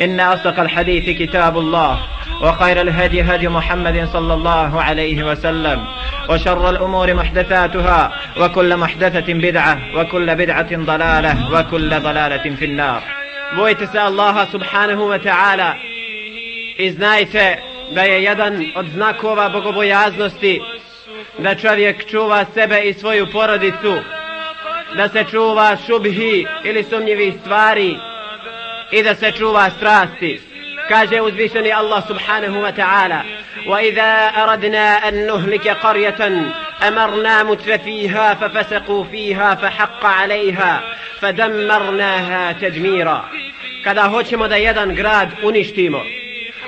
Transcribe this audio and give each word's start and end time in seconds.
إن 0.00 0.20
أصدق 0.20 0.60
الحديث 0.60 1.18
كتاب 1.18 1.58
الله 1.58 1.98
وخير 2.42 2.80
الهدي 2.80 3.22
هدي 3.22 3.48
محمد 3.48 4.08
صلى 4.12 4.34
الله 4.34 4.82
عليه 4.82 5.24
وسلم 5.24 5.84
وشر 6.28 6.70
الأمور 6.70 7.14
محدثاتها 7.14 8.12
وكل 8.40 8.76
محدثة 8.76 9.32
بدعة 9.34 9.78
وكل 9.96 10.34
بدعة 10.34 10.76
ضلالة 10.76 11.52
وكل 11.52 11.90
ضلالة 12.00 12.56
في 12.56 12.64
النار. 12.64 13.02
بويتس 13.56 13.96
الله 13.96 14.44
سبحانه 14.44 15.02
وتعالى 15.02 15.74
إذ 16.80 17.00
نايت 17.00 17.36
بي 17.92 18.24
يدا 18.24 18.66
أدزناكوا 18.76 19.48
بقبو 19.48 19.82
يازنستي 19.82 20.60
da 21.38 21.54
čovjek 21.54 22.06
čuva 22.10 22.44
sebe 22.54 22.80
i 22.80 22.92
svoju 22.94 23.26
porodicu, 23.32 23.94
da 24.96 25.08
se 25.08 25.24
čuva 25.30 25.76
šubhi 25.86 26.46
ili 26.64 26.84
sumnjivih 26.84 27.34
stvari, 27.40 27.96
i 28.93 29.03
da 29.03 29.15
se 29.15 29.31
čuva 29.31 29.69
strasti. 29.69 30.41
Kaže 30.89 31.21
uzvišeni 31.21 31.73
Allah 31.73 32.07
subhanahu 32.07 32.59
wa 32.61 32.71
ta'ala 32.75 33.23
وإذا 33.67 34.27
أردنا 34.43 35.09
أن 35.09 35.27
نهلك 35.27 35.67
قرية 35.67 36.51
أمرنا 36.87 37.43
متر 37.43 37.77
فيها 37.77 38.33
ففسقوا 38.33 39.03
فيها 39.03 39.55
فحق 39.55 40.05
عليها 40.05 40.81
فدمرناها 41.21 42.51
تدميرا 42.51 43.25
kada 43.83 44.09
hoćemo 44.09 44.47
da 44.47 44.55
jedan 44.55 44.95
grad 44.95 45.29
uništimo 45.43 46.01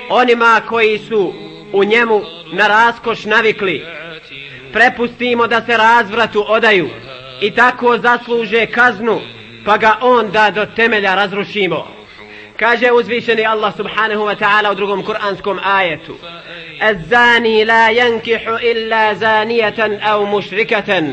onima 0.08 0.60
koji 0.68 0.98
su 0.98 1.34
u 1.72 1.84
njemu 1.84 2.22
na 2.52 2.66
raskoš 2.66 3.24
navikli 3.24 3.86
prepustimo 4.72 5.46
da 5.46 5.62
se 5.62 5.76
razvratu 5.76 6.44
odaju 6.48 6.88
i 7.40 7.50
tako 7.50 7.98
zasluže 7.98 8.66
kaznu 8.66 9.20
pa 9.64 9.76
ga 9.76 9.96
onda 10.00 10.50
do 10.50 10.66
temelja 10.66 11.14
razrušimo 11.14 11.95
kaže 12.56 12.92
uzvišeni 12.92 13.46
Allah 13.46 13.76
subhanahu 13.76 14.24
wa 14.24 14.34
ta'ala 14.38 14.72
u 14.72 14.74
drugom 14.74 15.04
kuranskom 15.04 15.60
ajetu 15.64 16.16
الزاني 16.82 17.64
لا 17.64 17.90
ينكح 17.90 18.48
إلا 18.48 19.14
زانية 19.14 19.98
أو 20.02 20.26
مشركة 20.26 21.04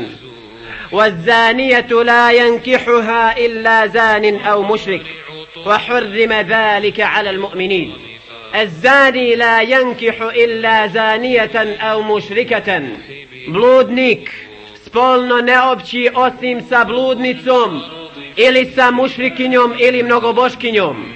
والزانية 0.92 1.90
لا 2.02 2.30
ينكحها 2.30 3.38
إلا 3.38 3.86
زان 3.86 4.40
أو 4.40 4.62
مشرك 4.62 5.02
وحرم 5.66 6.32
ذلك 6.32 7.00
على 7.00 7.30
المؤمنين 7.30 7.92
الزاني 8.54 9.34
لا 9.34 9.62
ينكح 9.62 10.22
إلا 10.22 10.86
زانية 10.86 11.56
أو 11.80 12.02
مشركة 12.02 12.82
bludnik 13.48 14.30
spolno 14.86 15.40
ne 15.40 15.62
opći 15.62 16.10
osim 16.14 16.62
sa 16.68 16.84
bludnicom 16.84 17.82
ili 18.36 18.64
sa 18.64 18.90
mušrikinjom 18.90 19.74
ili 19.78 20.02
mnogoboškinjom 20.02 21.12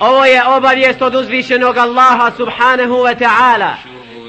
ovo 0.00 0.24
je 0.24 0.46
obavijest 0.46 1.02
od 1.02 1.14
uzvišenog 1.14 1.76
Allaha 1.76 2.30
subhanahu 2.36 2.94
wa 2.94 3.14
ta'ala 3.18 3.72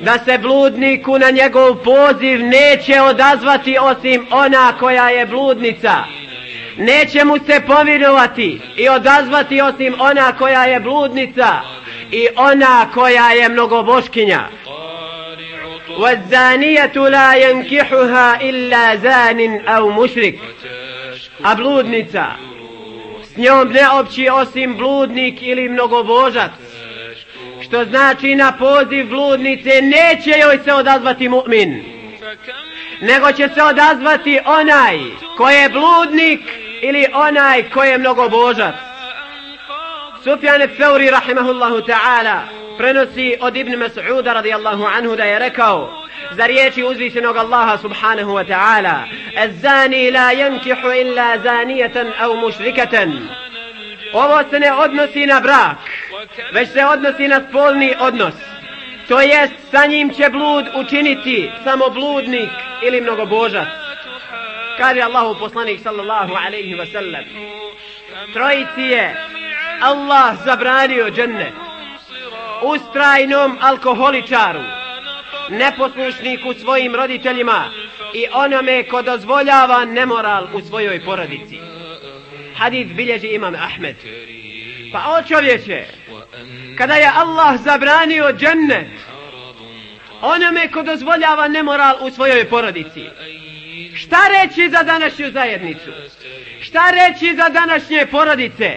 da 0.01 0.17
se 0.25 0.37
bludniku 0.37 1.19
na 1.19 1.29
njegov 1.29 1.75
poziv 1.75 2.45
neće 2.45 3.01
odazvati 3.01 3.77
osim 3.81 4.27
ona 4.31 4.73
koja 4.79 5.09
je 5.09 5.25
bludnica 5.25 5.93
neće 6.77 7.25
mu 7.25 7.37
se 7.37 7.61
povinovati 7.67 8.61
i 8.75 8.89
odazvati 8.89 9.61
osim 9.61 9.95
ona 9.99 10.31
koja 10.37 10.65
je 10.65 10.79
bludnica 10.79 11.61
i 12.11 12.27
ona 12.35 12.87
koja 12.93 13.31
je 13.31 13.49
mnogoboškinja 13.49 14.39
والزانية 15.99 16.93
لا 16.95 17.35
ينكحها 17.35 18.41
إلا 18.41 18.95
زان 18.95 19.67
أو 19.67 19.89
مشرك 19.89 20.39
a 21.43 21.55
bludnica 21.55 22.25
s 23.34 23.36
njom 23.36 23.68
ne 23.68 23.90
opći 23.90 24.28
osim 24.28 24.76
bludnik 24.76 25.42
ili 25.42 25.68
mnogobožac 25.68 26.50
što 27.62 27.84
znači 27.84 28.34
na 28.34 28.52
poziv 28.58 29.08
bludnice 29.08 29.82
neće 29.82 30.30
joj 30.30 30.58
se 30.64 30.72
odazvati 30.72 31.28
mu'min. 31.28 31.82
Nego 33.00 33.32
će 33.32 33.48
se 33.54 33.62
odazvati 33.62 34.40
onaj 34.46 34.98
ko 35.36 35.50
je 35.50 35.68
bludnik 35.68 36.40
ili 36.82 37.06
onaj 37.14 37.70
ko 37.70 37.84
je 37.84 37.98
mnogobožac 37.98 38.74
Sufjan 40.24 40.68
Feuri 40.76 41.10
rahimahullahu 41.10 41.76
ta'ala 41.76 42.40
prenosi 42.78 43.36
od 43.40 43.56
Ibn 43.56 43.72
Mas'uda 43.72 44.32
radijallahu 44.32 44.84
anhu 44.84 45.16
da 45.16 45.24
je 45.24 45.38
rekao 45.38 46.03
za 46.36 46.46
riječi 46.46 46.84
uzvišenog 46.84 47.36
Allaha 47.36 47.78
subhanahu 47.78 48.30
wa 48.32 48.46
ta'ala 48.46 48.94
zani 49.48 50.10
la 50.10 50.32
yankihu 50.32 51.00
illa 51.00 51.38
zanijetan 51.38 52.12
au 52.20 52.36
mušrikatan 52.36 53.28
ovo 54.12 54.42
se 54.50 54.60
ne 54.60 54.72
odnosi 54.72 55.26
na 55.26 55.40
brak 55.40 55.78
već 56.52 56.68
se 56.68 56.84
odnosi 56.84 57.28
na 57.28 57.40
spolni 57.48 57.94
odnos. 58.00 58.34
To 59.08 59.20
jest 59.20 59.54
sa 59.70 59.86
njim 59.86 60.14
će 60.14 60.30
blud 60.30 60.66
učiniti 60.74 61.50
samo 61.64 61.90
bludnik 61.90 62.50
ili 62.82 63.00
mnogobožac. 63.00 63.68
Kaže 64.78 65.00
Allahu 65.00 65.38
poslanik 65.38 65.80
sallallahu 65.80 66.34
alaihi 66.46 66.74
wa 66.74 66.92
sallam 66.92 67.24
trojici 68.32 68.80
je 68.80 69.16
Allah 69.80 70.34
zabranio 70.44 71.10
džennet 71.10 71.54
ustrajnom 72.62 73.58
alkoholičaru 73.60 74.83
neposlušniku 75.58 76.54
svojim 76.54 76.94
roditeljima 76.94 77.64
i 78.14 78.26
onome 78.32 78.82
ko 78.82 79.02
dozvoljava 79.02 79.84
nemoral 79.84 80.48
u 80.54 80.60
svojoj 80.60 81.04
porodici. 81.04 81.58
Hadith 82.56 82.92
bilježi 82.92 83.26
imam 83.26 83.54
Ahmed. 83.54 83.96
Pa 84.92 85.18
o 85.18 85.22
čovječe 85.28 85.84
kada 86.78 86.94
je 86.94 87.10
Allah 87.14 87.60
zabranio 87.60 88.32
džennet 88.32 88.86
onome 90.20 90.70
ko 90.70 90.82
dozvoljava 90.82 91.48
nemoral 91.48 91.96
u 92.00 92.10
svojoj 92.10 92.48
porodici 92.48 93.04
šta 93.96 94.18
reći 94.28 94.68
za 94.70 94.82
današnju 94.82 95.30
zajednicu? 95.30 95.90
Šta 96.60 96.90
reći 96.90 97.36
za 97.36 97.48
današnje 97.48 98.06
porodice? 98.10 98.76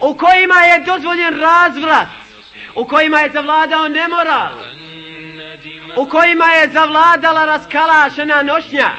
U 0.00 0.14
kojima 0.14 0.54
je 0.54 0.84
dozvoljen 0.86 1.40
razvrat 1.40 2.08
u 2.74 2.84
kojima 2.84 3.20
je 3.20 3.30
zavladao 3.30 3.88
nemoral 3.88 4.52
u 5.96 6.06
kojima 6.06 6.46
je 6.46 6.68
zavladala 6.68 7.44
raskalašena 7.44 8.42
nošnja. 8.42 8.90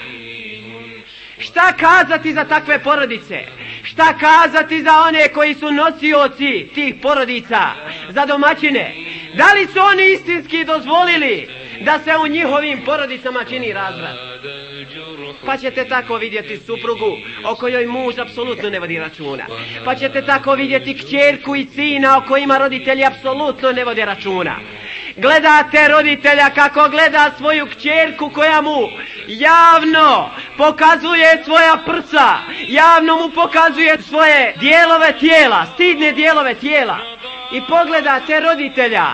Šta 1.38 1.74
kazati 1.74 2.34
za 2.34 2.44
takve 2.44 2.84
porodice? 2.84 3.40
Šta 3.84 4.14
kazati 4.18 4.82
za 4.82 5.00
one 5.08 5.28
koji 5.34 5.54
su 5.54 5.72
nosioci 5.72 6.68
tih 6.76 6.96
porodica 7.02 7.62
za 8.10 8.26
domaćine? 8.26 8.96
Da 9.38 9.54
li 9.54 9.68
su 9.74 9.80
oni 9.80 10.14
istinski 10.14 10.64
dozvolili 10.64 11.48
da 11.82 12.00
se 12.00 12.18
u 12.18 12.28
njihovim 12.28 12.82
porodicama 12.86 13.44
čini 13.44 13.74
razvrat? 13.74 14.16
Pa 15.46 15.58
ćete 15.58 15.86
tako 15.86 16.16
vidjeti 16.16 16.58
suprugu 16.58 17.18
o 17.46 17.56
kojoj 17.56 17.88
muž 17.88 18.20
apsolutno 18.20 18.70
ne 18.70 18.80
vodi 18.80 19.00
računa. 19.00 19.46
Pa 19.86 19.96
ćete 19.96 20.22
tako 20.22 20.54
vidjeti 20.54 20.98
kćerku 20.98 21.56
i 21.56 21.68
sina 21.76 22.18
o 22.18 22.22
kojima 22.28 22.58
roditelji 22.58 23.06
apsolutno 23.06 23.72
ne 23.72 23.86
vode 23.86 24.06
računa 24.06 24.56
gledate 25.18 25.88
roditelja 25.88 26.50
kako 26.50 26.90
gleda 26.90 27.32
svoju 27.38 27.66
kćerku 27.66 28.30
koja 28.30 28.62
mu 28.62 28.88
javno 29.28 30.30
pokazuje 30.58 31.44
svoja 31.44 31.78
prsa, 31.86 32.38
javno 32.68 33.16
mu 33.16 33.30
pokazuje 33.30 34.02
svoje 34.02 34.56
dijelove 34.60 35.20
tijela, 35.20 35.66
stidne 35.74 36.12
dijelove 36.12 36.54
tijela. 36.56 37.15
I 37.56 37.62
pogledate 37.62 38.40
roditelja, 38.40 39.08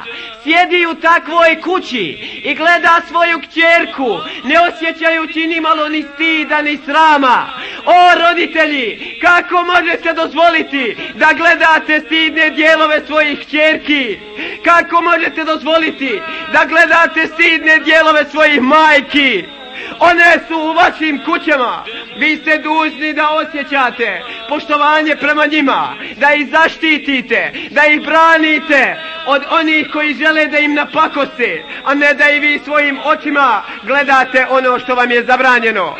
sjedi 0.43 0.85
u 0.85 0.95
takvoj 0.95 1.61
kući 1.61 2.05
i 2.43 2.55
gleda 2.55 3.01
svoju 3.07 3.39
kćerku, 3.39 4.19
ne 4.43 4.55
osjećajući 4.59 5.47
ni 5.47 5.61
malo 5.61 5.89
ni 5.89 6.05
stida 6.13 6.61
ni 6.61 6.79
srama. 6.85 7.49
O 7.85 8.19
roditelji, 8.19 9.19
kako 9.21 9.63
možete 9.63 10.13
dozvoliti 10.13 10.97
da 11.15 11.27
gledate 11.37 11.99
stidne 12.05 12.49
dijelove 12.49 13.01
svojih 13.07 13.39
kćerki? 13.39 14.17
Kako 14.63 15.01
možete 15.01 15.43
dozvoliti 15.43 16.21
da 16.53 16.65
gledate 16.65 17.27
stidne 17.33 17.77
dijelove 17.77 18.25
svojih 18.31 18.61
majki? 18.61 19.60
One 19.99 20.39
su 20.47 20.57
u 20.57 20.73
vašim 20.73 21.21
kućama. 21.25 21.83
Vi 22.17 22.37
ste 22.37 22.57
dužni 22.57 23.13
da 23.13 23.29
osjećate 23.29 24.21
poštovanje 24.49 25.15
prema 25.15 25.45
njima, 25.45 25.95
da 26.17 26.33
ih 26.33 26.47
zaštitite, 26.49 27.51
da 27.69 27.85
ih 27.85 28.01
branite 28.01 28.95
od 29.27 29.43
onih 29.51 29.87
koji 29.93 30.13
žele 30.13 30.47
da 30.47 30.57
im 30.57 30.73
napakoste, 30.73 31.63
a 31.85 31.93
ne 31.93 32.13
da 32.13 32.29
i 32.29 32.39
vi 32.39 32.59
svojim 32.63 32.99
očima 33.05 33.63
gledate 33.83 34.47
ono 34.49 34.79
što 34.79 34.95
vam 34.95 35.11
je 35.11 35.23
zabranjeno. 35.23 35.95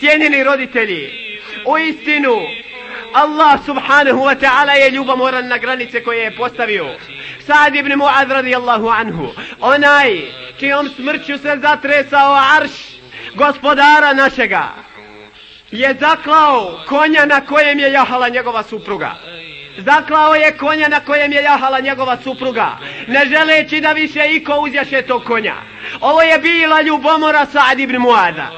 Cijenjeni 0.00 0.44
roditelji, 0.44 1.10
u 1.66 1.78
istinu, 1.78 2.36
Allah 3.12 3.60
subhanahu 3.64 4.20
wa 4.20 4.34
ta'ala 4.34 4.72
je 4.72 4.90
ljubomoran 4.90 5.48
na 5.48 5.58
granice 5.58 6.02
koje 6.02 6.18
je 6.18 6.36
postavio. 6.36 6.86
Sa'd 7.46 7.74
ibn 7.74 7.92
Mu'ad 7.92 8.28
radijallahu 8.28 8.88
anhu, 8.88 9.28
onaj 9.60 10.22
čijom 10.58 10.88
smrću 10.88 11.38
se 11.38 11.58
zatresao 11.62 12.38
arš, 12.58 12.97
gospodara 13.34 14.12
našega 14.12 14.68
je 15.70 15.96
zaklao 16.00 16.80
konja 16.86 17.26
na 17.26 17.40
kojem 17.40 17.78
je 17.78 17.92
jahala 17.92 18.28
njegova 18.28 18.62
supruga. 18.62 19.14
Zaklao 19.78 20.34
je 20.34 20.56
konja 20.56 20.88
na 20.88 21.00
kojem 21.00 21.32
je 21.32 21.42
jahala 21.42 21.80
njegova 21.80 22.16
supruga, 22.24 22.78
ne 23.06 23.26
želeći 23.26 23.80
da 23.80 23.92
više 23.92 24.26
iko 24.30 24.60
uzjaše 24.60 25.02
tog 25.02 25.24
konja. 25.24 25.54
Ovo 26.00 26.22
je 26.22 26.38
bila 26.38 26.82
ljubomora 26.82 27.46
Sa'd 27.46 27.80
ibn 27.80 27.96
Muada. 27.96 28.50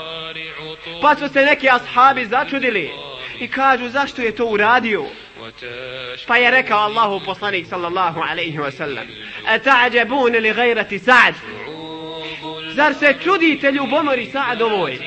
Pa 1.02 1.16
su 1.16 1.28
se 1.28 1.44
neki 1.44 1.68
ashabi 1.70 2.26
začudili 2.26 2.90
i 3.40 3.48
kažu 3.48 3.88
zašto 3.88 4.22
je 4.22 4.34
to 4.36 4.46
uradio. 4.46 5.04
Pa 6.26 6.36
je 6.36 6.50
rekao 6.50 6.78
Allahu 6.78 7.24
poslanik 7.24 7.66
sallallahu 7.66 8.20
alaihi 8.30 8.58
wa 8.58 8.70
sallam, 8.70 9.06
a 9.46 9.86
li 10.40 10.52
gajrati 10.52 10.98
Sa'd, 10.98 11.34
Zar 12.74 12.94
se 12.94 13.14
čudite 13.24 13.72
ljubomori 13.72 14.26
Saadovoj? 14.26 14.98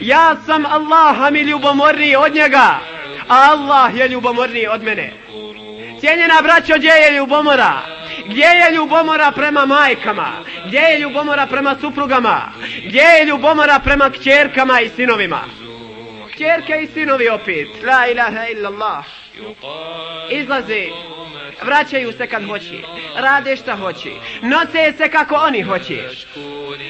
Ja 0.00 0.36
sam 0.46 0.66
Allaha 0.66 1.30
mi 1.30 1.40
ljubomorniji 1.40 2.16
od 2.16 2.34
njega, 2.34 2.80
a 3.28 3.48
Allah 3.50 3.96
je 3.96 4.08
ljubomorniji 4.08 4.66
od 4.66 4.82
mene. 4.82 5.12
Cijenjena 6.00 6.34
braćo, 6.42 6.72
gdje 6.76 6.88
je 6.88 7.16
ljubomora? 7.16 7.72
Gdje 8.26 8.44
je 8.44 8.74
ljubomora 8.74 9.32
prema 9.32 9.66
majkama? 9.66 10.32
Gdje 10.66 10.78
je 10.78 10.98
ljubomora 11.00 11.46
prema 11.46 11.76
suprugama? 11.80 12.52
Gdje 12.86 13.02
je 13.02 13.24
ljubomora 13.24 13.78
prema 13.78 14.10
kćerkama 14.10 14.80
i 14.80 14.88
sinovima? 14.88 15.40
Kćerke 16.34 16.80
i 16.82 16.86
sinovi 16.86 17.28
opet. 17.28 17.68
La 17.84 18.06
ilaha 18.06 18.46
illallah. 18.46 19.04
Izlaze 20.30 20.86
vraćaju 21.62 22.12
se 22.12 22.26
kad 22.26 22.46
hoće, 22.46 22.78
rade 23.16 23.56
šta 23.56 23.76
hoće, 23.76 24.10
noce 24.42 24.92
se 24.96 25.10
kako 25.10 25.34
oni 25.34 25.62
hoće, 25.62 26.08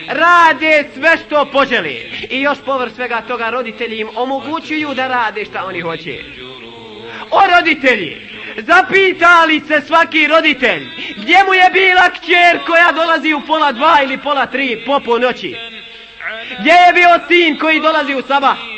rade 0.08 0.88
sve 0.94 1.18
što 1.26 1.44
poželi 1.52 2.26
i 2.30 2.40
još 2.40 2.58
povr 2.64 2.90
svega 2.90 3.20
toga 3.28 3.50
roditelji 3.50 4.00
im 4.00 4.08
omogućuju 4.16 4.94
da 4.94 5.08
rade 5.08 5.44
šta 5.44 5.64
oni 5.64 5.80
hoće. 5.80 6.18
O 7.30 7.40
roditelji, 7.56 8.16
zapitali 8.56 9.60
se 9.60 9.80
svaki 9.86 10.26
roditelj, 10.26 10.86
gdje 11.16 11.36
mu 11.46 11.54
je 11.54 11.70
bila 11.72 12.10
kćer 12.10 12.66
koja 12.66 12.92
dolazi 12.92 13.34
u 13.34 13.40
pola 13.40 13.72
dva 13.72 13.98
ili 14.02 14.18
pola 14.18 14.46
tri 14.46 14.82
popo 14.86 15.18
noći? 15.18 15.56
Gdje 16.60 16.72
je 16.72 16.92
bio 16.94 17.20
sin 17.28 17.58
koji 17.58 17.80
dolazi 17.80 18.14
u 18.14 18.22
sabah? 18.22 18.77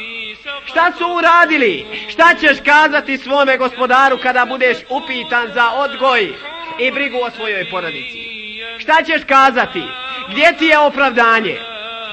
Šta 0.66 0.92
su 0.98 1.04
uradili? 1.18 1.86
Šta 2.08 2.34
ćeš 2.40 2.58
kazati 2.64 3.18
svome 3.18 3.56
gospodaru 3.56 4.18
kada 4.22 4.44
budeš 4.44 4.78
upitan 4.88 5.52
za 5.54 5.70
odgoj 5.70 6.32
i 6.78 6.90
brigu 6.90 7.18
o 7.18 7.30
svojoj 7.30 7.70
porodici? 7.70 8.30
Šta 8.78 9.02
ćeš 9.02 9.22
kazati? 9.26 9.82
Gdje 10.30 10.56
ti 10.58 10.66
je 10.66 10.78
opravdanje? 10.78 11.58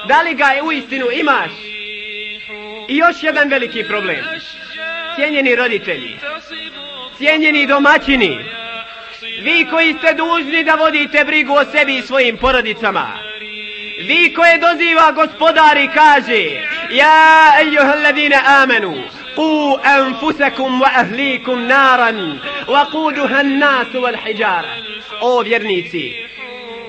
Da 0.08 0.22
li 0.22 0.34
ga 0.34 0.44
je 0.44 0.62
u 0.62 0.72
istinu 0.72 1.06
imaš? 1.12 1.50
I 2.88 2.96
još 2.96 3.22
jedan 3.22 3.48
veliki 3.48 3.84
problem. 3.84 4.24
Cijenjeni 5.16 5.56
roditelji, 5.56 6.18
cijenjeni 7.16 7.66
domaćini, 7.66 8.38
vi 9.42 9.66
koji 9.70 9.94
ste 9.94 10.14
dužni 10.14 10.64
da 10.64 10.74
vodite 10.74 11.24
brigu 11.24 11.54
o 11.54 11.64
sebi 11.64 11.96
i 11.96 12.02
svojim 12.02 12.36
porodicama, 12.36 13.18
vi 14.08 14.34
koje 14.34 14.58
doziva 14.58 15.12
gospodar 15.12 15.76
i 15.76 15.88
kaže 15.94 16.68
يا 16.90 17.58
أيها 17.58 17.94
الذين 17.94 18.32
آمنوا 18.32 18.96
Qu 19.36 19.78
anfusakum 19.84 20.80
wa 20.80 21.48
نارا 21.48 22.38
وقودها 22.68 23.42
Wa 23.42 23.96
والحجارة. 23.96 24.66
Nasu 24.66 25.20
wal 25.20 25.20
O 25.20 25.42
vjernici 25.42 26.12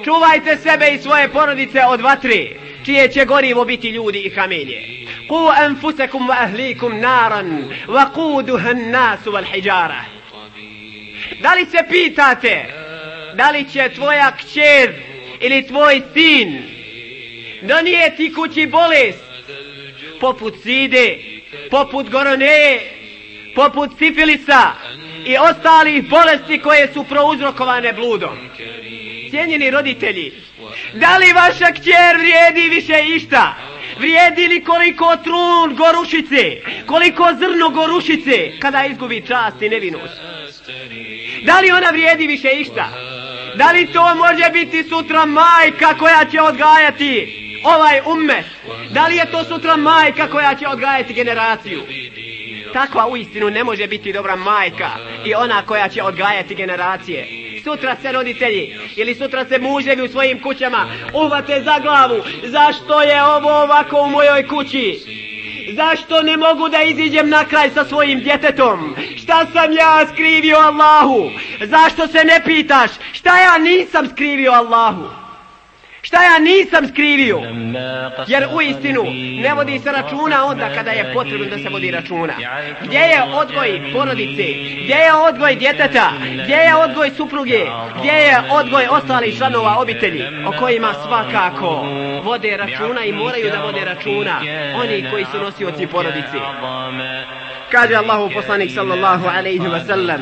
Čuvajte 0.04 0.58
sebe 0.58 0.90
i 0.94 0.98
svoje 0.98 1.30
porodice 1.30 1.82
od 1.86 2.02
vatre 2.02 2.48
Čije 2.86 3.12
će 3.12 3.26
gorivo 3.26 3.66
biti 3.66 3.90
ljudi 3.90 4.20
i 4.20 4.30
kamenje 4.30 5.08
Qu 5.30 5.66
anfusakum 5.66 6.28
wa 6.28 6.44
ahlikum 6.44 7.00
naran 7.00 7.70
Wa 7.88 8.14
kuduha 8.14 8.74
nasu 8.74 9.32
wal 9.32 9.46
hijara. 9.54 10.06
Da 11.42 11.54
li 11.54 11.66
se 11.66 11.78
pitate 11.90 12.66
Da 13.36 13.52
li 13.52 13.70
će 13.70 13.90
tvoja 13.96 14.32
kćer 14.32 14.94
ili 15.40 15.68
tvoj 15.68 16.02
sin 16.14 16.64
donijeti 17.62 18.34
kući 18.34 18.68
bolest 18.68 19.29
poput 20.20 20.54
side, 20.64 21.20
poput 21.72 22.10
goroneje, 22.10 22.80
poput 23.56 23.90
sifilisa 23.98 24.72
i 25.26 25.38
ostalih 25.38 26.10
bolesti 26.10 26.60
koje 26.60 26.94
su 26.94 27.04
prouzrokovane 27.04 27.94
bludom. 27.94 28.38
Cijenjeni 29.30 29.72
roditelji, 29.72 30.32
da 30.94 31.18
li 31.18 31.34
vaša 31.34 31.72
kćer 31.72 32.18
vrijedi 32.18 32.76
više 32.76 33.04
išta? 33.16 33.56
Vrijedi 34.00 34.48
li 34.48 34.64
koliko 34.64 35.18
trun 35.24 35.76
gorušice, 35.76 36.62
koliko 36.86 37.28
zrno 37.40 37.70
gorušice 37.70 38.60
kada 38.60 38.86
izgubi 38.86 39.24
čast 39.28 39.62
i 39.62 39.70
nevinost? 39.70 40.14
Da 41.44 41.60
li 41.60 41.72
ona 41.72 41.90
vrijedi 41.90 42.28
više 42.28 42.50
išta? 42.50 42.90
Da 43.56 43.72
li 43.72 43.94
to 43.94 44.16
može 44.16 44.50
biti 44.54 44.84
sutra 44.84 45.26
majka 45.26 45.98
koja 46.00 46.26
će 46.32 46.42
odgajati 46.42 47.49
ovaj 47.64 48.02
ummet. 48.06 48.46
Da 48.90 49.08
li 49.08 49.16
je 49.16 49.32
to 49.32 49.44
sutra 49.44 49.78
majka 49.78 50.28
koja 50.28 50.56
će 50.56 50.68
odgajati 50.68 51.14
generaciju? 51.14 51.82
Takva 52.74 53.08
u 53.08 53.18
istinu 53.18 53.50
ne 53.50 53.64
može 53.64 53.88
biti 53.88 54.14
dobra 54.14 54.36
majka 54.36 54.90
i 55.26 55.34
ona 55.36 55.62
koja 55.66 55.90
će 55.90 56.04
odgajati 56.04 56.56
generacije. 56.56 57.28
Sutra 57.64 57.96
se 58.02 58.12
roditelji 58.12 58.78
ili 58.96 59.16
sutra 59.16 59.46
se 59.46 59.60
muževi 59.60 60.02
u 60.02 60.08
svojim 60.08 60.42
kućama 60.42 60.88
uvate 61.14 61.62
za 61.62 61.80
glavu. 61.80 62.24
Zašto 62.44 63.02
je 63.02 63.24
ovo 63.24 63.62
ovako 63.64 64.02
u 64.02 64.10
mojoj 64.10 64.48
kući? 64.48 65.00
Zašto 65.76 66.22
ne 66.22 66.38
mogu 66.38 66.70
da 66.70 66.82
iziđem 66.82 67.30
na 67.30 67.46
kraj 67.46 67.70
sa 67.70 67.86
svojim 67.86 68.20
djetetom? 68.20 68.96
Šta 69.18 69.46
sam 69.54 69.74
ja 69.74 70.08
skrivio 70.14 70.58
Allahu? 70.58 71.32
Zašto 71.62 72.08
se 72.08 72.24
ne 72.24 72.42
pitaš? 72.46 72.92
Šta 73.14 73.40
ja 73.40 73.58
nisam 73.58 74.10
skrivio 74.10 74.52
Allahu? 74.52 75.19
Šta 76.02 76.24
ja 76.24 76.40
nisam 76.40 76.88
skrivio? 76.88 77.42
Jer 78.28 78.48
u 78.54 78.62
istinu 78.62 79.04
ne 79.42 79.54
vodi 79.54 79.80
se 79.80 79.92
računa 79.92 80.46
onda 80.46 80.70
kada 80.76 80.92
je 80.92 81.14
potrebno 81.14 81.46
da 81.46 81.58
se 81.58 81.70
vodi 81.70 81.92
računa. 81.92 82.34
Gdje 82.82 83.00
je 83.00 83.24
odgoj 83.24 83.92
porodice? 83.94 84.44
Gdje 84.84 84.96
je 84.96 85.14
odgoj 85.14 85.56
djeteta? 85.56 86.12
Gdje 86.44 86.56
je 86.56 86.76
odgoj 86.76 87.12
supruge? 87.18 87.66
Gdje 88.00 88.12
je 88.12 88.42
odgoj 88.52 88.88
ostalih 88.92 89.38
članova 89.38 89.76
obitelji? 89.80 90.24
O 90.48 90.52
kojima 90.60 90.94
svakako 91.08 91.86
vode 92.24 92.58
računa 92.58 93.04
i 93.06 93.12
moraju 93.12 93.50
da 93.52 93.62
vode 93.62 93.86
računa 93.86 94.42
oni 94.76 95.06
koji 95.12 95.26
su 95.32 95.38
nosioci 95.38 95.88
porodice. 95.88 96.38
Kaže 97.72 97.96
Allahu 97.96 98.30
poslanik 98.34 98.72
sallallahu 98.72 99.28
alaihi 99.28 99.60
wa 99.60 99.86
sallam 99.86 100.22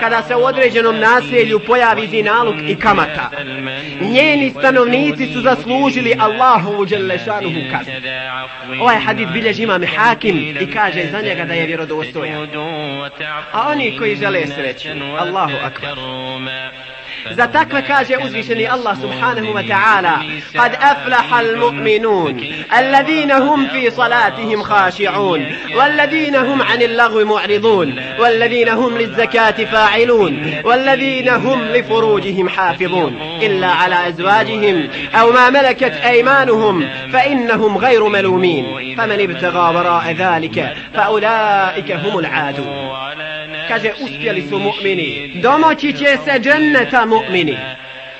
Kada 0.00 0.22
se 0.22 0.36
u 0.36 0.44
određenom 0.44 0.98
naselju 0.98 1.60
pojavi 1.66 2.06
zinaluk 2.06 2.56
i 2.68 2.76
kamata 2.76 3.30
Njeni 4.00 4.50
stanovnici 4.50 5.32
su 5.32 5.40
zaslužili 5.40 6.16
Allahu 6.18 6.86
dželešanuhu 6.86 7.60
kaznu. 7.72 7.94
Ovaj 8.80 8.98
hadith 8.98 9.32
bilježi 9.32 9.62
imam 9.62 9.82
hakim 9.96 10.56
i 10.60 10.70
kaže 10.72 11.06
za 11.10 11.20
njega 11.20 11.44
da 11.44 11.54
je 11.54 11.66
vjerodostojan. 11.66 12.48
A 13.52 13.68
oni 13.70 13.98
koji 13.98 14.16
žele 14.16 14.46
sreću 14.46 14.88
Allahu 15.18 15.54
akbar. 15.64 15.98
Za 17.32 17.46
takve 17.46 17.82
kaže 17.82 18.16
uzvišeni 18.16 18.66
Allah 18.68 18.96
subhanahu 19.00 19.54
wa 19.54 19.62
ta'ala 19.62 20.22
Qad 20.52 20.72
aflaha 20.80 21.36
al-mu'minun 21.36 22.36
Alladhina 22.70 23.40
hum 23.40 23.68
fi 23.72 23.90
salatihim 23.90 24.62
khashi'un 24.62 25.40
Walladhina 25.76 26.44
hum 26.48 26.60
anil 26.60 26.96
lagwi 26.96 27.24
mu'ridun 27.24 27.88
Walladhina 28.20 28.76
hum 28.76 28.96
lizzakati 28.96 29.66
fa'ilun 29.66 30.62
Walladhina 30.64 31.40
hum 31.40 31.72
li 31.72 31.82
furujihim 31.82 32.48
hafidun 32.48 33.16
Illa 33.40 33.70
ala 33.84 34.04
azwajihim 34.12 34.90
Au 35.14 35.32
ma 35.32 35.50
malakat 35.50 35.94
aymanuhum 36.04 36.84
Fa 37.12 37.24
innahum 37.24 37.80
gayru 37.80 38.10
malumin 38.10 38.96
Faman 38.96 39.20
ibtaga 39.20 39.72
wara'a 39.76 40.12
dhalika 40.12 40.74
Fa 40.92 41.10
ulaika 41.10 41.98
humul 42.04 42.26
adu 42.26 42.64
kaže 43.68 43.92
uspjeli 44.00 44.42
su 44.48 44.58
mu'mini. 44.58 45.40
Domoći 45.42 45.92
će 45.92 46.18
se 46.24 46.38
dženneta 46.40 47.06
mu'mini. 47.06 47.56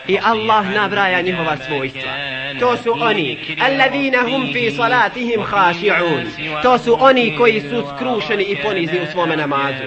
I 0.08 0.18
Allah 0.22 0.66
nabraja 0.74 1.20
njihova 1.20 1.56
svojstva. 1.56 2.12
To 2.60 2.76
su 2.76 2.92
oni 3.00 3.56
alladine 3.60 4.18
hum 4.18 4.52
fi 4.52 4.70
salatihim 4.70 5.40
khashi'un. 5.40 6.26
to 6.62 6.78
su 6.78 6.96
oni 7.00 7.36
koji 7.38 7.60
su 7.60 7.84
skrušeni 7.96 8.44
i 8.44 8.56
ponizni 8.62 9.00
u 9.00 9.06
svome 9.12 9.36
namazu. 9.36 9.84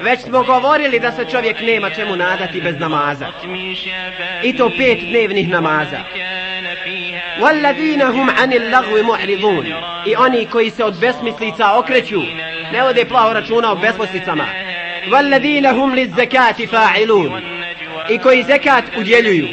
već 0.00 0.20
smo 0.20 0.42
govorili 0.42 1.00
da 1.00 1.12
se 1.12 1.24
čovjek 1.30 1.60
nema 1.60 1.90
čemu 1.90 2.16
nadati 2.16 2.60
bez 2.60 2.74
namaza. 2.78 3.26
I 4.42 4.56
to 4.56 4.70
pet 4.78 4.98
dnevnih 5.00 5.48
namaza. 5.48 6.00
والذين 7.40 8.02
هم 8.02 8.30
عن 8.30 8.52
اللغو 8.52 9.02
معرضون 9.02 9.66
i 10.06 10.16
oni 10.16 10.46
koji 10.46 10.70
se 10.70 10.84
od 10.84 11.00
besmislica 11.00 11.78
okreću 11.78 12.20
ne 12.72 12.82
ode 12.84 13.04
plaho 13.04 13.32
računa 13.32 13.72
o 13.72 13.76
besmislicama 13.76 14.46
والذين 15.11 15.65
هم 15.65 15.95
للزكاة 15.95 16.65
فاعلون 16.71 17.41
i 18.09 18.17
koji 18.17 18.43
zekat 18.43 18.83
udjeljuju 18.97 19.47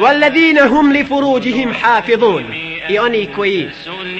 والذين 0.00 0.58
هم 0.58 0.92
لفروجهم 0.92 1.74
حافظون 1.74 2.44
i 2.88 2.98
oni 2.98 3.26
koji 3.26 3.68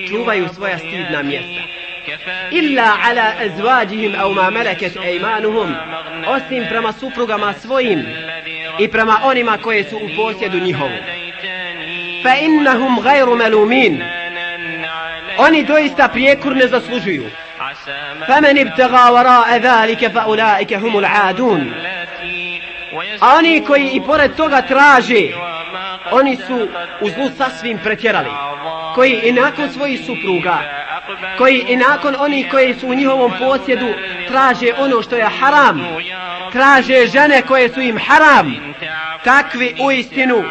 čuvaju 0.09 0.49
svoja 0.55 0.79
stidna 0.79 1.23
mjesta 1.23 1.63
illa 2.51 2.97
ala 3.05 3.33
azwajihim 3.41 4.15
aw 4.15 4.35
ma 4.35 4.51
malakat 4.51 4.97
aymanuhum 4.97 5.75
osim 6.27 6.65
prema 6.69 6.93
suprugama 6.93 7.53
svojim 7.53 8.07
i 8.79 8.89
prema 8.89 9.21
onima 9.25 9.59
koje 9.59 9.85
su 9.85 9.97
u 9.97 10.09
posjedu 10.17 10.59
njihovu 10.59 10.99
fa 12.23 12.35
innahum 12.37 13.01
ghayru 13.01 13.37
malumin 13.37 14.03
oni 15.39 15.65
doista 15.65 16.09
prijekur 16.09 16.57
ne 16.57 16.67
zaslužuju 16.67 17.25
فمن 18.29 18.59
ابتغى 18.59 19.11
وراء 19.11 19.57
ذلك 19.57 20.07
فأولئك 20.07 20.73
هم 20.73 20.99
العادون 20.99 21.73
A 23.21 23.37
oni 23.37 23.65
koji 23.65 23.91
i 23.93 24.01
pored 24.01 24.37
toga 24.37 24.63
traže, 24.63 25.29
oni 26.11 26.37
su 26.37 26.69
u 27.01 27.09
zlu 27.09 27.31
sasvim 27.37 27.79
pretjerali. 27.79 28.31
Koji 28.95 29.21
i 29.25 29.33
nakon 29.33 29.71
svojih 29.71 30.01
supruga, 30.07 30.59
koji 31.39 31.65
i 31.69 31.77
nakon 31.77 32.17
oni 32.19 32.49
koji 32.51 32.75
su 32.75 32.89
u 32.89 32.95
njihovom 32.95 33.33
posjedu 33.39 33.95
traže 34.29 34.73
ono 34.79 35.03
što 35.03 35.17
je 35.17 35.29
haram, 35.41 35.87
traže 36.53 37.07
žene 37.07 37.43
koje 37.43 37.69
su 37.69 37.81
im 37.81 37.99
haram, 37.99 38.75
takvi 39.25 39.75
u 39.87 39.91
istinu 39.93 40.45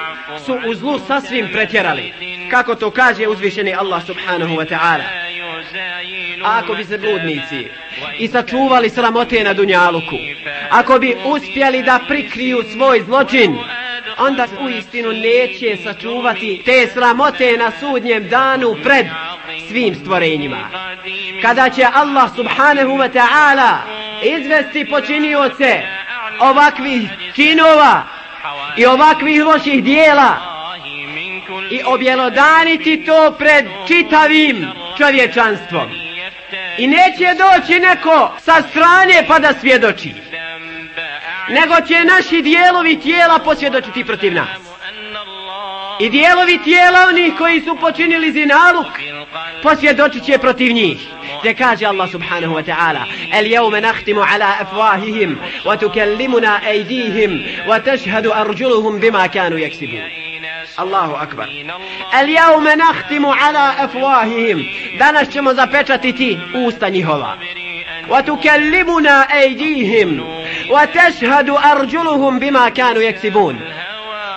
su 0.45 0.59
u 0.67 0.73
zlu 0.75 0.99
sasvim 1.07 1.49
pretjerali. 1.53 2.13
Kako 2.51 2.75
to 2.75 2.91
kaže 2.91 3.27
uzvišeni 3.27 3.75
Allah 3.75 4.05
subhanahu 4.05 4.55
wa 4.55 4.69
ta'ala. 4.69 5.28
Ako 6.44 6.74
bi 6.74 6.84
se 6.84 6.98
bludnici 6.98 7.68
i 8.18 8.28
sačuvali 8.28 8.90
sramote 8.90 9.44
na 9.44 9.52
Dunjaluku, 9.52 10.16
ako 10.70 10.98
bi 10.98 11.16
uspjeli 11.24 11.82
da 11.82 12.00
prikriju 12.08 12.62
svoj 12.72 13.02
zločin, 13.06 13.58
onda 14.18 14.46
u 14.60 14.68
istinu 14.68 15.12
neće 15.12 15.76
sačuvati 15.84 16.62
te 16.64 16.86
sramote 16.92 17.56
na 17.56 17.72
sudnjem 17.80 18.28
danu 18.28 18.76
pred 18.82 19.06
svim 19.68 19.94
stvorenjima. 19.94 20.68
Kada 21.42 21.70
će 21.70 21.84
Allah 21.94 22.30
subhanahu 22.36 22.90
wa 22.90 23.12
ta'ala 23.12 23.76
izvesti 24.22 24.90
počinioce 24.90 25.82
ovakvih 26.40 27.02
činova 27.34 28.02
i 28.76 28.86
ovakvih 28.86 29.44
loših 29.44 29.84
dijela 29.84 30.49
i 31.70 31.82
objelodaniti 31.84 33.04
to 33.04 33.34
pred 33.38 33.64
čitavim 33.88 34.66
čovječanstvom. 34.98 35.90
I 36.78 36.86
neće 36.86 37.34
doći 37.38 37.80
neko 37.80 38.32
sa 38.38 38.62
strane 38.70 39.24
pa 39.28 39.38
da 39.38 39.54
svjedoči. 39.60 40.14
Nego 41.48 41.74
će 41.88 42.04
naši 42.04 42.42
dijelovi 42.42 43.00
tijela 43.00 43.38
posvjedočiti 43.38 44.04
protiv 44.04 44.34
nas. 44.34 44.48
I 46.00 46.10
dijelovi 46.10 46.58
tijela 46.64 47.06
onih 47.08 47.32
koji 47.38 47.60
su 47.60 47.76
počinili 47.80 48.32
zinaluk 48.32 48.86
posvjedočit 49.62 50.24
će 50.24 50.38
protiv 50.38 50.72
njih. 50.72 50.98
Te 51.42 51.54
kaže 51.54 51.86
Allah 51.86 52.10
subhanahu 52.10 52.54
wa 52.54 52.64
ta'ala 52.64 53.04
El 53.32 53.46
jevme 53.46 53.80
nahtimu 53.80 54.20
ala 54.20 54.54
afwahihim 54.60 55.36
wa 55.64 55.78
tukellimuna 55.78 56.60
ejdihim 56.66 57.44
wa 57.68 57.82
tešhadu 57.82 58.30
arđuluhum 58.34 59.00
bima 59.00 59.28
kanu 59.28 59.58
jeksibun. 59.58 60.29
Allahu 60.76 61.14
akbar. 61.14 61.48
El 62.20 62.28
jaume 62.28 62.76
nahtimu 62.76 63.32
ala 63.32 63.74
afwahihim 63.78 64.58
Danas 64.98 65.28
ćemo 65.28 65.54
zapečatiti 65.54 66.38
usta 66.66 66.88
njihova. 66.88 67.38
Wa 68.08 68.22
tukellimuna 68.22 69.26
ejdihim 69.34 70.22
wa 70.70 70.86
tešhadu 70.86 71.56
arđuluhum 71.62 72.38
bima 72.38 72.70
kanu 72.76 73.00
jeksibun. 73.00 73.58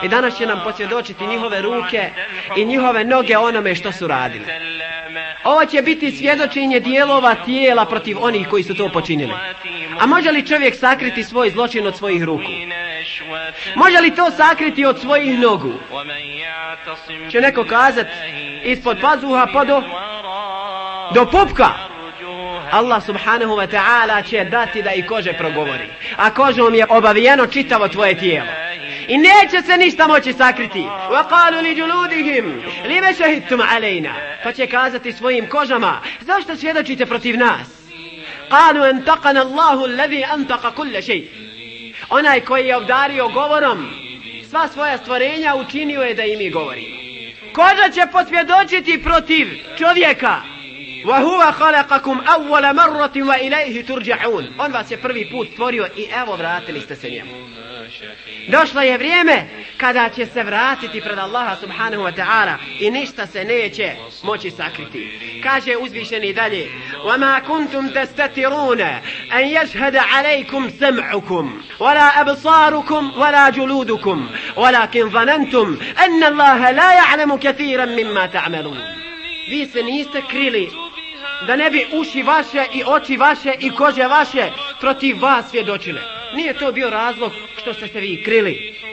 I 0.03 0.07
danas 0.07 0.37
će 0.37 0.45
nam 0.45 0.61
posvjedočiti 0.63 1.27
njihove 1.27 1.61
ruke 1.61 2.09
i 2.57 2.65
njihove 2.65 3.03
noge 3.03 3.37
onome 3.37 3.75
što 3.75 3.91
su 3.91 4.07
radili. 4.07 4.45
Ovo 5.43 5.65
će 5.65 5.81
biti 5.81 6.11
svjedočenje 6.11 6.79
dijelova 6.79 7.35
tijela 7.35 7.85
protiv 7.85 8.17
onih 8.21 8.47
koji 8.49 8.63
su 8.63 8.75
to 8.75 8.89
počinili. 8.89 9.33
A 9.99 10.05
može 10.05 10.31
li 10.31 10.47
čovjek 10.47 10.75
sakriti 10.75 11.23
svoj 11.23 11.49
zločin 11.49 11.87
od 11.87 11.97
svojih 11.97 12.23
ruku? 12.23 12.51
Može 13.75 13.99
li 13.99 14.15
to 14.15 14.31
sakriti 14.31 14.85
od 14.85 15.01
svojih 15.01 15.39
nogu? 15.39 15.73
Će 17.31 17.41
neko 17.41 17.63
kazat 17.63 18.07
ispod 18.63 18.97
pazuha 19.01 19.47
pa 19.53 19.65
do, 19.65 19.83
do 21.13 21.25
pupka? 21.25 21.69
Allah 22.71 23.05
subhanahu 23.05 23.55
wa 23.55 23.67
ta'ala 23.67 24.29
će 24.29 24.43
dati 24.45 24.81
da 24.81 24.93
i 24.93 25.05
kože 25.05 25.33
progovori. 25.33 25.89
A 26.17 26.29
kožom 26.29 26.75
je 26.75 26.85
obavijeno 26.89 27.47
čitavo 27.47 27.87
tvoje 27.87 28.17
tijelo. 28.17 28.47
I 29.07 29.17
neće 29.17 29.61
se 29.65 29.77
ništa 29.77 30.07
moći 30.07 30.33
sakriti. 30.33 30.79
Wa 31.11 31.29
qalu 31.29 31.61
li 31.61 31.77
juludihim 31.77 32.61
lima 32.85 33.13
shahidtum 33.13 33.59
alayna. 33.59 34.13
Pa 34.43 34.51
će 34.51 34.67
kazati 34.67 35.13
svojim 35.13 35.49
kožama, 35.49 36.01
zašto 36.21 36.55
svjedočite 36.55 37.05
protiv 37.05 37.37
nas? 37.37 37.67
Qalu 38.49 38.93
antaqana 38.93 39.41
Allahu 39.41 39.83
alladhi 39.83 40.23
antaqa 40.23 40.71
kull 40.75 40.89
shay. 40.89 41.27
Onaj 42.09 42.41
koji 42.41 42.67
je 42.67 42.75
obdario 42.75 43.27
govorom 43.27 43.89
sva 44.49 44.67
svoja 44.67 44.97
stvorenja 44.97 45.55
učinio 45.55 46.01
je 46.01 46.13
da 46.13 46.23
im 46.23 46.41
i 46.41 46.49
govori. 46.49 46.85
Koža 47.53 47.89
će 47.93 48.01
posvjedočiti 48.11 49.03
protiv 49.03 49.47
čovjeka. 49.77 50.41
Wa 51.05 51.19
huwa 51.23 51.51
khalaqakum 51.59 52.17
awwala 52.25 52.73
marratin 52.73 53.23
wa 53.23 53.37
ilayhi 53.37 53.83
turja'un. 53.83 54.45
On 54.57 54.71
vas 54.71 54.91
je 54.91 54.97
prvi 54.97 55.29
put 55.31 55.47
stvorio 55.53 55.87
i 55.97 56.07
evo 56.21 56.35
vratili 56.35 56.81
ste 56.81 56.95
se 56.95 57.09
njemu. 57.09 57.31
Došlo 58.48 58.80
je 58.80 58.98
vrijeme 58.98 59.44
kada 59.76 60.08
će 60.08 60.26
se 60.26 60.42
vratiti 60.42 61.00
pred 61.00 61.18
Allaha 61.18 61.56
subhanahu 61.56 62.02
wa 62.02 62.12
ta'ala 62.16 62.54
i 62.80 62.90
ništa 62.90 63.26
se 63.26 63.44
neće 63.44 63.92
moći 64.22 64.50
sakriti. 64.50 65.18
Kaže 65.42 65.76
uzvišeni 65.76 66.32
dalje 66.32 66.68
وَمَا 67.04 67.40
كُنْتُمْ 67.40 67.88
تَسْتَتِرُونَ 67.94 68.80
أَنْ 69.32 69.44
يَشْهَدَ 69.46 69.96
عَلَيْكُمْ 69.96 70.70
سَمْعُكُمْ 70.70 71.62
وَلَا 71.80 72.20
أَبْصَارُكُمْ 72.20 73.12
وَلَا 73.20 73.50
جُلُودُكُمْ 73.50 74.30
وَلَكِنْ 74.56 75.10
ظَنَنْتُمْ 75.10 75.78
أَنَّ 76.04 76.24
اللَّهَ 76.24 76.70
لَا 76.70 76.92
يَعْلَمُ 76.94 77.36
كَثِيرًا 77.36 77.84
مِمَّا 77.84 78.26
تَعْمَلُونَ 78.26 78.78
Vi 79.48 79.66
se 79.66 79.82
niste 79.82 80.22
krili 80.30 80.70
da 81.47 81.55
ne 81.55 81.69
bi 81.69 81.87
uši 81.93 82.23
vaše 82.23 82.65
i 82.73 82.83
oči 82.85 83.17
vaše 83.17 83.53
i 83.59 83.69
kože 83.69 84.07
vaše 84.07 84.51
protiv 84.79 85.21
vas 85.21 85.49
svjedočile. 85.49 86.01
Nije 86.35 86.53
to 86.53 86.71
bio 86.71 86.89
razlog 86.89 87.31
što 87.57 87.73
ste 87.73 87.87
se 87.87 87.99
vi 87.99 88.23
krili. 88.23 88.83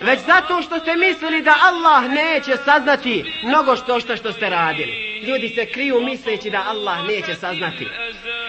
Već 0.00 0.20
zato 0.20 0.62
što 0.62 0.78
ste 0.78 0.96
mislili 0.96 1.42
da 1.42 1.54
Allah 1.62 2.10
neće 2.10 2.56
saznati 2.64 3.24
mnogo 3.42 3.76
što 3.76 4.00
što 4.00 4.16
što 4.16 4.32
ste 4.32 4.50
radili. 4.50 5.20
Ljudi 5.22 5.48
se 5.48 5.66
kriju 5.66 6.00
misleći 6.00 6.50
da 6.50 6.64
Allah 6.68 7.06
neće 7.06 7.34
saznati. 7.34 7.88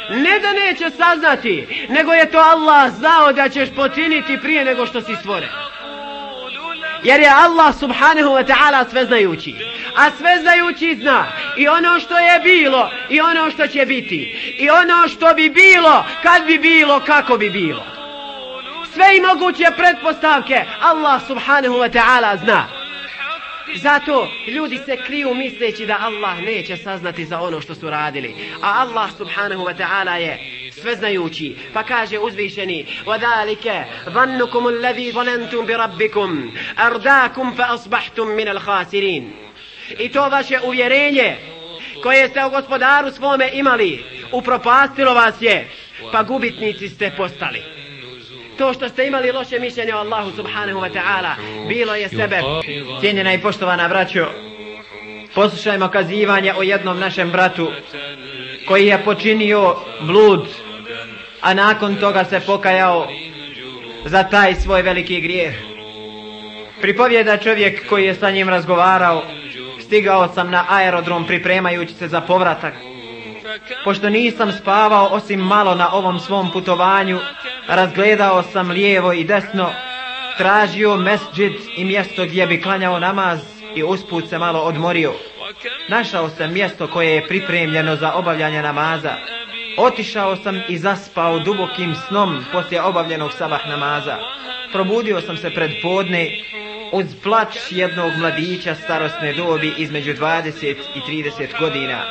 Ne 0.09 0.39
da 0.39 0.53
neće 0.53 0.89
saznati, 0.89 1.87
nego 1.89 2.13
je 2.13 2.31
to 2.31 2.37
Allah 2.37 2.91
znao 2.91 3.33
da 3.33 3.49
ćeš 3.49 3.69
počiniti 3.75 4.37
prije 4.41 4.65
nego 4.65 4.85
što 4.85 5.01
si 5.01 5.15
stvoren. 5.15 5.49
Jer 7.03 7.21
je 7.21 7.29
Allah 7.29 7.75
subhanahu 7.79 8.29
wa 8.29 8.45
ta'ala 8.45 8.89
sveznajući. 8.89 9.55
A 9.95 10.09
sveznajući 10.11 10.95
zna 11.01 11.27
i 11.56 11.68
ono 11.68 12.00
što 12.00 12.18
je 12.18 12.40
bilo 12.40 12.90
i 13.10 13.20
ono 13.20 13.50
što 13.50 13.66
će 13.66 13.86
biti. 13.86 14.54
I 14.58 14.70
ono 14.70 15.08
što 15.08 15.34
bi 15.34 15.50
bilo, 15.50 16.04
kad 16.22 16.46
bi 16.46 16.58
bilo, 16.58 17.00
kako 17.00 17.38
bi 17.38 17.50
bilo. 17.50 17.84
Sve 18.92 19.16
i 19.16 19.20
moguće 19.20 19.64
pretpostavke 19.76 20.64
Allah 20.80 21.26
subhanahu 21.26 21.74
wa 21.74 21.90
ta'ala 21.90 22.36
zna. 22.44 22.66
Zato 23.74 24.28
ljudi 24.48 24.78
se 24.78 24.96
kriju 24.96 25.34
misleći 25.34 25.86
da 25.86 25.98
Allah 26.00 26.38
neće 26.40 26.76
saznati 26.76 27.24
za 27.24 27.40
ono 27.40 27.60
što 27.60 27.74
su 27.74 27.90
radili. 27.90 28.34
A 28.62 28.80
Allah 28.80 29.10
subhanahu 29.18 29.64
wa 29.64 29.76
ta'ala 29.76 30.14
je 30.14 30.38
sveznajući. 30.72 31.56
Pa 31.74 31.82
kaže 31.82 32.18
uzvišeni 32.18 32.86
وَذَلِكَ 33.06 33.84
ظَنُّكُمُ 34.08 34.68
الَّذِي 34.68 35.12
ظَنَنْتُمْ 35.12 35.66
بِرَبِّكُمْ 35.66 36.50
أَرْدَاكُمْ 36.78 37.54
فَأَصْبَحْتُمْ 37.56 38.26
مِنَ 38.26 38.48
الْخَاسِرِينَ 38.48 39.46
I 39.99 40.09
to 40.09 40.29
vaše 40.29 40.59
uvjerenje 40.63 41.35
koje 42.03 42.29
ste 42.29 42.45
u 42.45 42.49
gospodaru 42.49 43.11
svome 43.11 43.49
imali 43.53 44.03
upropastilo 44.31 45.13
vas 45.13 45.35
je 45.41 45.67
pa 46.11 46.23
gubitnici 46.23 46.89
ste 46.89 47.11
postali. 47.17 47.61
To 48.57 48.73
što 48.73 48.89
ste 48.89 49.07
imali 49.07 49.31
loše 49.31 49.59
mišljenje 49.59 49.95
o 49.95 49.97
Allahu 49.97 50.31
subhanahu 50.35 50.79
wa 50.79 50.89
ta'ala, 50.93 51.33
bilo 51.67 51.95
je 51.95 52.09
sebe. 52.09 52.41
Cijenjena 52.99 53.33
i 53.33 53.41
poštovana 53.41 53.87
braćo, 53.87 54.27
poslušajmo 55.35 55.87
kazivanje 55.87 56.53
o 56.53 56.63
jednom 56.63 56.99
našem 56.99 57.31
bratu 57.31 57.71
koji 58.67 58.87
je 58.87 59.03
počinio 59.03 59.75
blud, 60.01 60.47
a 61.41 61.53
nakon 61.53 61.95
toga 61.95 62.23
se 62.25 62.39
pokajao 62.39 63.07
za 64.05 64.23
taj 64.23 64.55
svoj 64.55 64.81
veliki 64.81 65.21
grijeh. 65.21 65.53
Pripovjeda 66.81 67.37
čovjek 67.37 67.89
koji 67.89 68.05
je 68.05 68.15
sa 68.15 68.31
njim 68.31 68.49
razgovarao, 68.49 69.23
stigao 69.91 70.27
sam 70.27 70.51
na 70.51 70.65
aerodrom 70.69 71.27
pripremajući 71.27 71.93
se 71.93 72.07
za 72.07 72.21
povratak. 72.21 72.73
Pošto 73.83 74.09
nisam 74.09 74.51
spavao 74.51 75.07
osim 75.07 75.39
malo 75.39 75.75
na 75.75 75.93
ovom 75.93 76.19
svom 76.19 76.51
putovanju, 76.51 77.19
razgledao 77.67 78.43
sam 78.43 78.69
lijevo 78.69 79.13
i 79.13 79.23
desno, 79.23 79.69
tražio 80.37 80.95
mesđid 80.95 81.53
i 81.77 81.85
mjesto 81.85 82.25
gdje 82.25 82.47
bi 82.47 82.61
klanjao 82.61 82.99
namaz 82.99 83.39
i 83.75 83.83
usput 83.83 84.29
se 84.29 84.37
malo 84.37 84.59
odmorio. 84.59 85.13
Našao 85.89 86.29
sam 86.29 86.53
mjesto 86.53 86.87
koje 86.87 87.15
je 87.15 87.27
pripremljeno 87.27 87.95
za 87.95 88.13
obavljanje 88.13 88.61
namaza. 88.61 89.15
Otišao 89.77 90.35
sam 90.35 90.61
i 90.69 90.77
zaspao 90.77 91.39
dubokim 91.39 91.95
snom 92.07 92.45
poslije 92.51 92.81
obavljenog 92.81 93.33
sabah 93.33 93.67
namaza. 93.67 94.17
Probudio 94.71 95.21
sam 95.21 95.37
se 95.37 95.49
pred 95.49 95.71
podne 95.81 96.29
uz 96.91 97.05
plač 97.23 97.57
jednog 97.69 98.11
mladića 98.17 98.75
starosne 98.75 99.33
dobi 99.33 99.73
između 99.77 100.13
20 100.13 100.75
i 100.95 100.99
30 100.99 101.59
godina. 101.59 102.03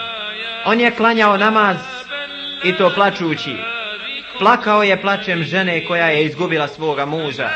On 0.64 0.80
je 0.80 0.90
klanjao 0.90 1.36
namaz 1.36 1.76
i 2.64 2.72
to 2.72 2.90
plačući. 2.94 3.54
Plakao 4.38 4.82
je 4.82 5.00
plačem 5.00 5.42
žene 5.42 5.86
koja 5.86 6.06
je 6.06 6.24
izgubila 6.24 6.68
svoga 6.68 7.06
muža. 7.06 7.50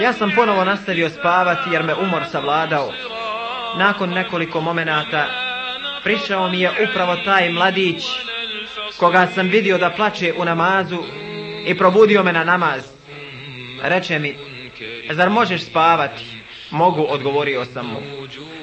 Ja 0.00 0.12
sam 0.12 0.32
ponovo 0.36 0.64
nastavio 0.64 1.10
spavati 1.10 1.70
jer 1.72 1.82
me 1.82 1.94
umor 1.94 2.22
savladao. 2.32 2.92
Nakon 3.76 4.10
nekoliko 4.10 4.60
momenata 4.60 5.26
prišao 6.04 6.48
mi 6.48 6.60
je 6.60 6.70
upravo 6.90 7.16
taj 7.16 7.50
mladić 7.50 8.04
koga 8.96 9.26
sam 9.34 9.48
vidio 9.48 9.78
da 9.78 9.90
plače 9.90 10.34
u 10.38 10.44
namazu 10.44 10.98
i 11.66 11.78
probudio 11.78 12.22
me 12.22 12.32
na 12.32 12.44
namaz. 12.44 12.82
Reče 13.82 14.18
mi, 14.18 14.36
zar 15.10 15.30
možeš 15.30 15.62
spavati? 15.62 16.35
Mogu, 16.70 17.06
odgovorio 17.08 17.64
sam 17.64 17.86
mu. 17.86 18.00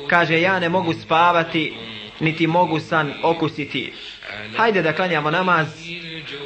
Kaže, 0.07 0.41
ja 0.41 0.59
ne 0.59 0.69
mogu 0.69 0.93
spavati, 0.93 1.73
niti 2.19 2.47
mogu 2.47 2.79
san 2.79 3.13
okusiti. 3.23 3.93
Hajde 4.57 4.81
da 4.81 4.93
klanjamo 4.93 5.31
namaz, 5.31 5.67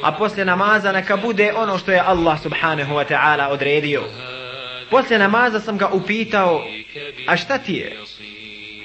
a 0.02 0.12
poslije 0.12 0.44
namaza 0.44 0.92
neka 0.92 1.16
bude 1.16 1.52
ono 1.56 1.78
što 1.78 1.92
je 1.92 2.00
Allah 2.06 2.42
subhanahu 2.42 2.94
wa 2.94 3.04
ta'ala 3.08 3.48
odredio. 3.48 4.04
Poslije 4.90 5.18
namaza 5.18 5.60
sam 5.60 5.78
ga 5.78 5.88
upitao, 5.88 6.64
a 7.26 7.36
šta 7.36 7.58
ti 7.58 7.74
je? 7.74 7.96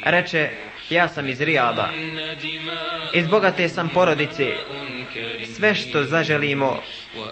Reče, 0.04 0.50
ja 0.90 1.08
sam 1.08 1.30
iz 1.30 1.42
Rijada. 1.42 1.90
Iz 3.14 3.28
bogate 3.28 3.70
sam 3.70 3.90
porodice. 3.90 4.54
Sve 5.56 5.76
što 5.76 6.04
zaželimo, 6.04 6.80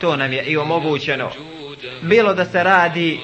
to 0.02 0.16
nam 0.16 0.34
je 0.34 0.44
i 0.44 0.58
omogućeno. 0.58 1.32
Bilo 2.02 2.34
da 2.34 2.46
se 2.46 2.64
radi 2.64 3.20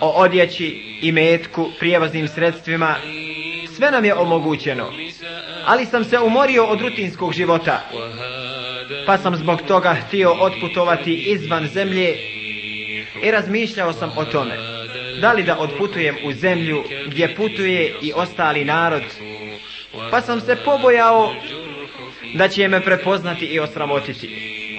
o 0.00 0.08
odjeći 0.08 0.98
i 1.02 1.12
metku, 1.12 1.70
prijevoznim 1.78 2.28
sredstvima, 2.28 2.94
sve 3.76 3.90
nam 3.90 4.04
je 4.04 4.14
omogućeno. 4.14 4.92
Ali 5.66 5.86
sam 5.86 6.04
se 6.04 6.18
umorio 6.18 6.64
od 6.64 6.80
rutinskog 6.80 7.32
života. 7.32 7.80
Pa 9.06 9.18
sam 9.18 9.36
zbog 9.36 9.62
toga 9.62 9.94
htio 9.94 10.32
otputovati 10.32 11.14
izvan 11.14 11.66
zemlje 11.66 12.16
i 13.22 13.30
razmišljao 13.30 13.92
sam 13.92 14.12
o 14.16 14.24
tome. 14.24 14.56
Da 15.20 15.32
li 15.32 15.42
da 15.42 15.58
otputujem 15.58 16.16
u 16.24 16.32
zemlju 16.32 16.84
gdje 17.06 17.34
putuje 17.34 17.94
i 18.02 18.12
ostali 18.14 18.64
narod? 18.64 19.02
Pa 20.10 20.20
sam 20.20 20.40
se 20.40 20.56
pobojao 20.64 21.34
da 22.34 22.48
će 22.48 22.68
me 22.68 22.80
prepoznati 22.80 23.46
i 23.46 23.60
osramotiti. 23.60 24.28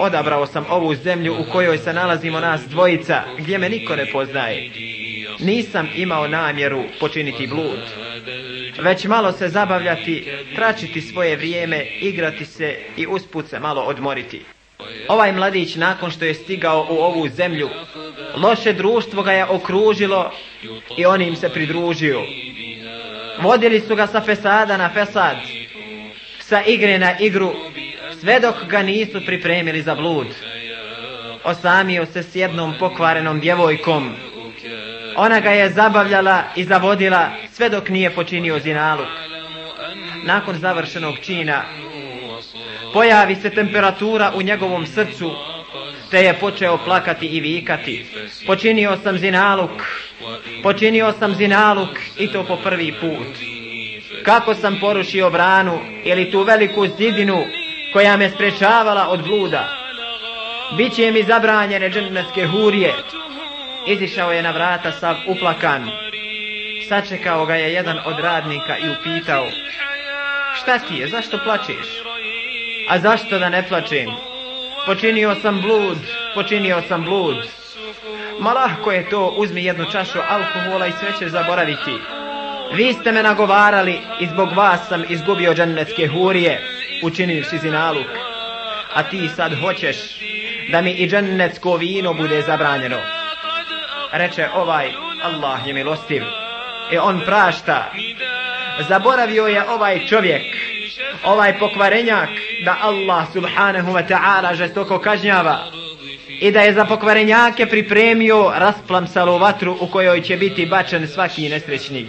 Odabrao 0.00 0.46
sam 0.46 0.66
ovu 0.70 0.94
zemlju 0.94 1.34
u 1.34 1.52
kojoj 1.52 1.78
se 1.78 1.92
nalazimo 1.92 2.40
nas 2.40 2.60
dvojica, 2.68 3.22
gdje 3.38 3.58
me 3.58 3.68
niko 3.68 3.96
ne 3.96 4.06
poznaje 4.12 4.70
nisam 5.40 5.88
imao 5.96 6.28
namjeru 6.28 6.84
počiniti 7.00 7.46
blud, 7.46 7.80
već 8.82 9.04
malo 9.04 9.32
se 9.32 9.48
zabavljati, 9.48 10.26
tračiti 10.54 11.00
svoje 11.00 11.36
vrijeme, 11.36 11.86
igrati 12.00 12.44
se 12.44 12.76
i 12.96 13.06
usput 13.06 13.48
se 13.48 13.60
malo 13.60 13.82
odmoriti. 13.82 14.42
Ovaj 15.08 15.32
mladić 15.32 15.76
nakon 15.76 16.10
što 16.10 16.24
je 16.24 16.34
stigao 16.34 16.86
u 16.90 16.94
ovu 16.94 17.28
zemlju, 17.28 17.68
loše 18.36 18.72
društvo 18.72 19.22
ga 19.22 19.32
je 19.32 19.44
okružilo 19.44 20.32
i 20.96 21.06
on 21.06 21.22
im 21.22 21.36
se 21.36 21.48
pridružio. 21.48 22.22
Vodili 23.40 23.80
su 23.80 23.96
ga 23.96 24.06
sa 24.06 24.20
fesada 24.20 24.76
na 24.76 24.90
fesad, 24.94 25.36
sa 26.40 26.62
igre 26.66 26.98
na 26.98 27.18
igru, 27.18 27.52
sve 28.20 28.40
dok 28.40 28.54
ga 28.68 28.82
nisu 28.82 29.20
pripremili 29.26 29.82
za 29.82 29.94
blud. 29.94 30.26
Osamio 31.44 32.06
se 32.06 32.22
s 32.22 32.34
jednom 32.34 32.74
pokvarenom 32.78 33.40
djevojkom, 33.40 34.14
Ona 35.20 35.40
ga 35.40 35.50
je 35.50 35.70
zabavljala 35.70 36.42
i 36.56 36.64
zavodila 36.64 37.28
sve 37.52 37.68
dok 37.68 37.88
nije 37.88 38.10
počinio 38.10 38.58
zinaluk. 38.58 39.08
Nakon 40.24 40.58
završenog 40.58 41.14
čina 41.22 41.62
pojavi 42.92 43.34
se 43.34 43.50
temperatura 43.50 44.32
u 44.34 44.42
njegovom 44.42 44.86
srcu 44.86 45.30
te 46.10 46.18
je 46.18 46.34
počeo 46.34 46.78
plakati 46.84 47.26
i 47.26 47.40
vikati. 47.40 48.06
Počinio 48.46 48.98
sam 49.02 49.18
zinaluk, 49.18 49.70
počinio 50.62 51.12
sam 51.18 51.34
zinaluk 51.34 51.98
i 52.18 52.32
to 52.32 52.44
po 52.44 52.56
prvi 52.56 52.92
put. 53.00 53.36
Kako 54.24 54.54
sam 54.54 54.78
porušio 54.80 55.30
branu 55.30 55.78
ili 56.04 56.30
tu 56.30 56.42
veliku 56.42 56.86
zidinu 56.98 57.44
koja 57.92 58.16
me 58.16 58.30
sprečavala 58.30 59.08
od 59.08 59.22
bluda. 59.22 59.68
Biće 60.76 61.10
mi 61.10 61.22
zabranjene 61.22 61.90
džennetske 61.90 62.46
hurije, 62.46 62.94
izišao 63.88 64.32
je 64.32 64.42
na 64.42 64.50
vrata 64.50 64.92
sav 64.92 65.16
uplakan. 65.26 65.90
Sačekao 66.88 67.46
ga 67.46 67.54
je 67.54 67.72
jedan 67.72 67.98
od 68.04 68.18
radnika 68.18 68.78
i 68.78 68.90
upitao, 68.90 69.46
šta 70.54 70.78
ti 70.78 70.94
je, 70.94 71.08
zašto 71.08 71.38
plačeš? 71.44 71.86
A 72.88 72.98
zašto 72.98 73.38
da 73.38 73.48
ne 73.48 73.68
plačem? 73.68 74.10
Počinio 74.86 75.34
sam 75.42 75.60
blud, 75.60 75.98
počinio 76.34 76.82
sam 76.88 77.04
blud. 77.04 77.36
Ma 78.40 78.52
lahko 78.52 78.92
je 78.92 79.10
to, 79.10 79.34
uzmi 79.36 79.64
jednu 79.64 79.84
čašu 79.92 80.18
alkohola 80.28 80.86
i 80.86 80.92
sve 80.92 81.08
ćeš 81.18 81.28
zaboraviti. 81.28 81.94
Vi 82.72 82.92
ste 82.92 83.12
me 83.12 83.22
nagovarali 83.22 84.00
i 84.20 84.26
zbog 84.26 84.48
vas 84.56 84.88
sam 84.88 85.04
izgubio 85.08 85.54
džennetske 85.54 86.06
hurije, 86.06 86.60
učinivši 87.02 87.58
zinaluk. 87.58 88.06
A 88.94 89.02
ti 89.02 89.28
sad 89.36 89.52
hoćeš 89.60 89.96
da 90.72 90.80
mi 90.80 90.90
i 90.90 91.08
džennetsko 91.08 91.76
vino 91.76 92.14
bude 92.14 92.42
zabranjeno 92.42 93.17
reče 94.12 94.48
ovaj 94.54 94.92
Allah 95.22 95.66
je 95.66 95.74
milostiv. 95.74 96.22
I 96.92 96.98
on 96.98 97.20
prašta. 97.26 97.92
Zaboravio 98.88 99.46
je 99.46 99.70
ovaj 99.70 100.06
čovjek 100.06 100.42
ovaj 101.24 101.58
pokvarenjak 101.58 102.28
da 102.64 102.76
Allah 102.80 103.32
subhanahu 103.32 103.92
wa 103.92 104.08
ta'ala 104.08 104.54
žestoko 104.54 104.98
kažnjava 104.98 105.58
i 106.28 106.50
da 106.50 106.60
je 106.60 106.72
za 106.72 106.84
pokvarenjake 106.84 107.66
pripremio 107.66 108.52
rasplamsalu 108.54 109.38
vatru 109.38 109.76
u 109.80 109.86
kojoj 109.86 110.22
će 110.22 110.36
biti 110.36 110.66
bačen 110.66 111.08
svaki 111.08 111.48
nesrećnik. 111.48 112.08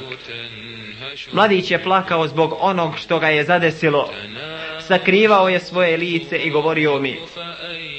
Mladić 1.32 1.72
je 1.72 1.84
plakao 1.84 2.28
zbog 2.28 2.58
onog 2.60 2.98
što 2.98 3.20
ga 3.20 3.28
je 3.28 3.44
zadesilo. 3.44 4.10
Sakrivao 4.88 5.50
je 5.50 5.60
svoje 5.60 5.98
lice 5.98 6.38
i 6.38 6.50
govorio 6.50 7.00
mi 7.00 7.20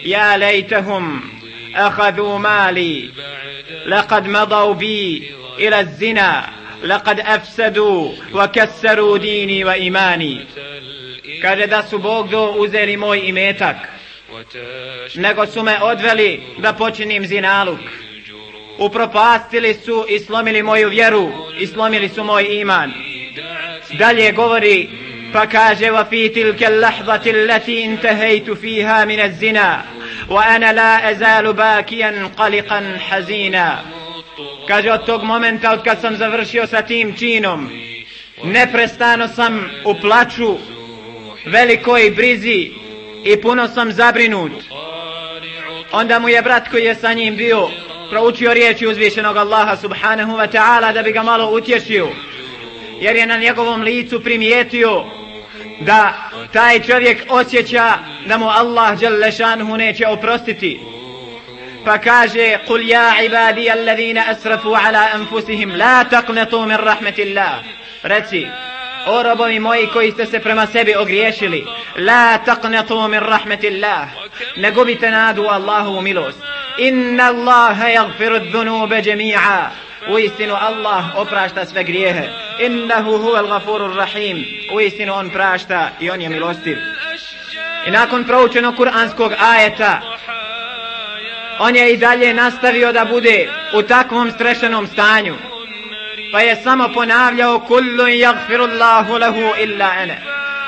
ja 0.03 0.37
lejtehum 0.37 1.23
ahadu 1.76 2.40
mali 2.40 3.12
لقد 3.86 4.28
مضوا 4.28 4.74
بي 4.74 5.32
إلى 5.60 5.80
الزنا 5.80 6.50
لقد 6.84 7.20
أفسدوا 7.20 8.12
وكسروا 8.34 9.18
ديني 9.18 9.64
وإيماني 9.66 10.46
kaže 11.42 11.68
da 11.68 11.84
su 11.84 12.00
Bog 12.00 12.30
do 12.30 12.52
uzeli 12.52 12.98
moj 12.98 13.20
imetak 13.30 13.76
nego 15.16 15.46
su 15.46 15.64
me 15.64 15.78
odveli 15.82 16.42
da 16.58 16.74
počinim 16.74 17.26
zinaluk 17.26 17.80
upropastili 18.78 19.74
su 19.74 20.06
i 20.10 20.20
slomili 20.20 20.64
moju 20.64 20.90
vjeru 20.90 21.32
i 21.60 21.68
slomili 21.68 22.10
su 22.10 22.24
moj 22.24 22.46
iman 22.62 22.94
dalje 24.00 24.32
govori 24.32 24.90
pa 25.34 25.48
kaže 25.48 25.92
wa 25.92 26.06
fi 26.10 26.34
tilka 26.34 26.66
al-lahzati 26.66 27.30
allati 27.30 27.82
intahaytu 27.82 28.56
fiha 28.56 29.06
min 29.06 29.20
az-zina 29.20 29.82
وأنا 30.30 30.74
لا 30.74 31.12
أزال 31.12 31.54
باكيا 31.54 32.30
قلقا 32.38 32.98
حزينا 33.10 33.82
kaže 34.68 34.92
od 34.92 35.06
tog 35.06 35.24
momenta 35.24 35.72
od 35.72 35.84
kad 35.84 36.02
sam 36.02 36.16
završio 36.16 36.68
sa 36.68 36.82
tim 36.82 37.16
činom 37.18 37.70
neprestano 38.44 39.28
sam 39.28 39.70
u 39.86 39.96
plaću 40.02 40.58
velikoj 41.46 42.12
brizi 42.16 42.72
i 43.26 43.42
puno 43.42 43.68
sam 43.68 43.92
zabrinut 43.92 44.52
Onda 45.92 46.20
mu 46.20 46.30
je 46.30 46.42
brat 46.42 46.70
koji 46.70 46.84
je 46.84 46.96
sa 46.96 47.14
njim 47.14 47.36
bio 47.36 47.70
proučio 48.10 48.54
riječi 48.54 48.88
uzvišenog 48.88 49.38
Allaha 49.38 49.78
subhanahu 49.78 50.32
wa 50.32 50.48
ta'ala 50.52 50.94
da 50.94 51.04
bi 51.04 51.12
ga 51.12 51.24
malo 51.24 51.52
utješio. 51.52 52.08
Jer 53.02 53.16
je 53.16 53.26
na 53.26 53.38
njegovom 53.38 53.82
licu 53.82 54.24
primijetio 54.24 55.06
da 55.81 56.15
taj 56.53 56.81
čovjek 56.81 57.27
osjeća 57.29 57.93
da 58.27 58.39
mu 58.39 58.49
Allah 58.49 59.01
Đalešanhu 59.01 59.77
neće 59.77 60.07
oprostiti. 60.07 60.81
Pa 61.85 61.99
kaže 61.99 62.59
Kul 62.67 62.89
ja 62.89 63.23
ibadi 63.25 63.71
أَسْرَفُوا 63.71 64.31
asrafu 64.31 64.69
ala 64.69 65.09
anfusihim 65.15 65.77
la 65.77 66.05
taqnatu 66.05 66.67
min 66.67 66.77
اللَّهِ 66.77 67.63
Reci 68.03 68.47
O 69.07 69.23
robovi 69.23 69.61
moji 69.61 69.87
koji 69.87 70.13
ste 70.13 70.27
se 70.27 70.39
prema 70.39 70.67
sebi 70.67 70.95
ogriješili 70.97 71.65
La 71.97 72.39
taqnatu 72.47 73.09
min 73.09 73.21
rahmetillah 73.21 74.09
Ne 74.57 74.71
gubite 74.71 75.11
nadu 75.11 75.43
Allahovu 75.43 76.01
milost. 76.01 76.39
Inna 76.79 77.25
Allaha 77.25 77.89
yagfiru 77.89 78.39
dhunube 78.39 79.03
jami'a. 79.03 79.71
U 80.09 80.19
istinu 80.19 80.55
Allah 80.55 81.05
oprašta 81.17 81.67
sve 81.67 81.85
grijehe. 81.85 82.29
Innahu 82.59 83.19
huvel 83.19 83.47
gafurur 83.47 83.97
rahim. 83.97 84.45
U 84.75 84.81
istinu 84.81 85.15
on 85.15 85.31
prašta 85.31 85.91
i 86.01 86.11
on 86.11 86.21
je 86.21 86.29
milostiv. 86.29 86.77
I 87.87 87.91
nakon 87.91 88.25
proučenog 88.25 88.77
kuranskog 88.77 89.33
ajeta 89.39 90.01
On 91.59 91.77
je 91.77 91.93
i 91.93 91.97
dalje 91.97 92.35
nastavio 92.35 92.93
da 92.93 93.05
bude 93.05 93.49
u 93.75 93.83
takvom 93.83 94.31
strešenom 94.31 94.87
stanju. 94.87 95.35
Pa 96.33 96.41
je 96.41 96.57
samo 96.57 96.89
ponavljao 96.95 97.61
Kullu 97.61 98.05
yaghfirullahu 98.05 99.21
lahu 99.21 99.55
illa 99.63 99.95
ene 100.03 100.23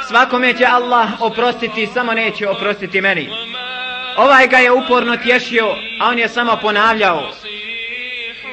Svakome 0.09 0.55
će 0.55 0.65
Allah 0.65 1.09
oprostiti 1.21 1.87
Samo 1.87 2.13
neće 2.13 2.49
oprostiti 2.49 3.01
meni. 3.01 3.29
Ovaj 4.17 4.47
ga 4.47 4.57
je 4.57 4.73
uporno 4.73 5.17
tješio 5.17 5.67
A 6.01 6.09
on 6.09 6.19
je 6.19 6.29
samo 6.29 6.57
ponavljao. 6.63 7.33